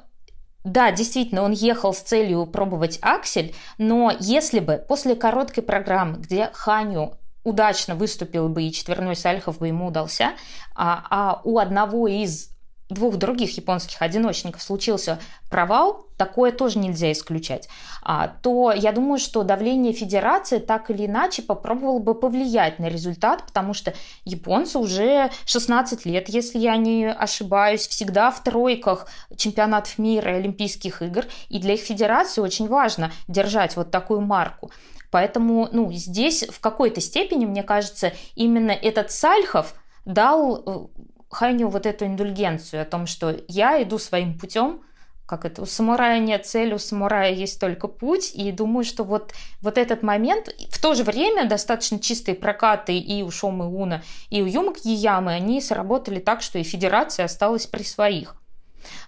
да, 0.63 0.91
действительно, 0.91 1.41
он 1.41 1.51
ехал 1.51 1.93
с 1.93 1.99
целью 1.99 2.45
пробовать 2.45 2.99
аксель, 3.01 3.56
но 3.77 4.13
если 4.19 4.60
бы 4.60 4.84
после 4.88 5.15
короткой 5.15 5.63
программы, 5.63 6.17
где 6.17 6.49
Ханю 6.54 7.15
удачно 7.43 7.95
выступил 7.95 8.47
бы 8.47 8.63
и 8.63 8.71
четверной 8.71 9.15
Сальхов 9.15 9.58
бы 9.58 9.67
ему 9.67 9.88
удался, 9.88 10.34
а, 10.75 11.04
а 11.10 11.41
у 11.43 11.58
одного 11.58 12.08
из 12.08 12.51
двух 12.91 13.15
других 13.17 13.58
японских 13.58 14.01
одиночников 14.01 14.62
случился 14.62 15.19
провал, 15.49 16.06
такое 16.17 16.52
тоже 16.52 16.77
нельзя 16.77 17.12
исключать, 17.12 17.67
а, 18.04 18.27
то 18.27 18.71
я 18.71 18.92
думаю, 18.92 19.17
что 19.17 19.44
давление 19.44 19.94
федерации 19.94 20.60
так 20.60 20.92
или 20.92 21.06
иначе 21.06 21.42
попробовало 21.42 22.00
бы 22.00 22.13
повлиять 22.13 22.79
на 22.79 22.87
результат, 22.87 23.46
потому 23.48 23.73
что 23.73 23.94
японцы 24.25 24.77
уже 24.77 25.31
16 25.46 26.06
лет, 26.06 26.29
если 26.29 26.60
я 26.60 26.77
не 26.77 27.10
ошибаюсь, 27.10 27.87
всегда 27.87 28.29
в 28.29 28.44
тройках 28.44 29.08
чемпионатов 29.35 29.98
мира 29.98 30.33
и 30.33 30.39
Олимпийских 30.39 31.02
игр, 31.02 31.25
и 31.50 31.60
для 31.60 31.73
их 31.73 31.81
федерации 31.81 32.42
очень 32.42 32.67
важно 32.67 33.12
держать 33.27 33.75
вот 33.75 33.89
такую 33.89 34.21
марку. 34.21 34.69
Поэтому 35.12 35.67
ну, 35.71 35.92
здесь 35.92 36.46
в 36.50 36.60
какой-то 36.60 37.02
степени, 37.02 37.46
мне 37.46 37.63
кажется, 37.63 38.13
именно 38.35 38.71
этот 38.71 39.12
Сальхов 39.12 39.75
дал 40.06 40.63
э, 40.65 41.02
Хайню 41.32 41.69
вот 41.69 41.86
эту 41.86 42.06
индульгенцию 42.06 42.82
о 42.82 42.86
том, 42.86 43.08
что 43.08 43.36
я 43.48 43.82
иду 43.82 43.98
своим 43.98 44.38
путем, 44.38 44.82
как 45.25 45.46
это, 45.46 45.62
у 45.62 45.65
самурая 45.65 46.19
нет 46.19 46.46
цели, 46.46 46.73
у 46.73 46.77
самурая 46.77 47.32
есть 47.32 47.60
только 47.60 47.88
путь, 47.88 48.32
и 48.36 48.52
думаю, 48.52 48.84
что 48.84 49.06
вот, 49.06 49.34
вот 49.62 49.77
этот 49.77 50.04
момент, 50.04 50.54
в 50.69 50.82
то 50.82 50.94
же 50.94 51.04
время 51.04 51.48
достаточно 51.48 52.00
чистые 52.00 52.36
прокаты 52.36 52.98
и 52.98 53.23
у 53.23 53.32
Шомы 53.32 53.67
Уна, 53.67 54.04
и 54.29 54.42
у 54.42 54.46
Юмак 54.46 54.79
Яямы, 54.84 55.32
они 55.32 55.62
сработали 55.62 56.19
так, 56.19 56.42
что 56.42 56.60
и 56.60 56.63
федерация 56.63 57.25
осталась 57.25 57.65
при 57.65 57.84
своих. 57.84 58.36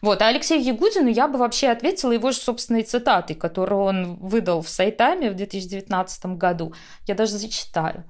Вот, 0.01 0.21
а 0.21 0.28
Алексею 0.28 0.63
Ягудину 0.63 1.09
я 1.09 1.28
бы 1.28 1.38
вообще 1.38 1.67
ответила 1.67 2.13
его 2.13 2.32
же 2.32 2.38
собственной 2.38 2.84
цитатой, 2.84 3.36
которую 3.36 3.82
он 3.82 4.15
выдал 4.15 4.61
в 4.61 4.69
Сайтаме 4.69 5.30
в 5.30 5.36
2019 5.36 6.26
году. 6.38 6.74
Я 7.05 7.15
даже 7.15 7.38
зачитаю. 7.38 8.05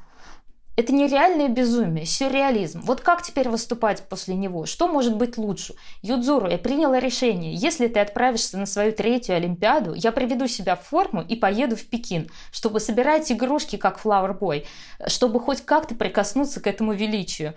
Это 0.76 0.92
нереальное 0.92 1.50
безумие, 1.50 2.08
сюрреализм. 2.08 2.82
Вот 2.82 3.02
как 3.02 3.22
теперь 3.22 3.48
выступать 3.48 4.02
после 4.10 4.34
него? 4.34 4.66
Что 4.66 4.88
может 4.88 5.16
быть 5.16 5.38
лучше? 5.38 5.76
Юдзуру, 6.02 6.50
я 6.50 6.58
приняла 6.58 7.00
решение. 7.00 7.54
Если 7.54 7.88
ты 7.88 8.00
отправишься 8.00 8.58
на 8.58 8.66
свою 8.66 8.92
третью 8.92 9.36
Олимпиаду, 9.36 9.94
я 9.94 10.12
приведу 10.12 10.48
себя 10.48 10.76
в 10.76 10.84
форму 10.84 11.22
и 11.22 11.36
поеду 11.36 11.76
в 11.76 11.86
Пекин, 11.86 12.28
чтобы 12.52 12.80
собирать 12.80 13.32
игрушки, 13.32 13.76
как 13.76 14.04
Flower 14.04 14.36
Boy, 14.38 14.66
чтобы 15.06 15.40
хоть 15.40 15.62
как-то 15.62 15.94
прикоснуться 15.94 16.60
к 16.60 16.66
этому 16.66 16.94
величию. 16.94 17.54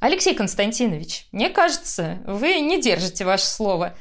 Алексей 0.00 0.34
Константинович, 0.34 1.28
мне 1.30 1.50
кажется, 1.50 2.18
вы 2.26 2.60
не 2.60 2.82
держите 2.82 3.24
ваше 3.24 3.46
слово. 3.46 3.94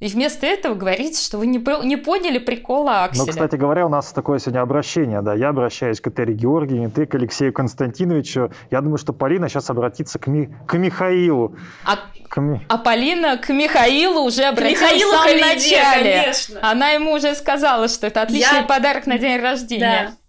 И 0.00 0.08
вместо 0.08 0.46
этого 0.46 0.74
говорите, 0.74 1.22
что 1.22 1.38
вы 1.38 1.46
не, 1.46 1.58
не 1.86 1.96
поняли 1.96 2.38
прикола 2.38 3.04
Акселя. 3.04 3.26
Ну, 3.26 3.30
кстати 3.30 3.56
говоря, 3.56 3.84
у 3.84 3.90
нас 3.90 4.12
такое 4.12 4.38
сегодня 4.38 4.62
обращение, 4.62 5.20
да, 5.20 5.34
я 5.34 5.50
обращаюсь 5.50 6.00
к 6.00 6.08
Этере 6.08 6.32
Георгиевне, 6.32 6.88
ты 6.88 7.04
к 7.04 7.14
Алексею 7.14 7.52
Константиновичу. 7.52 8.50
Я 8.70 8.80
думаю, 8.80 8.96
что 8.96 9.12
Полина 9.12 9.50
сейчас 9.50 9.68
обратится 9.68 10.18
к, 10.18 10.26
Ми, 10.26 10.48
к 10.66 10.74
Михаилу. 10.78 11.54
А, 11.84 11.98
к 12.28 12.40
Ми... 12.40 12.64
а 12.68 12.78
Полина 12.78 13.36
к 13.36 13.50
Михаилу 13.50 14.22
уже 14.22 14.44
обратилась 14.44 14.80
Михаилу 14.80 15.10
в 15.10 15.14
самом 15.14 15.26
Калиде, 15.26 15.54
начале. 15.54 16.20
Конечно. 16.22 16.60
Она 16.62 16.90
ему 16.90 17.12
уже 17.12 17.34
сказала, 17.34 17.86
что 17.88 18.06
это 18.06 18.22
отличный 18.22 18.60
я... 18.60 18.64
подарок 18.64 19.06
на 19.06 19.18
день 19.18 19.38
рождения. 19.38 20.08
Да. 20.10 20.19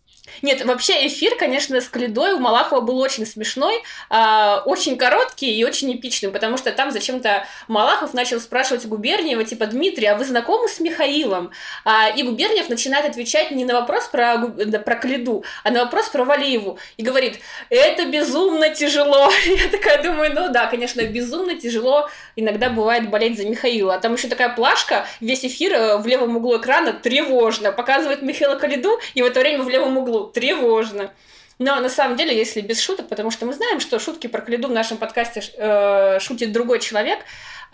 Нет, 0.42 0.66
вообще 0.66 1.08
эфир, 1.08 1.36
конечно, 1.36 1.80
с 1.80 1.88
Калидой 1.88 2.34
у 2.34 2.39
Малахова 2.39 2.82
был 2.82 3.00
очень 3.00 3.26
смешной, 3.26 3.84
э, 4.10 4.56
очень 4.66 4.98
короткий 4.98 5.54
и 5.54 5.64
очень 5.64 5.94
эпичный, 5.96 6.30
потому 6.30 6.58
что 6.58 6.72
там 6.72 6.92
зачем-то 6.92 7.46
Малахов 7.68 8.14
начал 8.14 8.39
спрашивать 8.39 8.86
Губерниева, 8.86 9.44
типа, 9.44 9.68
Дмитрий, 9.68 10.08
а 10.08 10.16
вы 10.16 10.26
знакомы 10.26 10.68
с 10.68 10.80
Михаилом? 10.80 11.52
А, 11.86 12.10
и 12.10 12.24
Губерниев 12.24 12.70
начинает 12.70 13.06
отвечать 13.06 13.52
не 13.52 13.66
на 13.66 13.74
вопрос 13.74 14.08
про, 14.08 14.38
про 14.38 14.96
Калиду, 14.96 15.44
а 15.64 15.72
на 15.72 15.84
вопрос 15.84 16.10
про 16.10 16.24
Валиеву. 16.24 16.80
И 16.98 17.04
говорит, 17.04 17.39
это 17.70 18.06
безумно 18.06 18.70
тяжело. 18.70 19.30
Я 19.46 19.70
такая 19.70 20.02
думаю, 20.04 20.34
ну 20.34 20.52
да, 20.52 20.68
конечно, 20.68 21.02
безумно 21.04 21.56
тяжело 21.56 22.10
иногда 22.36 22.70
бывает 22.70 23.10
болеть 23.10 23.38
за 23.38 23.46
Михаила. 23.46 23.96
А 23.96 24.00
там 24.00 24.14
еще 24.14 24.28
такая 24.28 24.50
плашка, 24.50 25.06
весь 25.20 25.46
эфир 25.46 25.74
э, 25.74 25.98
в 25.98 26.08
левом 26.08 26.38
углу 26.38 26.58
экрана 26.58 26.94
тревожно, 26.94 27.72
показывает 27.72 28.22
Михаила 28.22 28.56
Калиду, 28.56 29.00
и 29.14 29.22
в 29.22 29.26
это 29.26 29.39
время 29.39 29.64
в 29.64 29.70
левом 29.70 29.98
углу 29.98 30.31
тревожно. 30.34 31.12
Но 31.60 31.80
на 31.80 31.90
самом 31.90 32.18
деле, 32.18 32.36
если 32.36 32.62
без 32.62 32.82
шуток, 32.82 33.08
потому 33.08 33.30
что 33.30 33.46
мы 33.46 33.54
знаем, 33.54 33.80
что 33.80 34.00
шутки 34.00 34.26
про 34.26 34.42
Калиду 34.42 34.68
в 34.68 34.72
нашем 34.72 34.98
подкасте 34.98 35.44
э, 35.58 36.20
шутит 36.20 36.52
другой 36.52 36.80
человек, 36.80 37.20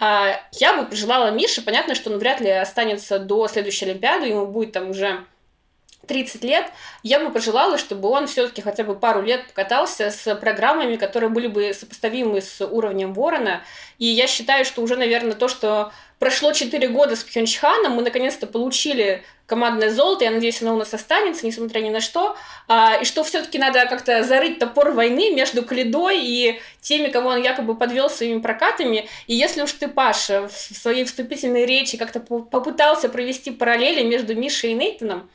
э, 0.01 0.33
я 0.51 0.75
бы 0.75 0.85
пожелала 0.85 1.31
Мише, 1.31 1.61
понятно, 1.61 1.95
что 1.95 2.11
он 2.11 2.17
вряд 2.17 2.41
ли 2.41 2.49
останется 2.49 3.17
до 3.17 3.47
следующей 3.47 3.85
Олимпиады, 3.85 4.27
ему 4.27 4.45
будет 4.45 4.73
там 4.73 4.89
уже 4.89 5.23
30 6.07 6.43
лет, 6.43 6.65
я 7.03 7.19
бы 7.19 7.31
пожелала, 7.31 7.77
чтобы 7.77 8.09
он 8.09 8.27
все-таки 8.27 8.61
хотя 8.61 8.83
бы 8.83 8.95
пару 8.95 9.21
лет 9.21 9.47
покатался 9.47 10.09
с 10.09 10.35
программами, 10.35 10.95
которые 10.95 11.29
были 11.29 11.47
бы 11.47 11.73
сопоставимы 11.73 12.41
с 12.41 12.65
уровнем 12.65 13.13
Ворона. 13.13 13.61
И 13.99 14.05
я 14.05 14.27
считаю, 14.27 14.65
что 14.65 14.81
уже, 14.81 14.95
наверное, 14.95 15.33
то, 15.33 15.47
что 15.47 15.91
прошло 16.19 16.51
4 16.51 16.87
года 16.89 17.15
с 17.15 17.23
Пхенчханом, 17.23 17.93
мы 17.93 18.01
наконец-то 18.01 18.47
получили 18.47 19.23
командное 19.45 19.89
золото, 19.89 20.25
я 20.25 20.31
надеюсь, 20.31 20.61
оно 20.61 20.73
у 20.73 20.77
нас 20.77 20.93
останется, 20.93 21.45
несмотря 21.45 21.79
ни 21.79 21.89
на 21.89 22.01
что, 22.01 22.35
а, 22.67 22.97
и 23.01 23.05
что 23.05 23.23
все-таки 23.23 23.57
надо 23.57 23.85
как-то 23.85 24.23
зарыть 24.23 24.59
топор 24.59 24.91
войны 24.91 25.33
между 25.33 25.63
Калидой 25.63 26.19
и 26.19 26.59
теми, 26.81 27.07
кого 27.07 27.29
он 27.29 27.41
якобы 27.41 27.75
подвел 27.75 28.09
своими 28.09 28.39
прокатами, 28.39 29.07
и 29.25 29.35
если 29.35 29.61
уж 29.61 29.71
ты, 29.71 29.87
Паша, 29.87 30.49
в 30.49 30.51
своей 30.51 31.05
вступительной 31.05 31.65
речи 31.65 31.97
как-то 31.97 32.19
попытался 32.19 33.07
провести 33.07 33.51
параллели 33.51 34.03
между 34.03 34.35
Мишей 34.35 34.71
и 34.71 34.73
Нейтаном, 34.73 35.29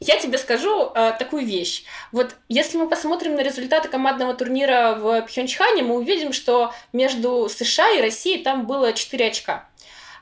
я 0.00 0.18
тебе 0.18 0.38
скажу 0.38 0.90
э, 0.94 1.12
такую 1.18 1.46
вещь. 1.46 1.84
Вот 2.12 2.36
если 2.48 2.76
мы 2.76 2.88
посмотрим 2.88 3.36
на 3.36 3.40
результаты 3.40 3.88
командного 3.88 4.34
турнира 4.34 4.94
в 4.94 5.22
Пхенчхане, 5.22 5.82
мы 5.82 5.94
увидим, 5.94 6.32
что 6.32 6.74
между 6.92 7.48
США 7.48 7.90
и 7.92 8.02
Россией 8.02 8.42
там 8.42 8.66
было 8.66 8.92
4 8.92 9.26
очка. 9.26 9.68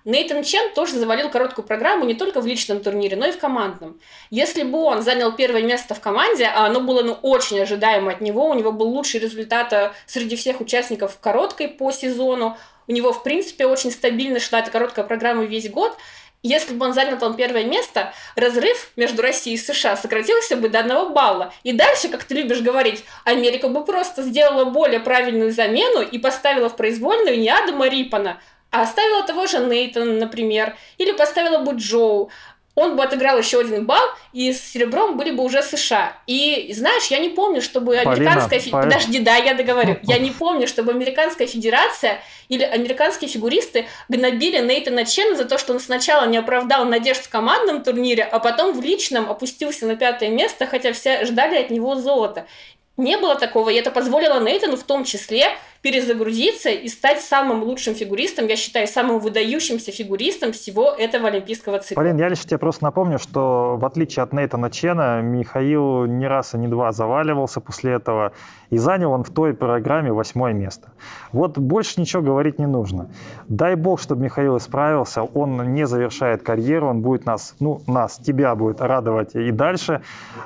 Нейтан 0.05 0.42
Чен 0.42 0.74
тоже 0.74 0.94
завалил 0.94 1.30
короткую 1.30 1.66
программу 1.66 2.05
не 2.05 2.14
только 2.14 2.40
в 2.40 2.46
личном 2.46 2.80
турнире, 2.80 3.16
но 3.16 3.26
и 3.26 3.32
в 3.32 3.38
командном. 3.38 4.00
Если 4.30 4.64
бы 4.64 4.78
он 4.78 5.03
занял 5.03 5.32
первое 5.32 5.62
место 5.62 5.94
в 5.94 6.00
команде, 6.00 6.46
а 6.46 6.66
оно 6.66 6.80
было 6.80 7.03
ну, 7.03 7.12
очень 7.22 7.61
ожидаемо 7.61 8.12
от 8.12 8.20
него, 8.20 8.48
у 8.48 8.55
него 8.55 8.72
был 8.72 8.88
лучший 8.88 9.20
результат 9.20 9.72
э, 9.72 9.92
среди 10.07 10.34
всех 10.34 10.61
участников 10.61 11.14
в 11.14 11.20
короткой 11.20 11.68
по 11.68 11.92
сезону, 11.92 12.57
у 12.88 12.92
него, 12.92 13.12
в 13.12 13.22
принципе, 13.22 13.66
очень 13.66 13.92
стабильно 13.92 14.40
шла 14.40 14.59
эта 14.59 14.72
короткая 14.72 15.05
программа 15.05 15.44
весь 15.44 15.70
год, 15.70 15.96
если 16.42 16.74
бы 16.74 16.86
он 16.86 16.92
занял 16.92 17.18
там 17.18 17.36
первое 17.36 17.64
место, 17.64 18.12
разрыв 18.34 18.90
между 18.96 19.22
Россией 19.22 19.55
и 19.55 19.59
США 19.59 19.96
сократился 19.96 20.57
бы 20.57 20.68
до 20.68 20.80
одного 20.80 21.11
балла. 21.11 21.55
И 21.62 21.72
дальше, 21.72 22.09
как 22.09 22.24
ты 22.24 22.34
любишь 22.34 22.61
говорить, 22.61 23.05
Америка 23.24 23.68
бы 23.68 23.84
просто 23.84 24.22
сделала 24.22 24.64
более 24.64 24.98
правильную 24.98 25.53
замену 25.53 26.03
и 26.03 26.18
поставила 26.18 26.68
в 26.68 26.74
произвольную 26.74 27.38
не 27.38 27.48
Адама 27.48 27.86
Рипана, 27.86 28.40
а 28.72 28.82
оставила 28.82 29.22
того 29.22 29.46
же 29.46 29.58
Нейтана, 29.58 30.14
например, 30.14 30.76
или 30.98 31.12
поставила 31.12 31.58
бы 31.58 31.74
Джоу 31.76 32.30
он 32.74 32.96
бы 32.96 33.02
отыграл 33.02 33.36
еще 33.36 33.60
один 33.60 33.84
балл, 33.84 34.02
и 34.32 34.52
с 34.52 34.72
серебром 34.72 35.18
были 35.18 35.30
бы 35.30 35.44
уже 35.44 35.62
США. 35.62 36.16
И 36.26 36.72
знаешь, 36.74 37.06
я 37.08 37.18
не 37.18 37.28
помню, 37.28 37.60
чтобы 37.60 37.98
американская... 37.98 38.60
Полина, 38.60 38.72
Полина. 38.72 38.90
Подожди, 38.90 39.18
да, 39.18 39.36
я 39.36 39.54
договорю. 39.54 39.98
Я 40.02 40.18
не 40.18 40.30
помню, 40.30 40.66
чтобы 40.66 40.92
американская 40.92 41.46
федерация 41.46 42.22
или 42.48 42.62
американские 42.62 43.28
фигуристы 43.28 43.86
гнобили 44.08 44.58
Нейтана 44.58 45.04
Чена 45.04 45.36
за 45.36 45.44
то, 45.44 45.58
что 45.58 45.74
он 45.74 45.80
сначала 45.80 46.26
не 46.26 46.38
оправдал 46.38 46.86
надежд 46.86 47.24
в 47.24 47.28
командном 47.28 47.82
турнире, 47.82 48.24
а 48.24 48.38
потом 48.38 48.78
в 48.78 48.82
личном 48.82 49.30
опустился 49.30 49.86
на 49.86 49.96
пятое 49.96 50.30
место, 50.30 50.66
хотя 50.66 50.92
все 50.92 51.26
ждали 51.26 51.56
от 51.56 51.70
него 51.70 51.96
золота. 51.96 52.46
Не 52.96 53.16
было 53.16 53.34
такого, 53.34 53.70
и 53.70 53.74
это 53.74 53.90
позволило 53.90 54.40
Нейтану 54.40 54.76
в 54.76 54.84
том 54.84 55.04
числе 55.04 55.56
перезагрузиться 55.82 56.70
и 56.70 56.86
стать 56.86 57.20
самым 57.20 57.64
лучшим 57.64 57.94
фигуристом, 57.94 58.46
я 58.46 58.54
считаю, 58.54 58.86
самым 58.86 59.18
выдающимся 59.18 59.90
фигуристом 59.90 60.52
всего 60.52 60.90
этого 60.90 61.28
олимпийского 61.28 61.80
цикла. 61.80 62.02
Полин, 62.02 62.18
я 62.18 62.28
лишь 62.28 62.44
тебе 62.44 62.58
просто 62.58 62.84
напомню, 62.84 63.18
что 63.18 63.76
в 63.76 63.84
отличие 63.84 64.22
от 64.22 64.32
Нейтана 64.32 64.70
Чена, 64.70 65.20
Михаил 65.22 66.06
не 66.06 66.28
раз 66.28 66.54
и 66.54 66.58
не 66.58 66.68
два 66.68 66.92
заваливался 66.92 67.60
после 67.60 67.94
этого, 67.94 68.32
и 68.70 68.78
занял 68.78 69.10
он 69.10 69.24
в 69.24 69.30
той 69.30 69.54
программе 69.54 70.12
восьмое 70.12 70.52
место. 70.52 70.92
Вот 71.32 71.58
больше 71.58 72.00
ничего 72.00 72.22
говорить 72.22 72.60
не 72.60 72.66
нужно. 72.66 73.10
Дай 73.48 73.74
бог, 73.74 74.00
чтобы 74.00 74.22
Михаил 74.22 74.56
исправился, 74.58 75.22
он 75.22 75.74
не 75.74 75.86
завершает 75.86 76.42
карьеру, 76.42 76.88
он 76.88 77.02
будет 77.02 77.26
нас, 77.26 77.56
ну, 77.58 77.82
нас, 77.88 78.18
тебя 78.18 78.54
будет 78.54 78.80
радовать 78.80 79.34
и 79.34 79.50
дальше. 79.50 80.02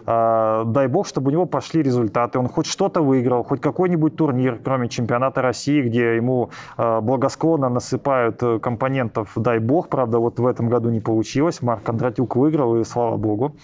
А, 0.07 0.65
дай 0.65 0.87
бог, 0.87 1.07
чтобы 1.07 1.29
у 1.29 1.33
него 1.33 1.45
пошли 1.45 1.83
результаты, 1.83 2.39
он 2.39 2.49
хоть 2.49 2.67
что-то 2.67 3.03
выиграл, 3.03 3.45
хоть 3.45 3.61
какой-нибудь 3.61 4.17
турнир, 4.17 4.59
кроме 4.65 4.89
чемпионата 4.89 5.26
чемпионата 5.27 5.43
России, 5.43 5.83
где 5.83 6.17
ему 6.17 6.51
э, 6.77 7.01
благосклонно 7.01 7.69
насыпают 7.69 8.43
э, 8.43 8.59
компонентов, 8.59 9.33
дай 9.37 9.59
бог, 9.59 9.89
правда, 9.89 10.19
вот 10.19 10.39
в 10.39 10.47
этом 10.47 10.69
году 10.69 10.91
не 10.91 11.01
получилось, 11.01 11.63
Марк 11.63 11.83
Кондратюк 11.83 12.37
выиграл, 12.37 12.77
и 12.81 12.85
слава 12.85 13.17
богу. 13.17 13.57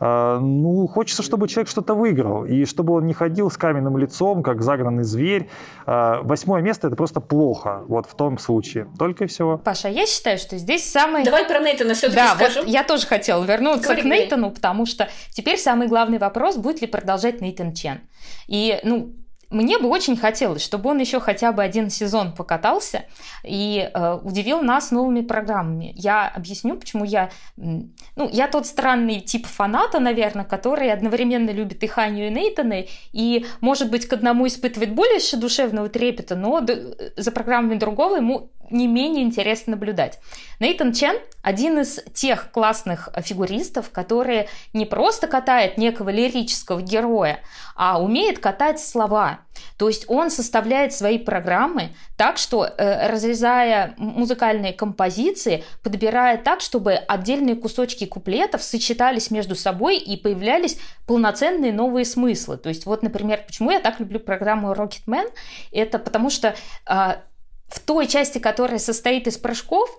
А, 0.00 0.38
ну, 0.38 0.86
хочется, 0.86 1.22
чтобы 1.22 1.48
человек 1.48 1.68
что-то 1.68 1.94
выиграл, 1.94 2.44
и 2.44 2.64
чтобы 2.66 2.94
он 2.94 3.06
не 3.06 3.14
ходил 3.14 3.50
с 3.50 3.56
каменным 3.56 3.98
лицом, 3.98 4.42
как 4.42 4.62
загнанный 4.62 5.02
зверь. 5.02 5.48
Восьмое 5.86 6.62
место 6.62 6.86
это 6.86 6.96
просто 6.96 7.20
плохо, 7.20 7.82
вот 7.88 8.06
в 8.06 8.14
том 8.14 8.38
случае. 8.38 8.86
Только 8.96 9.24
и 9.24 9.26
всего. 9.26 9.58
Паша, 9.58 9.88
я 9.88 10.06
считаю, 10.06 10.38
что 10.38 10.56
здесь 10.56 10.88
самый... 10.88 11.24
Давай 11.24 11.46
про 11.46 11.58
Нейтана 11.58 11.94
все-таки 11.94 12.16
да, 12.16 12.34
скажу. 12.36 12.60
Вот 12.60 12.68
я 12.68 12.84
тоже 12.84 13.08
хотела 13.08 13.42
вернуться 13.42 13.88
Говори, 13.88 14.02
к 14.02 14.04
Нейтану, 14.04 14.50
потому 14.52 14.86
что 14.86 15.08
теперь 15.30 15.58
самый 15.58 15.88
главный 15.88 16.18
вопрос, 16.18 16.56
будет 16.56 16.80
ли 16.80 16.86
продолжать 16.86 17.40
Нейтан 17.40 17.72
Чен. 17.72 18.00
И, 18.46 18.78
ну, 18.84 19.12
мне 19.50 19.78
бы 19.78 19.88
очень 19.88 20.16
хотелось, 20.16 20.62
чтобы 20.62 20.90
он 20.90 20.98
еще 20.98 21.20
хотя 21.20 21.52
бы 21.52 21.62
один 21.62 21.88
сезон 21.88 22.32
покатался 22.34 23.04
и 23.44 23.90
э, 23.92 24.18
удивил 24.22 24.60
нас 24.60 24.90
новыми 24.90 25.22
программами. 25.22 25.92
Я 25.96 26.28
объясню, 26.28 26.76
почему 26.76 27.04
я... 27.04 27.30
Ну, 27.56 28.28
я 28.30 28.48
тот 28.48 28.66
странный 28.66 29.20
тип 29.20 29.46
фаната, 29.46 30.00
наверное, 30.00 30.44
который 30.44 30.92
одновременно 30.92 31.50
любит 31.50 31.82
и 31.82 31.86
Ханю, 31.86 32.26
и 32.26 32.30
Нейтана, 32.30 32.84
и, 33.12 33.46
может 33.60 33.90
быть, 33.90 34.06
к 34.06 34.12
одному 34.12 34.46
испытывает 34.46 34.94
более 34.94 35.18
душевного 35.38 35.88
трепета, 35.88 36.36
но 36.36 36.64
за 37.16 37.32
программами 37.32 37.78
другого 37.78 38.16
ему 38.16 38.50
не 38.70 38.86
менее 38.86 39.24
интересно 39.24 39.72
наблюдать. 39.72 40.18
Нейтан 40.60 40.92
Чен– 40.92 41.16
один 41.42 41.78
из 41.78 42.00
тех 42.14 42.50
классных 42.50 43.08
фигуристов, 43.22 43.90
которые 43.90 44.48
не 44.72 44.86
просто 44.86 45.26
катает 45.26 45.78
некого 45.78 46.10
лирического 46.10 46.82
героя, 46.82 47.40
а 47.76 48.02
умеет 48.02 48.38
катать 48.38 48.80
слова. 48.80 49.40
То 49.76 49.88
есть 49.88 50.04
он 50.08 50.30
составляет 50.30 50.92
свои 50.92 51.18
программы 51.18 51.90
так, 52.16 52.38
что, 52.38 52.64
э, 52.66 53.08
разрезая 53.08 53.94
музыкальные 53.96 54.72
композиции, 54.72 55.64
подбирая 55.82 56.36
так, 56.38 56.60
чтобы 56.60 56.94
отдельные 56.94 57.54
кусочки 57.54 58.04
куплетов 58.04 58.62
сочетались 58.62 59.30
между 59.30 59.54
собой 59.54 59.98
и 59.98 60.16
появлялись 60.16 60.78
полноценные 61.06 61.72
новые 61.72 62.04
смыслы. 62.04 62.56
То 62.56 62.68
есть 62.68 62.86
вот, 62.86 63.02
например, 63.02 63.44
почему 63.46 63.70
я 63.70 63.80
так 63.80 64.00
люблю 64.00 64.20
программу 64.20 64.72
Rocket 64.72 65.04
Man, 65.06 65.30
это 65.70 65.98
потому 65.98 66.30
что 66.30 66.54
а, 66.84 67.18
в 67.68 67.80
той 67.80 68.06
части, 68.06 68.38
которая 68.38 68.78
состоит 68.78 69.26
из 69.26 69.38
прыжков, 69.38 69.96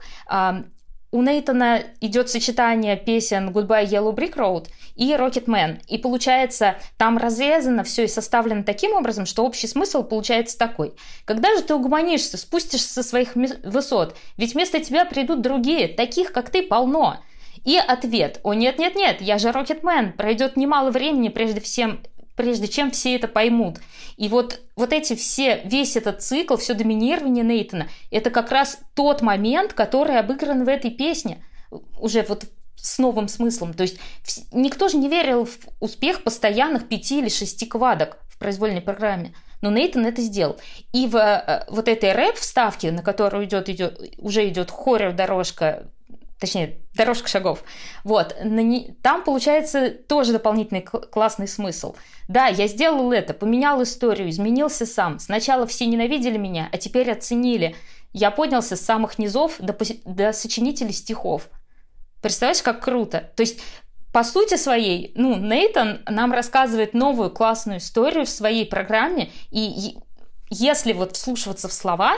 у 1.11 1.23
Нейтана 1.23 1.81
идет 2.01 2.29
сочетание 2.29 2.95
песен 2.95 3.49
Goodbye 3.49 3.85
Yellow 3.85 4.13
Brick 4.13 4.35
Road 4.35 4.67
и 4.95 5.11
Rocket 5.13 5.45
Man. 5.45 5.81
И 5.87 5.97
получается, 5.97 6.75
там 6.97 7.17
разрезано 7.17 7.83
все 7.83 8.03
и 8.03 8.07
составлено 8.07 8.63
таким 8.63 8.93
образом, 8.93 9.25
что 9.25 9.43
общий 9.43 9.65
смысл 9.65 10.03
получается 10.03 10.57
такой. 10.57 10.93
Когда 11.25 11.55
же 11.55 11.63
ты 11.63 11.73
угомонишься, 11.73 12.37
спустишься 12.37 12.93
со 12.93 13.01
своих 13.01 13.35
высот? 13.35 14.15
Ведь 14.37 14.53
вместо 14.53 14.79
тебя 14.79 15.03
придут 15.05 15.41
другие, 15.41 15.87
таких, 15.87 16.31
как 16.31 16.51
ты, 16.51 16.61
полно. 16.61 17.23
И 17.65 17.75
ответ 17.75 18.39
«О, 18.43 18.53
нет-нет-нет, 18.53 19.19
я 19.21 19.37
же 19.37 19.51
Рокетмен, 19.51 20.13
пройдет 20.13 20.57
немало 20.57 20.91
времени, 20.91 21.29
прежде 21.29 21.59
всем, 21.59 22.01
прежде 22.39 22.69
чем 22.69 22.89
все 22.91 23.17
это 23.17 23.27
поймут. 23.27 23.79
И 24.15 24.29
вот, 24.29 24.61
вот 24.77 24.93
эти 24.93 25.13
все, 25.13 25.59
весь 25.65 25.97
этот 25.97 26.23
цикл, 26.23 26.55
все 26.55 26.73
доминирование 26.73 27.43
Нейтана, 27.43 27.89
это 28.11 28.29
как 28.29 28.49
раз 28.51 28.79
тот 28.93 29.21
момент, 29.21 29.73
который 29.73 30.17
обыгран 30.17 30.63
в 30.63 30.69
этой 30.69 30.89
песне. 30.89 31.43
Уже 31.99 32.25
вот 32.29 32.45
с 32.77 32.97
новым 32.97 33.27
смыслом. 33.27 33.73
То 33.73 33.83
есть 33.83 33.99
никто 34.53 34.87
же 34.87 34.95
не 34.95 35.09
верил 35.09 35.43
в 35.43 35.57
успех 35.81 36.23
постоянных 36.23 36.87
пяти 36.87 37.19
или 37.19 37.27
шести 37.27 37.65
квадок 37.65 38.19
в 38.29 38.39
произвольной 38.39 38.79
программе. 38.79 39.35
Но 39.59 39.69
Нейтан 39.69 40.05
это 40.05 40.21
сделал. 40.21 40.57
И 40.93 41.07
в 41.07 41.17
э, 41.17 41.65
вот 41.67 41.89
этой 41.89 42.13
рэп-вставке, 42.13 42.93
на 42.93 43.03
которую 43.03 43.43
идет, 43.43 43.67
идет, 43.67 43.99
уже 44.17 44.47
идет 44.47 44.71
хоррор-дорожка 44.71 45.89
точнее, 46.39 46.79
дорожка 46.93 47.27
шагов. 47.27 47.63
Вот, 48.03 48.35
там 49.01 49.23
получается 49.23 49.89
тоже 49.89 50.31
дополнительный 50.31 50.81
классный 50.81 51.47
смысл. 51.47 51.95
Да, 52.27 52.47
я 52.47 52.67
сделал 52.67 53.11
это, 53.11 53.33
поменял 53.33 53.83
историю, 53.83 54.29
изменился 54.29 54.85
сам. 54.85 55.19
Сначала 55.19 55.67
все 55.67 55.85
ненавидели 55.85 56.37
меня, 56.37 56.69
а 56.71 56.77
теперь 56.77 57.11
оценили. 57.11 57.75
Я 58.13 58.31
поднялся 58.31 58.75
с 58.75 58.81
самых 58.81 59.19
низов 59.19 59.57
до, 59.59 59.77
до 60.05 60.31
сочинителей 60.33 60.93
стихов. 60.93 61.49
Представляешь, 62.21 62.63
как 62.63 62.83
круто? 62.83 63.31
То 63.35 63.41
есть 63.41 63.59
по 64.11 64.23
сути 64.23 64.55
своей, 64.55 65.11
ну, 65.15 65.35
Нейтан 65.35 66.01
нам 66.07 66.33
рассказывает 66.33 66.93
новую 66.93 67.29
классную 67.29 67.77
историю 67.77 68.25
в 68.25 68.29
своей 68.29 68.65
программе, 68.65 69.29
и 69.51 69.97
если 70.49 70.93
вот 70.93 71.15
вслушиваться 71.15 71.67
в 71.67 71.73
слова, 71.73 72.17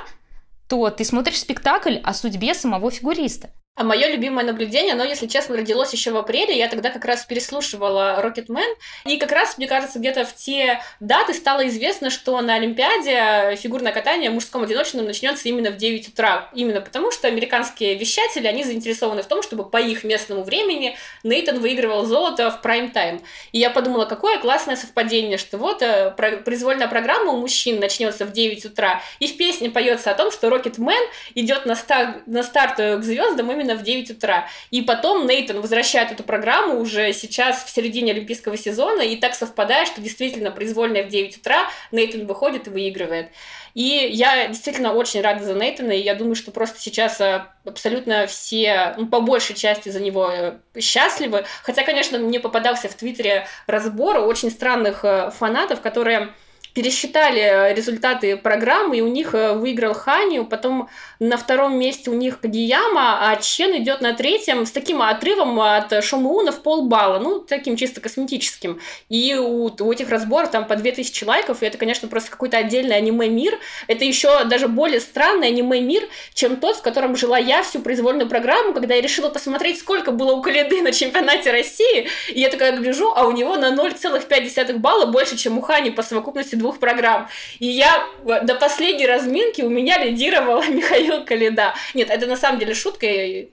то 0.67 0.89
ты 0.89 1.03
смотришь 1.03 1.39
спектакль 1.39 1.97
о 1.97 2.13
судьбе 2.13 2.53
самого 2.53 2.91
фигуриста. 2.91 3.49
А 3.77 3.85
мое 3.85 4.09
любимое 4.09 4.45
наблюдение, 4.45 4.93
оно, 4.93 5.05
если 5.05 5.27
честно, 5.27 5.55
родилось 5.55 5.93
еще 5.93 6.11
в 6.11 6.17
апреле. 6.17 6.57
Я 6.57 6.67
тогда 6.67 6.89
как 6.89 7.05
раз 7.05 7.23
переслушивала 7.23 8.21
Rocketman. 8.21 8.67
И 9.05 9.15
как 9.15 9.31
раз, 9.31 9.57
мне 9.57 9.65
кажется, 9.65 9.97
где-то 9.97 10.25
в 10.25 10.35
те 10.35 10.81
даты 10.99 11.33
стало 11.33 11.65
известно, 11.69 12.09
что 12.09 12.39
на 12.41 12.55
Олимпиаде 12.55 13.55
фигурное 13.55 13.93
катание 13.93 14.29
мужском 14.29 14.63
одиночном 14.63 15.05
начнется 15.05 15.47
именно 15.47 15.71
в 15.71 15.77
9 15.77 16.09
утра. 16.09 16.49
Именно 16.53 16.81
потому, 16.81 17.11
что 17.11 17.29
американские 17.29 17.95
вещатели, 17.95 18.45
они 18.45 18.65
заинтересованы 18.65 19.23
в 19.23 19.27
том, 19.27 19.41
чтобы 19.41 19.69
по 19.69 19.77
их 19.77 20.03
местному 20.03 20.43
времени 20.43 20.97
Нейтан 21.23 21.59
выигрывал 21.59 22.05
золото 22.05 22.51
в 22.51 22.61
прайм-тайм. 22.61 23.21
И 23.53 23.59
я 23.59 23.69
подумала, 23.69 24.03
какое 24.03 24.37
классное 24.37 24.75
совпадение, 24.75 25.37
что 25.37 25.57
вот 25.57 25.81
э, 25.81 26.11
произвольная 26.11 26.89
программа 26.89 27.31
у 27.31 27.37
мужчин 27.37 27.79
начнется 27.79 28.25
в 28.25 28.33
9 28.33 28.65
утра, 28.65 29.01
и 29.19 29.27
в 29.27 29.37
песне 29.37 29.69
поется 29.69 30.11
о 30.11 30.13
том, 30.13 30.29
что 30.29 30.49
Rocketman 30.49 31.01
идет 31.35 31.65
на 31.65 31.75
старт, 31.75 32.27
на 32.27 32.43
старт 32.43 32.75
к 32.75 33.01
звездам 33.01 33.49
именно 33.49 33.60
именно 33.61 33.75
в 33.75 33.83
9 33.83 34.11
утра. 34.11 34.47
И 34.71 34.81
потом 34.81 35.27
Нейтан 35.27 35.61
возвращает 35.61 36.11
эту 36.11 36.23
программу 36.23 36.79
уже 36.79 37.13
сейчас 37.13 37.63
в 37.63 37.69
середине 37.69 38.11
олимпийского 38.11 38.57
сезона, 38.57 39.01
и 39.01 39.15
так 39.15 39.35
совпадает, 39.35 39.87
что 39.87 40.01
действительно 40.01 40.51
произвольная 40.51 41.03
в 41.03 41.09
9 41.09 41.37
утра 41.37 41.69
Нейтан 41.91 42.25
выходит 42.25 42.67
и 42.67 42.69
выигрывает. 42.69 43.29
И 43.73 44.09
я 44.11 44.47
действительно 44.47 44.93
очень 44.93 45.21
рада 45.21 45.43
за 45.43 45.53
Нейтана, 45.53 45.91
и 45.91 46.01
я 46.01 46.15
думаю, 46.15 46.35
что 46.35 46.51
просто 46.51 46.79
сейчас 46.79 47.21
а, 47.21 47.53
абсолютно 47.65 48.27
все, 48.27 48.95
ну, 48.97 49.07
по 49.07 49.21
большей 49.21 49.55
части 49.55 49.89
за 49.89 50.01
него 50.01 50.29
э, 50.29 50.57
счастливы. 50.79 51.45
Хотя, 51.63 51.83
конечно, 51.83 52.17
мне 52.19 52.41
попадался 52.41 52.89
в 52.89 52.95
Твиттере 52.95 53.47
разбор 53.67 54.17
очень 54.17 54.51
странных 54.51 55.05
э, 55.05 55.31
фанатов, 55.31 55.79
которые 55.79 56.33
пересчитали 56.73 57.73
результаты 57.73 58.37
программы, 58.37 58.97
и 58.97 59.01
у 59.01 59.07
них 59.07 59.33
э, 59.33 59.53
выиграл 59.53 59.93
Ханю, 59.93 60.45
потом 60.45 60.89
на 61.19 61.37
втором 61.37 61.77
месте 61.77 62.09
у 62.09 62.13
них 62.13 62.39
Кагияма, 62.39 63.29
а 63.29 63.35
Чен 63.35 63.77
идет 63.77 64.01
на 64.01 64.13
третьем 64.13 64.65
с 64.65 64.71
таким 64.71 65.01
отрывом 65.01 65.59
от 65.59 66.03
Шомуна 66.03 66.51
в 66.51 66.61
полбалла, 66.61 67.19
ну, 67.19 67.39
таким 67.39 67.75
чисто 67.75 67.99
косметическим. 67.99 68.79
И 69.09 69.35
у, 69.35 69.65
у 69.67 69.91
этих 69.91 70.09
разборов 70.09 70.51
там 70.51 70.65
по 70.65 70.75
2000 70.75 71.23
лайков, 71.25 71.61
и 71.61 71.65
это, 71.65 71.77
конечно, 71.77 72.07
просто 72.07 72.31
какой-то 72.31 72.57
отдельный 72.57 72.95
аниме-мир. 72.95 73.59
Это 73.87 74.05
еще 74.05 74.45
даже 74.45 74.67
более 74.67 74.99
странный 74.99 75.47
аниме-мир, 75.47 76.03
чем 76.33 76.55
тот, 76.55 76.77
в 76.77 76.81
котором 76.81 77.15
жила 77.15 77.37
я 77.37 77.63
всю 77.63 77.79
произвольную 77.79 78.29
программу, 78.29 78.73
когда 78.73 78.95
я 78.95 79.01
решила 79.01 79.29
посмотреть, 79.29 79.79
сколько 79.79 80.11
было 80.11 80.33
у 80.33 80.41
Каледы 80.41 80.81
на 80.81 80.91
чемпионате 80.91 81.51
России, 81.51 82.07
и 82.29 82.39
я 82.39 82.49
такая 82.49 82.77
гляжу, 82.77 83.11
а 83.15 83.27
у 83.27 83.31
него 83.31 83.57
на 83.57 83.73
0,5 83.73 84.77
балла 84.77 85.05
больше, 85.05 85.37
чем 85.37 85.57
у 85.57 85.61
Хани 85.61 85.91
по 85.91 86.03
совокупности 86.03 86.55
двух 86.61 86.79
программ. 86.79 87.27
И 87.59 87.67
я 87.67 88.05
до 88.23 88.55
последней 88.55 89.05
разминки 89.05 89.61
у 89.61 89.69
меня 89.69 89.97
лидировала 89.97 90.65
Михаил 90.67 91.25
Каледа. 91.25 91.73
Нет, 91.93 92.09
это 92.09 92.27
на 92.27 92.37
самом 92.37 92.59
деле 92.59 92.73
шутка, 92.73 93.07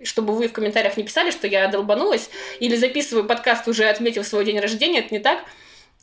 чтобы 0.05 0.35
вы 0.35 0.49
в 0.49 0.53
комментариях 0.53 0.97
не 0.97 1.05
писали, 1.05 1.31
что 1.31 1.47
я 1.47 1.69
долбанулась 1.69 2.31
или 2.61 2.77
записываю 2.77 3.25
подкаст 3.25 3.67
уже 3.69 3.89
отметив 3.89 4.27
свой 4.27 4.45
день 4.45 4.61
рождения, 4.61 5.01
это 5.01 5.15
не 5.15 5.21
так. 5.21 5.39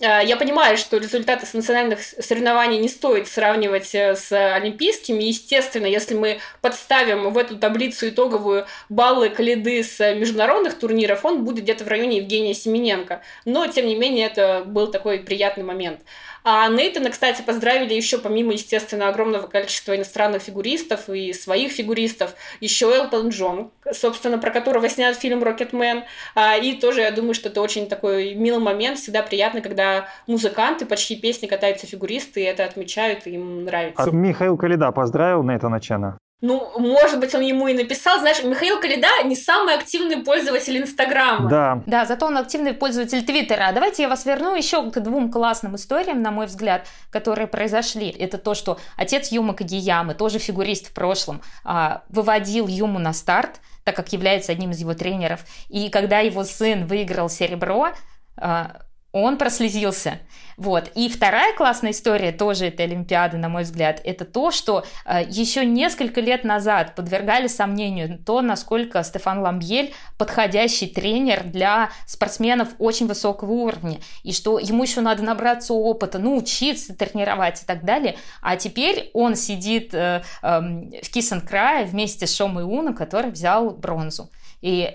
А, 0.02 0.22
я 0.22 0.36
понимаю, 0.36 0.78
что 0.78 0.98
результаты 0.98 1.46
с 1.46 1.54
национальных 1.54 2.02
соревнований 2.02 2.80
не 2.80 2.90
стоит 2.90 3.30
сравнивать 3.30 3.96
э, 3.96 4.16
с 4.16 4.32
олимпийскими. 4.32 5.24
Естественно, 5.24 5.86
если 5.86 6.16
мы 6.16 6.40
подставим 6.60 7.32
в 7.32 7.38
эту 7.38 7.56
таблицу 7.56 8.10
итоговую 8.10 8.66
баллы 8.90 9.30
Калиды 9.30 9.84
с 9.84 10.00
международных 10.14 10.78
турниров, 10.78 11.24
он 11.24 11.46
будет 11.46 11.64
где-то 11.64 11.86
в 11.86 11.88
районе 11.88 12.18
Евгения 12.18 12.54
Семененко. 12.54 13.22
Но, 13.46 13.68
тем 13.68 13.88
не 13.88 13.96
менее, 13.96 14.28
это 14.28 14.64
был 14.66 14.88
такой 14.88 15.20
приятный 15.20 15.64
момент. 15.64 16.02
А 16.48 16.70
Нейтана, 16.70 17.10
кстати, 17.10 17.42
поздравили 17.42 17.96
еще 17.96 18.20
помимо, 18.20 18.54
естественно, 18.54 19.10
огромного 19.10 19.48
количества 19.48 19.96
иностранных 19.96 20.44
фигуристов 20.44 21.10
и 21.10 21.34
своих 21.34 21.72
фигуристов, 21.72 22.36
еще 22.62 22.86
Элтон 22.96 23.30
Джон, 23.30 23.72
собственно, 23.92 24.38
про 24.38 24.52
которого 24.52 24.88
снят 24.88 25.18
фильм 25.18 25.42
«Рокетмен». 25.42 26.04
А, 26.36 26.56
и 26.56 26.74
тоже, 26.74 27.02
я 27.02 27.10
думаю, 27.10 27.34
что 27.34 27.50
это 27.50 27.62
очень 27.62 27.90
такой 27.90 28.36
милый 28.36 28.62
момент, 28.62 29.00
всегда 29.00 29.24
приятно, 29.24 29.62
когда 29.62 30.08
музыканты, 30.28 30.86
почти 30.86 31.16
песни 31.16 31.48
катаются 31.48 31.88
фигуристы, 31.88 32.42
и 32.42 32.44
это 32.44 32.64
отмечают, 32.64 33.26
и 33.26 33.32
им 33.32 33.66
нравится. 33.66 34.04
А 34.04 34.12
Михаил 34.12 34.56
Калида 34.56 34.92
поздравил 34.92 35.42
Нейтана 35.42 35.82
Чена? 35.82 36.20
Ну, 36.42 36.70
может 36.78 37.20
быть, 37.20 37.34
он 37.34 37.42
ему 37.42 37.68
и 37.68 37.74
написал. 37.74 38.20
Знаешь, 38.20 38.44
Михаил 38.44 38.80
Калида 38.80 39.08
не 39.24 39.36
самый 39.36 39.74
активный 39.74 40.18
пользователь 40.18 40.78
Инстаграма. 40.78 41.50
Да. 41.50 41.84
Да, 41.86 42.06
зато 42.06 42.26
он 42.26 42.38
активный 42.38 42.74
пользователь 42.74 43.26
Твиттера. 43.26 43.72
Давайте 43.74 44.04
я 44.04 44.10
вас 44.10 44.26
верну 44.26 44.54
еще 44.54 44.92
к 44.92 45.00
двум 45.00 45.32
классным 45.32 45.76
историям, 45.76 46.22
на 46.22 46.32
мой 46.32 46.48
взгляд, 46.48 46.88
которые 47.10 47.48
произошли. 47.48 48.10
Это 48.10 48.38
то, 48.38 48.54
что 48.54 48.80
отец 48.98 49.32
Юма 49.32 49.54
Кагиямы, 49.54 50.14
тоже 50.14 50.40
фигурист 50.40 50.90
в 50.90 50.94
прошлом, 50.94 51.42
а, 51.64 52.04
выводил 52.10 52.68
Юму 52.68 53.00
на 53.00 53.14
старт, 53.14 53.62
так 53.86 53.96
как 53.96 54.12
является 54.12 54.52
одним 54.52 54.72
из 54.72 54.80
его 54.80 54.94
тренеров. 54.94 55.46
И 55.70 55.90
когда 55.90 56.20
его 56.20 56.44
сын 56.44 56.86
выиграл 56.86 57.30
серебро, 57.30 57.90
а, 58.38 58.82
он 59.22 59.38
прослезился. 59.38 60.20
Вот. 60.58 60.92
И 60.96 61.10
вторая 61.10 61.56
классная 61.56 61.92
история 61.92 62.34
тоже 62.34 62.68
этой 62.68 62.86
Олимпиады, 62.86 63.38
на 63.38 63.48
мой 63.48 63.64
взгляд, 63.64 64.02
это 64.04 64.26
то, 64.26 64.52
что 64.52 64.86
э, 65.06 65.24
еще 65.28 65.66
несколько 65.66 66.20
лет 66.20 66.44
назад 66.44 66.96
подвергали 66.96 67.48
сомнению 67.48 68.20
то, 68.26 68.42
насколько 68.42 69.04
Стефан 69.04 69.40
Ламбьель 69.40 69.94
подходящий 70.18 70.88
тренер 70.88 71.44
для 71.44 71.92
спортсменов 72.06 72.70
очень 72.78 73.08
высокого 73.08 73.52
уровня, 73.52 74.00
и 74.24 74.34
что 74.34 74.60
ему 74.60 74.84
еще 74.84 75.00
надо 75.00 75.24
набраться 75.24 75.74
опыта, 75.74 76.20
ну, 76.20 76.36
учиться 76.38 76.94
тренировать 76.94 77.64
и 77.64 77.66
так 77.66 77.86
далее. 77.86 78.18
А 78.42 78.58
теперь 78.58 79.12
он 79.14 79.36
сидит 79.36 79.94
э, 79.94 80.24
э, 80.42 80.60
в 80.62 81.10
Кисенкрае 81.10 81.86
вместе 81.86 82.28
с 82.28 82.36
Шомой 82.36 82.64
Уна, 82.64 82.94
который 82.94 83.32
взял 83.32 83.72
бронзу. 83.72 84.30
И 84.62 84.94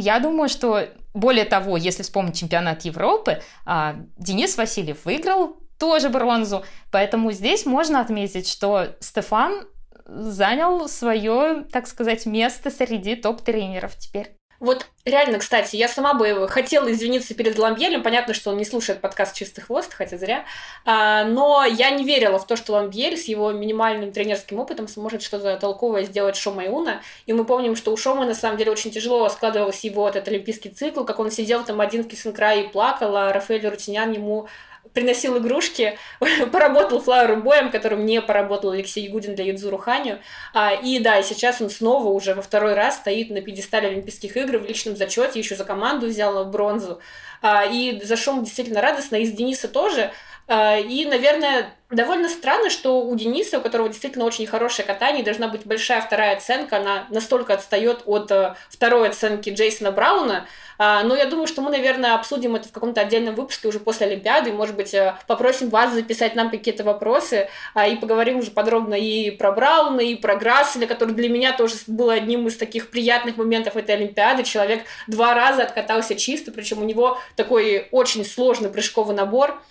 я 0.00 0.20
думаю, 0.20 0.48
что 0.48 0.88
более 1.14 1.44
того, 1.44 1.76
если 1.76 2.02
вспомнить 2.02 2.38
чемпионат 2.38 2.82
Европы, 2.82 3.42
а, 3.64 3.96
Денис 4.16 4.56
Васильев 4.56 5.04
выиграл 5.04 5.56
тоже 5.78 6.08
бронзу. 6.08 6.64
Поэтому 6.90 7.32
здесь 7.32 7.66
можно 7.66 8.00
отметить, 8.00 8.48
что 8.48 8.96
Стефан 9.00 9.66
занял 10.06 10.88
свое, 10.88 11.64
так 11.72 11.86
сказать, 11.86 12.26
место 12.26 12.70
среди 12.70 13.16
топ-тренеров 13.16 13.96
теперь. 13.96 14.36
Вот 14.60 14.86
реально, 15.06 15.38
кстати, 15.38 15.76
я 15.76 15.88
сама 15.88 16.12
бы 16.12 16.46
хотела 16.48 16.92
извиниться 16.92 17.34
перед 17.34 17.58
Ламбьелем. 17.58 18.02
Понятно, 18.02 18.34
что 18.34 18.50
он 18.50 18.58
не 18.58 18.66
слушает 18.66 19.00
подкаст 19.00 19.34
«Чистый 19.34 19.62
хвост», 19.62 19.94
хотя 19.94 20.18
зря. 20.18 20.44
А, 20.84 21.24
но 21.24 21.64
я 21.64 21.90
не 21.90 22.04
верила 22.04 22.38
в 22.38 22.46
то, 22.46 22.56
что 22.56 22.74
Ламбьель 22.74 23.16
с 23.16 23.24
его 23.24 23.52
минимальным 23.52 24.12
тренерским 24.12 24.58
опытом 24.58 24.86
сможет 24.86 25.22
что-то 25.22 25.56
толковое 25.56 26.04
сделать 26.04 26.36
Шома 26.36 26.66
Иуна. 26.66 27.00
И 27.24 27.32
мы 27.32 27.46
помним, 27.46 27.74
что 27.74 27.90
у 27.90 27.96
Шома 27.96 28.26
на 28.26 28.34
самом 28.34 28.58
деле 28.58 28.70
очень 28.70 28.90
тяжело 28.90 29.26
складывался 29.30 29.86
его 29.86 30.06
этот 30.06 30.28
олимпийский 30.28 30.68
цикл, 30.68 31.04
как 31.04 31.20
он 31.20 31.30
сидел 31.30 31.64
там 31.64 31.80
один 31.80 32.04
в 32.04 32.08
Кисенкрае 32.08 32.64
и 32.64 32.68
плакал, 32.68 33.16
а 33.16 33.32
Рафаэль 33.32 33.66
Рутинян 33.66 34.12
ему 34.12 34.46
приносил 34.92 35.38
игрушки, 35.38 35.98
поработал 36.52 37.00
Флауэр 37.00 37.36
боем, 37.36 37.70
которым 37.70 38.04
не 38.06 38.20
поработал 38.20 38.70
Алексей 38.70 39.04
Ягудин 39.06 39.34
для 39.34 39.46
Юдзуру 39.46 39.78
Ханю. 39.78 40.18
А, 40.52 40.72
и 40.72 40.98
да, 40.98 41.22
сейчас 41.22 41.60
он 41.60 41.70
снова 41.70 42.08
уже 42.08 42.34
во 42.34 42.42
второй 42.42 42.74
раз 42.74 42.96
стоит 42.96 43.30
на 43.30 43.40
пьедестале 43.40 43.88
Олимпийских 43.88 44.36
игр 44.36 44.58
в 44.58 44.66
личном 44.66 44.96
зачете, 44.96 45.38
еще 45.38 45.56
за 45.56 45.64
команду 45.64 46.06
взял 46.06 46.44
бронзу. 46.46 47.00
А, 47.42 47.64
и 47.64 48.00
зашел 48.02 48.42
действительно 48.42 48.80
радостно, 48.80 49.16
и 49.16 49.24
с 49.24 49.32
Дениса 49.32 49.68
тоже. 49.68 50.12
А, 50.52 50.76
и, 50.78 51.04
наверное, 51.04 51.72
довольно 51.90 52.28
странно, 52.28 52.70
что 52.70 53.02
у 53.02 53.14
Дениса, 53.14 53.58
у 53.58 53.60
которого 53.60 53.88
действительно 53.88 54.24
очень 54.24 54.48
хорошее 54.48 54.84
катание, 54.84 55.22
должна 55.22 55.46
быть 55.46 55.64
большая 55.64 56.00
вторая 56.00 56.36
оценка, 56.36 56.78
она 56.78 57.06
настолько 57.08 57.54
отстает 57.54 58.02
от 58.04 58.32
э, 58.32 58.56
второй 58.68 59.10
оценки 59.10 59.50
Джейсона 59.50 59.92
Брауна. 59.92 60.48
А, 60.76 61.04
но 61.04 61.14
я 61.14 61.26
думаю, 61.26 61.46
что 61.46 61.62
мы, 61.62 61.70
наверное, 61.70 62.16
обсудим 62.16 62.56
это 62.56 62.68
в 62.68 62.72
каком-то 62.72 63.00
отдельном 63.00 63.36
выпуске 63.36 63.68
уже 63.68 63.78
после 63.78 64.08
Олимпиады, 64.08 64.52
может 64.52 64.74
быть, 64.74 64.92
э, 64.92 65.14
попросим 65.28 65.68
вас 65.68 65.92
записать 65.92 66.34
нам 66.34 66.50
какие-то 66.50 66.82
вопросы, 66.82 67.48
а, 67.74 67.86
и 67.86 67.94
поговорим 67.94 68.38
уже 68.38 68.50
подробно 68.50 68.94
и 68.94 69.30
про 69.30 69.52
Брауна, 69.52 70.00
и 70.00 70.16
про 70.16 70.34
Грасселя, 70.34 70.88
который 70.88 71.14
для 71.14 71.28
меня 71.28 71.52
тоже 71.52 71.76
был 71.86 72.10
одним 72.10 72.48
из 72.48 72.56
таких 72.56 72.90
приятных 72.90 73.36
моментов 73.36 73.76
этой 73.76 73.94
Олимпиады. 73.94 74.42
Человек 74.42 74.82
два 75.06 75.32
раза 75.32 75.62
откатался 75.62 76.16
чисто, 76.16 76.50
причем 76.50 76.80
у 76.80 76.84
него 76.84 77.18
такой 77.36 77.86
очень 77.92 78.24
сложный 78.24 78.68
прыжковый 78.68 79.14
набор. 79.14 79.62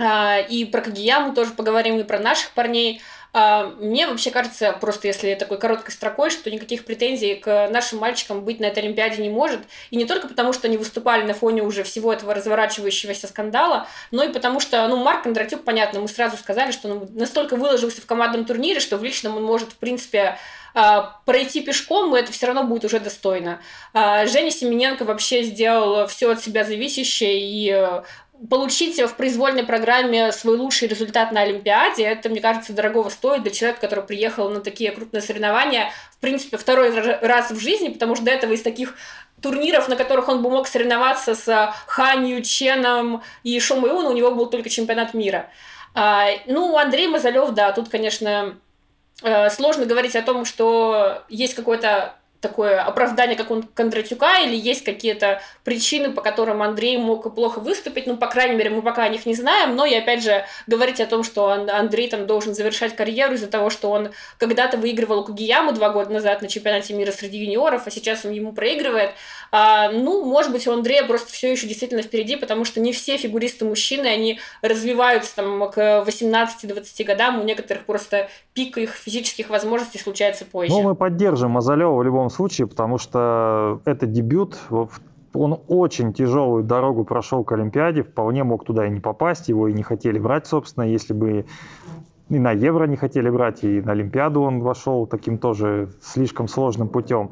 А, 0.00 0.38
и 0.38 0.64
про 0.64 0.80
Кагияму 0.80 1.34
тоже 1.34 1.50
поговорим, 1.52 1.98
и 1.98 2.04
про 2.04 2.18
наших 2.18 2.52
парней. 2.52 3.02
А, 3.34 3.66
мне 3.78 4.06
вообще 4.06 4.30
кажется, 4.30 4.72
просто 4.80 5.08
если 5.08 5.34
такой 5.34 5.58
короткой 5.58 5.92
строкой, 5.92 6.30
что 6.30 6.50
никаких 6.50 6.86
претензий 6.86 7.34
к 7.34 7.68
нашим 7.68 7.98
мальчикам 7.98 8.42
быть 8.42 8.60
на 8.60 8.64
этой 8.64 8.82
Олимпиаде 8.82 9.22
не 9.22 9.28
может. 9.28 9.60
И 9.90 9.96
не 9.96 10.06
только 10.06 10.26
потому, 10.26 10.54
что 10.54 10.68
они 10.68 10.78
выступали 10.78 11.22
на 11.24 11.34
фоне 11.34 11.62
уже 11.62 11.84
всего 11.84 12.14
этого 12.14 12.34
разворачивающегося 12.34 13.28
скандала, 13.28 13.86
но 14.10 14.24
и 14.24 14.32
потому 14.32 14.58
что, 14.58 14.88
ну, 14.88 14.96
Марк 14.96 15.24
Кондратюк, 15.24 15.64
понятно, 15.64 16.00
мы 16.00 16.08
сразу 16.08 16.38
сказали, 16.38 16.72
что 16.72 16.88
он 16.88 17.08
настолько 17.12 17.56
выложился 17.56 18.00
в 18.00 18.06
командном 18.06 18.46
турнире, 18.46 18.80
что 18.80 18.96
в 18.96 19.04
личном 19.04 19.36
он 19.36 19.44
может, 19.44 19.72
в 19.72 19.76
принципе, 19.76 20.38
а, 20.72 21.20
пройти 21.26 21.60
пешком, 21.60 22.16
и 22.16 22.18
это 22.18 22.32
все 22.32 22.46
равно 22.46 22.64
будет 22.64 22.84
уже 22.86 23.00
достойно. 23.00 23.60
Женя 23.92 24.50
Семененко 24.50 25.04
вообще 25.04 25.42
сделал 25.42 26.06
все 26.06 26.30
от 26.30 26.40
себя 26.42 26.64
зависящее 26.64 27.40
и 27.40 28.02
получить 28.48 28.98
в 28.98 29.14
произвольной 29.14 29.64
программе 29.64 30.32
свой 30.32 30.56
лучший 30.56 30.88
результат 30.88 31.32
на 31.32 31.42
Олимпиаде, 31.42 32.04
это, 32.04 32.28
мне 32.28 32.40
кажется, 32.40 32.72
дорогого 32.72 33.10
стоит 33.10 33.42
для 33.42 33.52
человека, 33.52 33.80
который 33.82 34.04
приехал 34.04 34.48
на 34.48 34.60
такие 34.60 34.92
крупные 34.92 35.20
соревнования, 35.20 35.92
в 36.12 36.18
принципе, 36.18 36.56
второй 36.56 36.90
раз 37.20 37.50
в 37.50 37.60
жизни, 37.60 37.88
потому 37.88 38.16
что 38.16 38.24
до 38.24 38.30
этого 38.30 38.52
из 38.52 38.62
таких 38.62 38.94
турниров, 39.42 39.88
на 39.88 39.96
которых 39.96 40.28
он 40.28 40.42
бы 40.42 40.50
мог 40.50 40.68
соревноваться 40.68 41.34
с 41.34 41.74
Ханью, 41.86 42.42
Ченом 42.42 43.22
и 43.42 43.58
Шомаюн, 43.60 44.06
у 44.06 44.12
него 44.12 44.34
был 44.34 44.46
только 44.46 44.70
чемпионат 44.70 45.14
мира. 45.14 45.50
А, 45.94 46.28
ну, 46.46 46.76
Андрей 46.78 47.08
Мазалев, 47.08 47.50
да, 47.50 47.72
тут, 47.72 47.88
конечно, 47.88 48.56
э, 49.22 49.50
сложно 49.50 49.86
говорить 49.86 50.16
о 50.16 50.22
том, 50.22 50.44
что 50.44 51.24
есть 51.28 51.54
какой-то 51.54 52.14
такое 52.40 52.82
оправдание, 52.82 53.36
как 53.36 53.50
он 53.50 53.62
Кондратюка, 53.62 54.40
или 54.40 54.56
есть 54.56 54.84
какие-то 54.84 55.40
причины, 55.62 56.10
по 56.10 56.22
которым 56.22 56.62
Андрей 56.62 56.96
мог 56.96 57.34
плохо 57.34 57.60
выступить, 57.60 58.06
ну, 58.06 58.16
по 58.16 58.26
крайней 58.28 58.56
мере, 58.56 58.70
мы 58.70 58.82
пока 58.82 59.04
о 59.04 59.08
них 59.08 59.26
не 59.26 59.34
знаем, 59.34 59.76
но 59.76 59.84
и, 59.84 59.94
опять 59.94 60.22
же, 60.22 60.44
говорить 60.66 61.00
о 61.00 61.06
том, 61.06 61.22
что 61.22 61.50
Андрей 61.50 62.08
там 62.08 62.26
должен 62.26 62.54
завершать 62.54 62.96
карьеру 62.96 63.34
из-за 63.34 63.46
того, 63.46 63.68
что 63.70 63.90
он 63.90 64.10
когда-то 64.38 64.78
выигрывал 64.78 65.24
Кугияму 65.24 65.72
два 65.72 65.90
года 65.90 66.12
назад 66.12 66.40
на 66.40 66.48
чемпионате 66.48 66.94
мира 66.94 67.12
среди 67.12 67.38
юниоров, 67.38 67.86
а 67.86 67.90
сейчас 67.90 68.24
он 68.24 68.32
ему 68.32 68.52
проигрывает, 68.52 69.10
а, 69.52 69.90
ну, 69.90 70.24
может 70.24 70.52
быть, 70.52 70.66
у 70.66 70.72
Андрея 70.72 71.04
просто 71.04 71.32
все 71.32 71.50
еще 71.50 71.66
действительно 71.66 72.02
впереди, 72.02 72.36
потому 72.36 72.64
что 72.64 72.80
не 72.80 72.92
все 72.92 73.16
фигуристы 73.16 73.64
мужчины, 73.64 74.06
они 74.06 74.38
развиваются 74.62 75.36
там 75.36 75.70
к 75.70 76.04
18-20 76.06 77.04
годам, 77.04 77.40
у 77.40 77.44
некоторых 77.44 77.84
просто 77.84 78.28
пик 78.54 78.78
их 78.78 78.94
физических 78.94 79.50
возможностей 79.50 79.98
случается 79.98 80.44
позже. 80.44 80.72
Ну, 80.72 80.82
мы 80.82 80.94
поддержим 80.94 81.50
Мазалева 81.50 81.94
в 81.94 82.02
любом 82.02 82.29
случае, 82.30 82.66
потому 82.66 82.98
что 82.98 83.80
это 83.84 84.06
дебют, 84.06 84.58
он 85.32 85.60
очень 85.68 86.12
тяжелую 86.12 86.64
дорогу 86.64 87.04
прошел 87.04 87.44
к 87.44 87.52
Олимпиаде, 87.52 88.02
вполне 88.02 88.44
мог 88.44 88.64
туда 88.64 88.86
и 88.86 88.90
не 88.90 89.00
попасть, 89.00 89.48
его 89.48 89.68
и 89.68 89.72
не 89.72 89.82
хотели 89.82 90.18
брать, 90.18 90.46
собственно, 90.46 90.84
если 90.84 91.12
бы 91.12 91.44
и 92.30 92.38
на 92.38 92.52
Евро 92.52 92.86
не 92.86 92.96
хотели 92.96 93.28
брать, 93.28 93.64
и 93.64 93.80
на 93.80 93.92
Олимпиаду 93.92 94.42
он 94.42 94.60
вошел 94.60 95.06
таким 95.06 95.36
тоже 95.36 95.90
слишком 96.00 96.46
сложным 96.46 96.88
путем. 96.88 97.30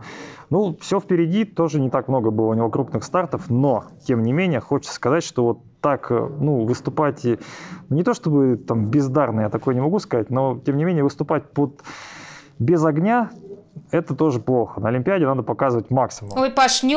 Ну, 0.51 0.77
все 0.81 0.99
впереди, 0.99 1.45
тоже 1.45 1.81
не 1.81 1.89
так 1.89 2.09
много 2.09 2.33
было 2.33 2.47
у 2.49 2.55
него 2.55 2.69
крупных 2.69 3.05
стартов, 3.05 3.49
но, 3.49 3.85
тем 4.05 4.23
не 4.25 4.33
менее, 4.33 4.59
хочется 4.59 4.95
сказать, 4.95 5.23
что 5.23 5.45
вот 5.45 5.59
так, 5.81 6.11
ну, 6.11 6.65
выступать, 6.65 7.25
ну, 7.89 7.97
не 7.97 8.03
то 8.03 8.13
чтобы 8.13 8.57
там 8.57 8.87
бездарно, 8.87 9.43
я 9.43 9.51
такое 9.51 9.77
не 9.77 9.81
могу 9.81 10.01
сказать, 10.01 10.31
но, 10.31 10.59
тем 10.67 10.77
не 10.77 10.85
менее, 10.85 11.05
выступать 11.05 11.49
под 11.53 11.81
без 12.59 12.85
огня 12.85 13.31
это 13.91 14.15
тоже 14.15 14.41
плохо. 14.41 14.81
На 14.81 14.89
Олимпиаде 14.89 15.27
надо 15.27 15.43
показывать 15.43 15.91
максимум. 15.91 16.39
Ой, 16.39 16.51
Паш, 16.51 16.83
не, 16.83 16.97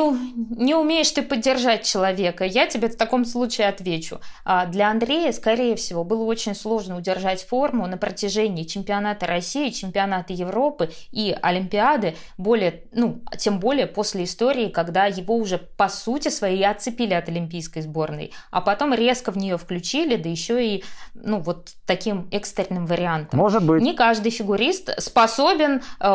не 0.55 0.75
умеешь 0.75 1.11
ты 1.11 1.21
поддержать 1.21 1.83
человека. 1.83 2.45
Я 2.45 2.67
тебе 2.67 2.89
в 2.89 2.97
таком 2.97 3.25
случае 3.25 3.67
отвечу. 3.67 4.19
А 4.45 4.65
для 4.65 4.89
Андрея, 4.89 5.31
скорее 5.31 5.75
всего, 5.75 6.03
было 6.03 6.23
очень 6.23 6.55
сложно 6.55 6.97
удержать 6.97 7.43
форму 7.43 7.87
на 7.87 7.97
протяжении 7.97 8.63
чемпионата 8.63 9.25
России, 9.25 9.69
чемпионата 9.69 10.33
Европы 10.33 10.89
и 11.11 11.35
Олимпиады, 11.41 12.15
более, 12.37 12.83
ну, 12.91 13.21
тем 13.37 13.59
более 13.59 13.87
после 13.87 14.23
истории, 14.23 14.69
когда 14.69 15.05
его 15.05 15.35
уже 15.35 15.57
по 15.57 15.89
сути 15.89 16.29
своей 16.29 16.65
отцепили 16.65 17.13
от 17.13 17.29
олимпийской 17.29 17.81
сборной, 17.81 18.31
а 18.51 18.61
потом 18.61 18.93
резко 18.93 19.31
в 19.31 19.37
нее 19.37 19.57
включили, 19.57 20.15
да 20.15 20.29
еще 20.29 20.65
и, 20.65 20.83
ну, 21.13 21.39
вот 21.39 21.71
таким 21.85 22.27
экстренным 22.31 22.85
вариантом. 22.85 23.39
Может 23.39 23.63
быть. 23.65 23.81
Не 23.81 23.93
каждый 23.93 24.31
фигурист 24.31 24.91
способен 24.99 25.81
э, 25.99 26.13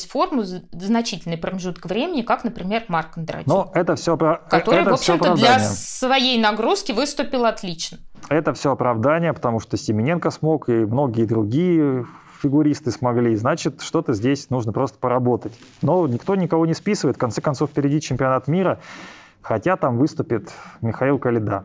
удерживать 0.00 0.10
форму 0.10 0.42
значительный 0.72 1.36
промежуток 1.36 1.86
времени, 1.86 2.22
как, 2.22 2.44
например, 2.44 2.84
Марк 2.88 3.14
Кондратьев. 3.14 3.46
Но 3.46 3.70
это 3.74 3.96
все 3.96 4.16
Который, 4.16 4.80
это 4.80 4.90
в 4.90 4.94
общем-то, 4.94 5.34
для 5.34 5.58
своей 5.58 6.40
нагрузки 6.40 6.92
выступил 6.92 7.44
отлично. 7.44 7.98
Это 8.28 8.52
все 8.52 8.72
оправдание, 8.72 9.32
потому 9.32 9.60
что 9.60 9.76
Семененко 9.76 10.30
смог, 10.30 10.68
и 10.68 10.72
многие 10.72 11.24
другие 11.24 12.06
фигуристы 12.42 12.90
смогли, 12.90 13.36
значит, 13.36 13.82
что-то 13.82 14.12
здесь 14.12 14.50
нужно 14.50 14.72
просто 14.72 14.98
поработать. 14.98 15.52
Но 15.82 16.06
никто 16.06 16.36
никого 16.36 16.66
не 16.66 16.74
списывает, 16.74 17.16
в 17.16 17.20
конце 17.20 17.40
концов, 17.40 17.70
впереди 17.70 18.00
чемпионат 18.00 18.48
мира, 18.48 18.78
хотя 19.42 19.76
там 19.76 19.98
выступит 19.98 20.50
Михаил 20.80 21.18
Калида. 21.18 21.64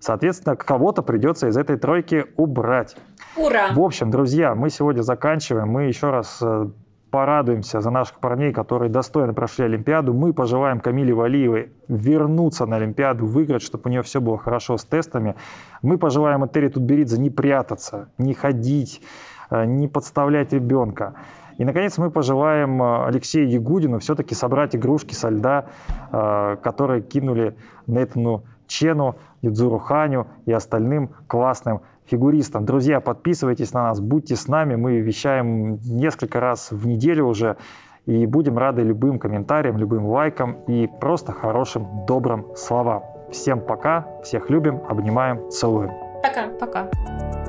Соответственно, 0.00 0.56
кого-то 0.56 1.02
придется 1.02 1.48
из 1.48 1.56
этой 1.56 1.76
тройки 1.76 2.24
убрать. 2.36 2.96
Ура! 3.36 3.68
В 3.72 3.80
общем, 3.80 4.10
друзья, 4.10 4.54
мы 4.54 4.70
сегодня 4.70 5.02
заканчиваем. 5.02 5.68
Мы 5.68 5.84
еще 5.84 6.10
раз 6.10 6.38
э, 6.40 6.70
порадуемся 7.10 7.80
за 7.80 7.90
наших 7.90 8.18
парней, 8.20 8.52
которые 8.52 8.90
достойно 8.90 9.34
прошли 9.34 9.64
Олимпиаду. 9.64 10.14
Мы 10.14 10.32
пожелаем 10.32 10.80
Камиле 10.80 11.12
Валиевой 11.12 11.72
вернуться 11.88 12.66
на 12.66 12.76
Олимпиаду, 12.76 13.26
выиграть, 13.26 13.62
чтобы 13.62 13.84
у 13.86 13.88
нее 13.88 14.02
все 14.02 14.20
было 14.20 14.38
хорошо 14.38 14.76
с 14.76 14.84
тестами. 14.84 15.34
Мы 15.82 15.98
пожелаем 15.98 16.44
Этери 16.44 16.68
Тутберидзе 16.68 17.18
не 17.18 17.30
прятаться, 17.30 18.08
не 18.18 18.34
ходить, 18.34 19.02
э, 19.50 19.64
не 19.64 19.88
подставлять 19.88 20.52
ребенка. 20.52 21.14
И, 21.58 21.64
наконец, 21.64 21.98
мы 21.98 22.10
пожелаем 22.10 22.82
э, 22.82 23.06
Алексею 23.06 23.50
Ягудину 23.50 23.98
все-таки 23.98 24.34
собрать 24.34 24.74
игрушки 24.74 25.14
со 25.14 25.28
льда, 25.28 25.66
которые 26.10 27.02
кинули 27.02 27.56
Нейтану 27.86 28.44
Чену, 28.66 29.16
Юдзуру 29.42 29.78
Ханю 29.78 30.28
и 30.46 30.52
остальным 30.52 31.10
классным 31.26 31.82
фигуристам. 32.10 32.64
Друзья, 32.64 33.00
подписывайтесь 33.00 33.72
на 33.72 33.84
нас, 33.84 34.00
будьте 34.00 34.36
с 34.36 34.48
нами. 34.48 34.74
Мы 34.74 35.00
вещаем 35.00 35.78
несколько 35.84 36.40
раз 36.40 36.70
в 36.70 36.86
неделю 36.86 37.26
уже. 37.26 37.56
И 38.06 38.26
будем 38.26 38.58
рады 38.58 38.82
любым 38.82 39.18
комментариям, 39.18 39.76
любым 39.76 40.06
лайкам 40.06 40.56
и 40.66 40.88
просто 41.00 41.32
хорошим, 41.32 42.06
добрым 42.06 42.46
словам. 42.56 43.04
Всем 43.30 43.60
пока, 43.60 44.06
всех 44.24 44.50
любим, 44.50 44.80
обнимаем, 44.88 45.50
целуем. 45.50 45.90
Пока. 46.22 46.48
Пока. 46.58 47.39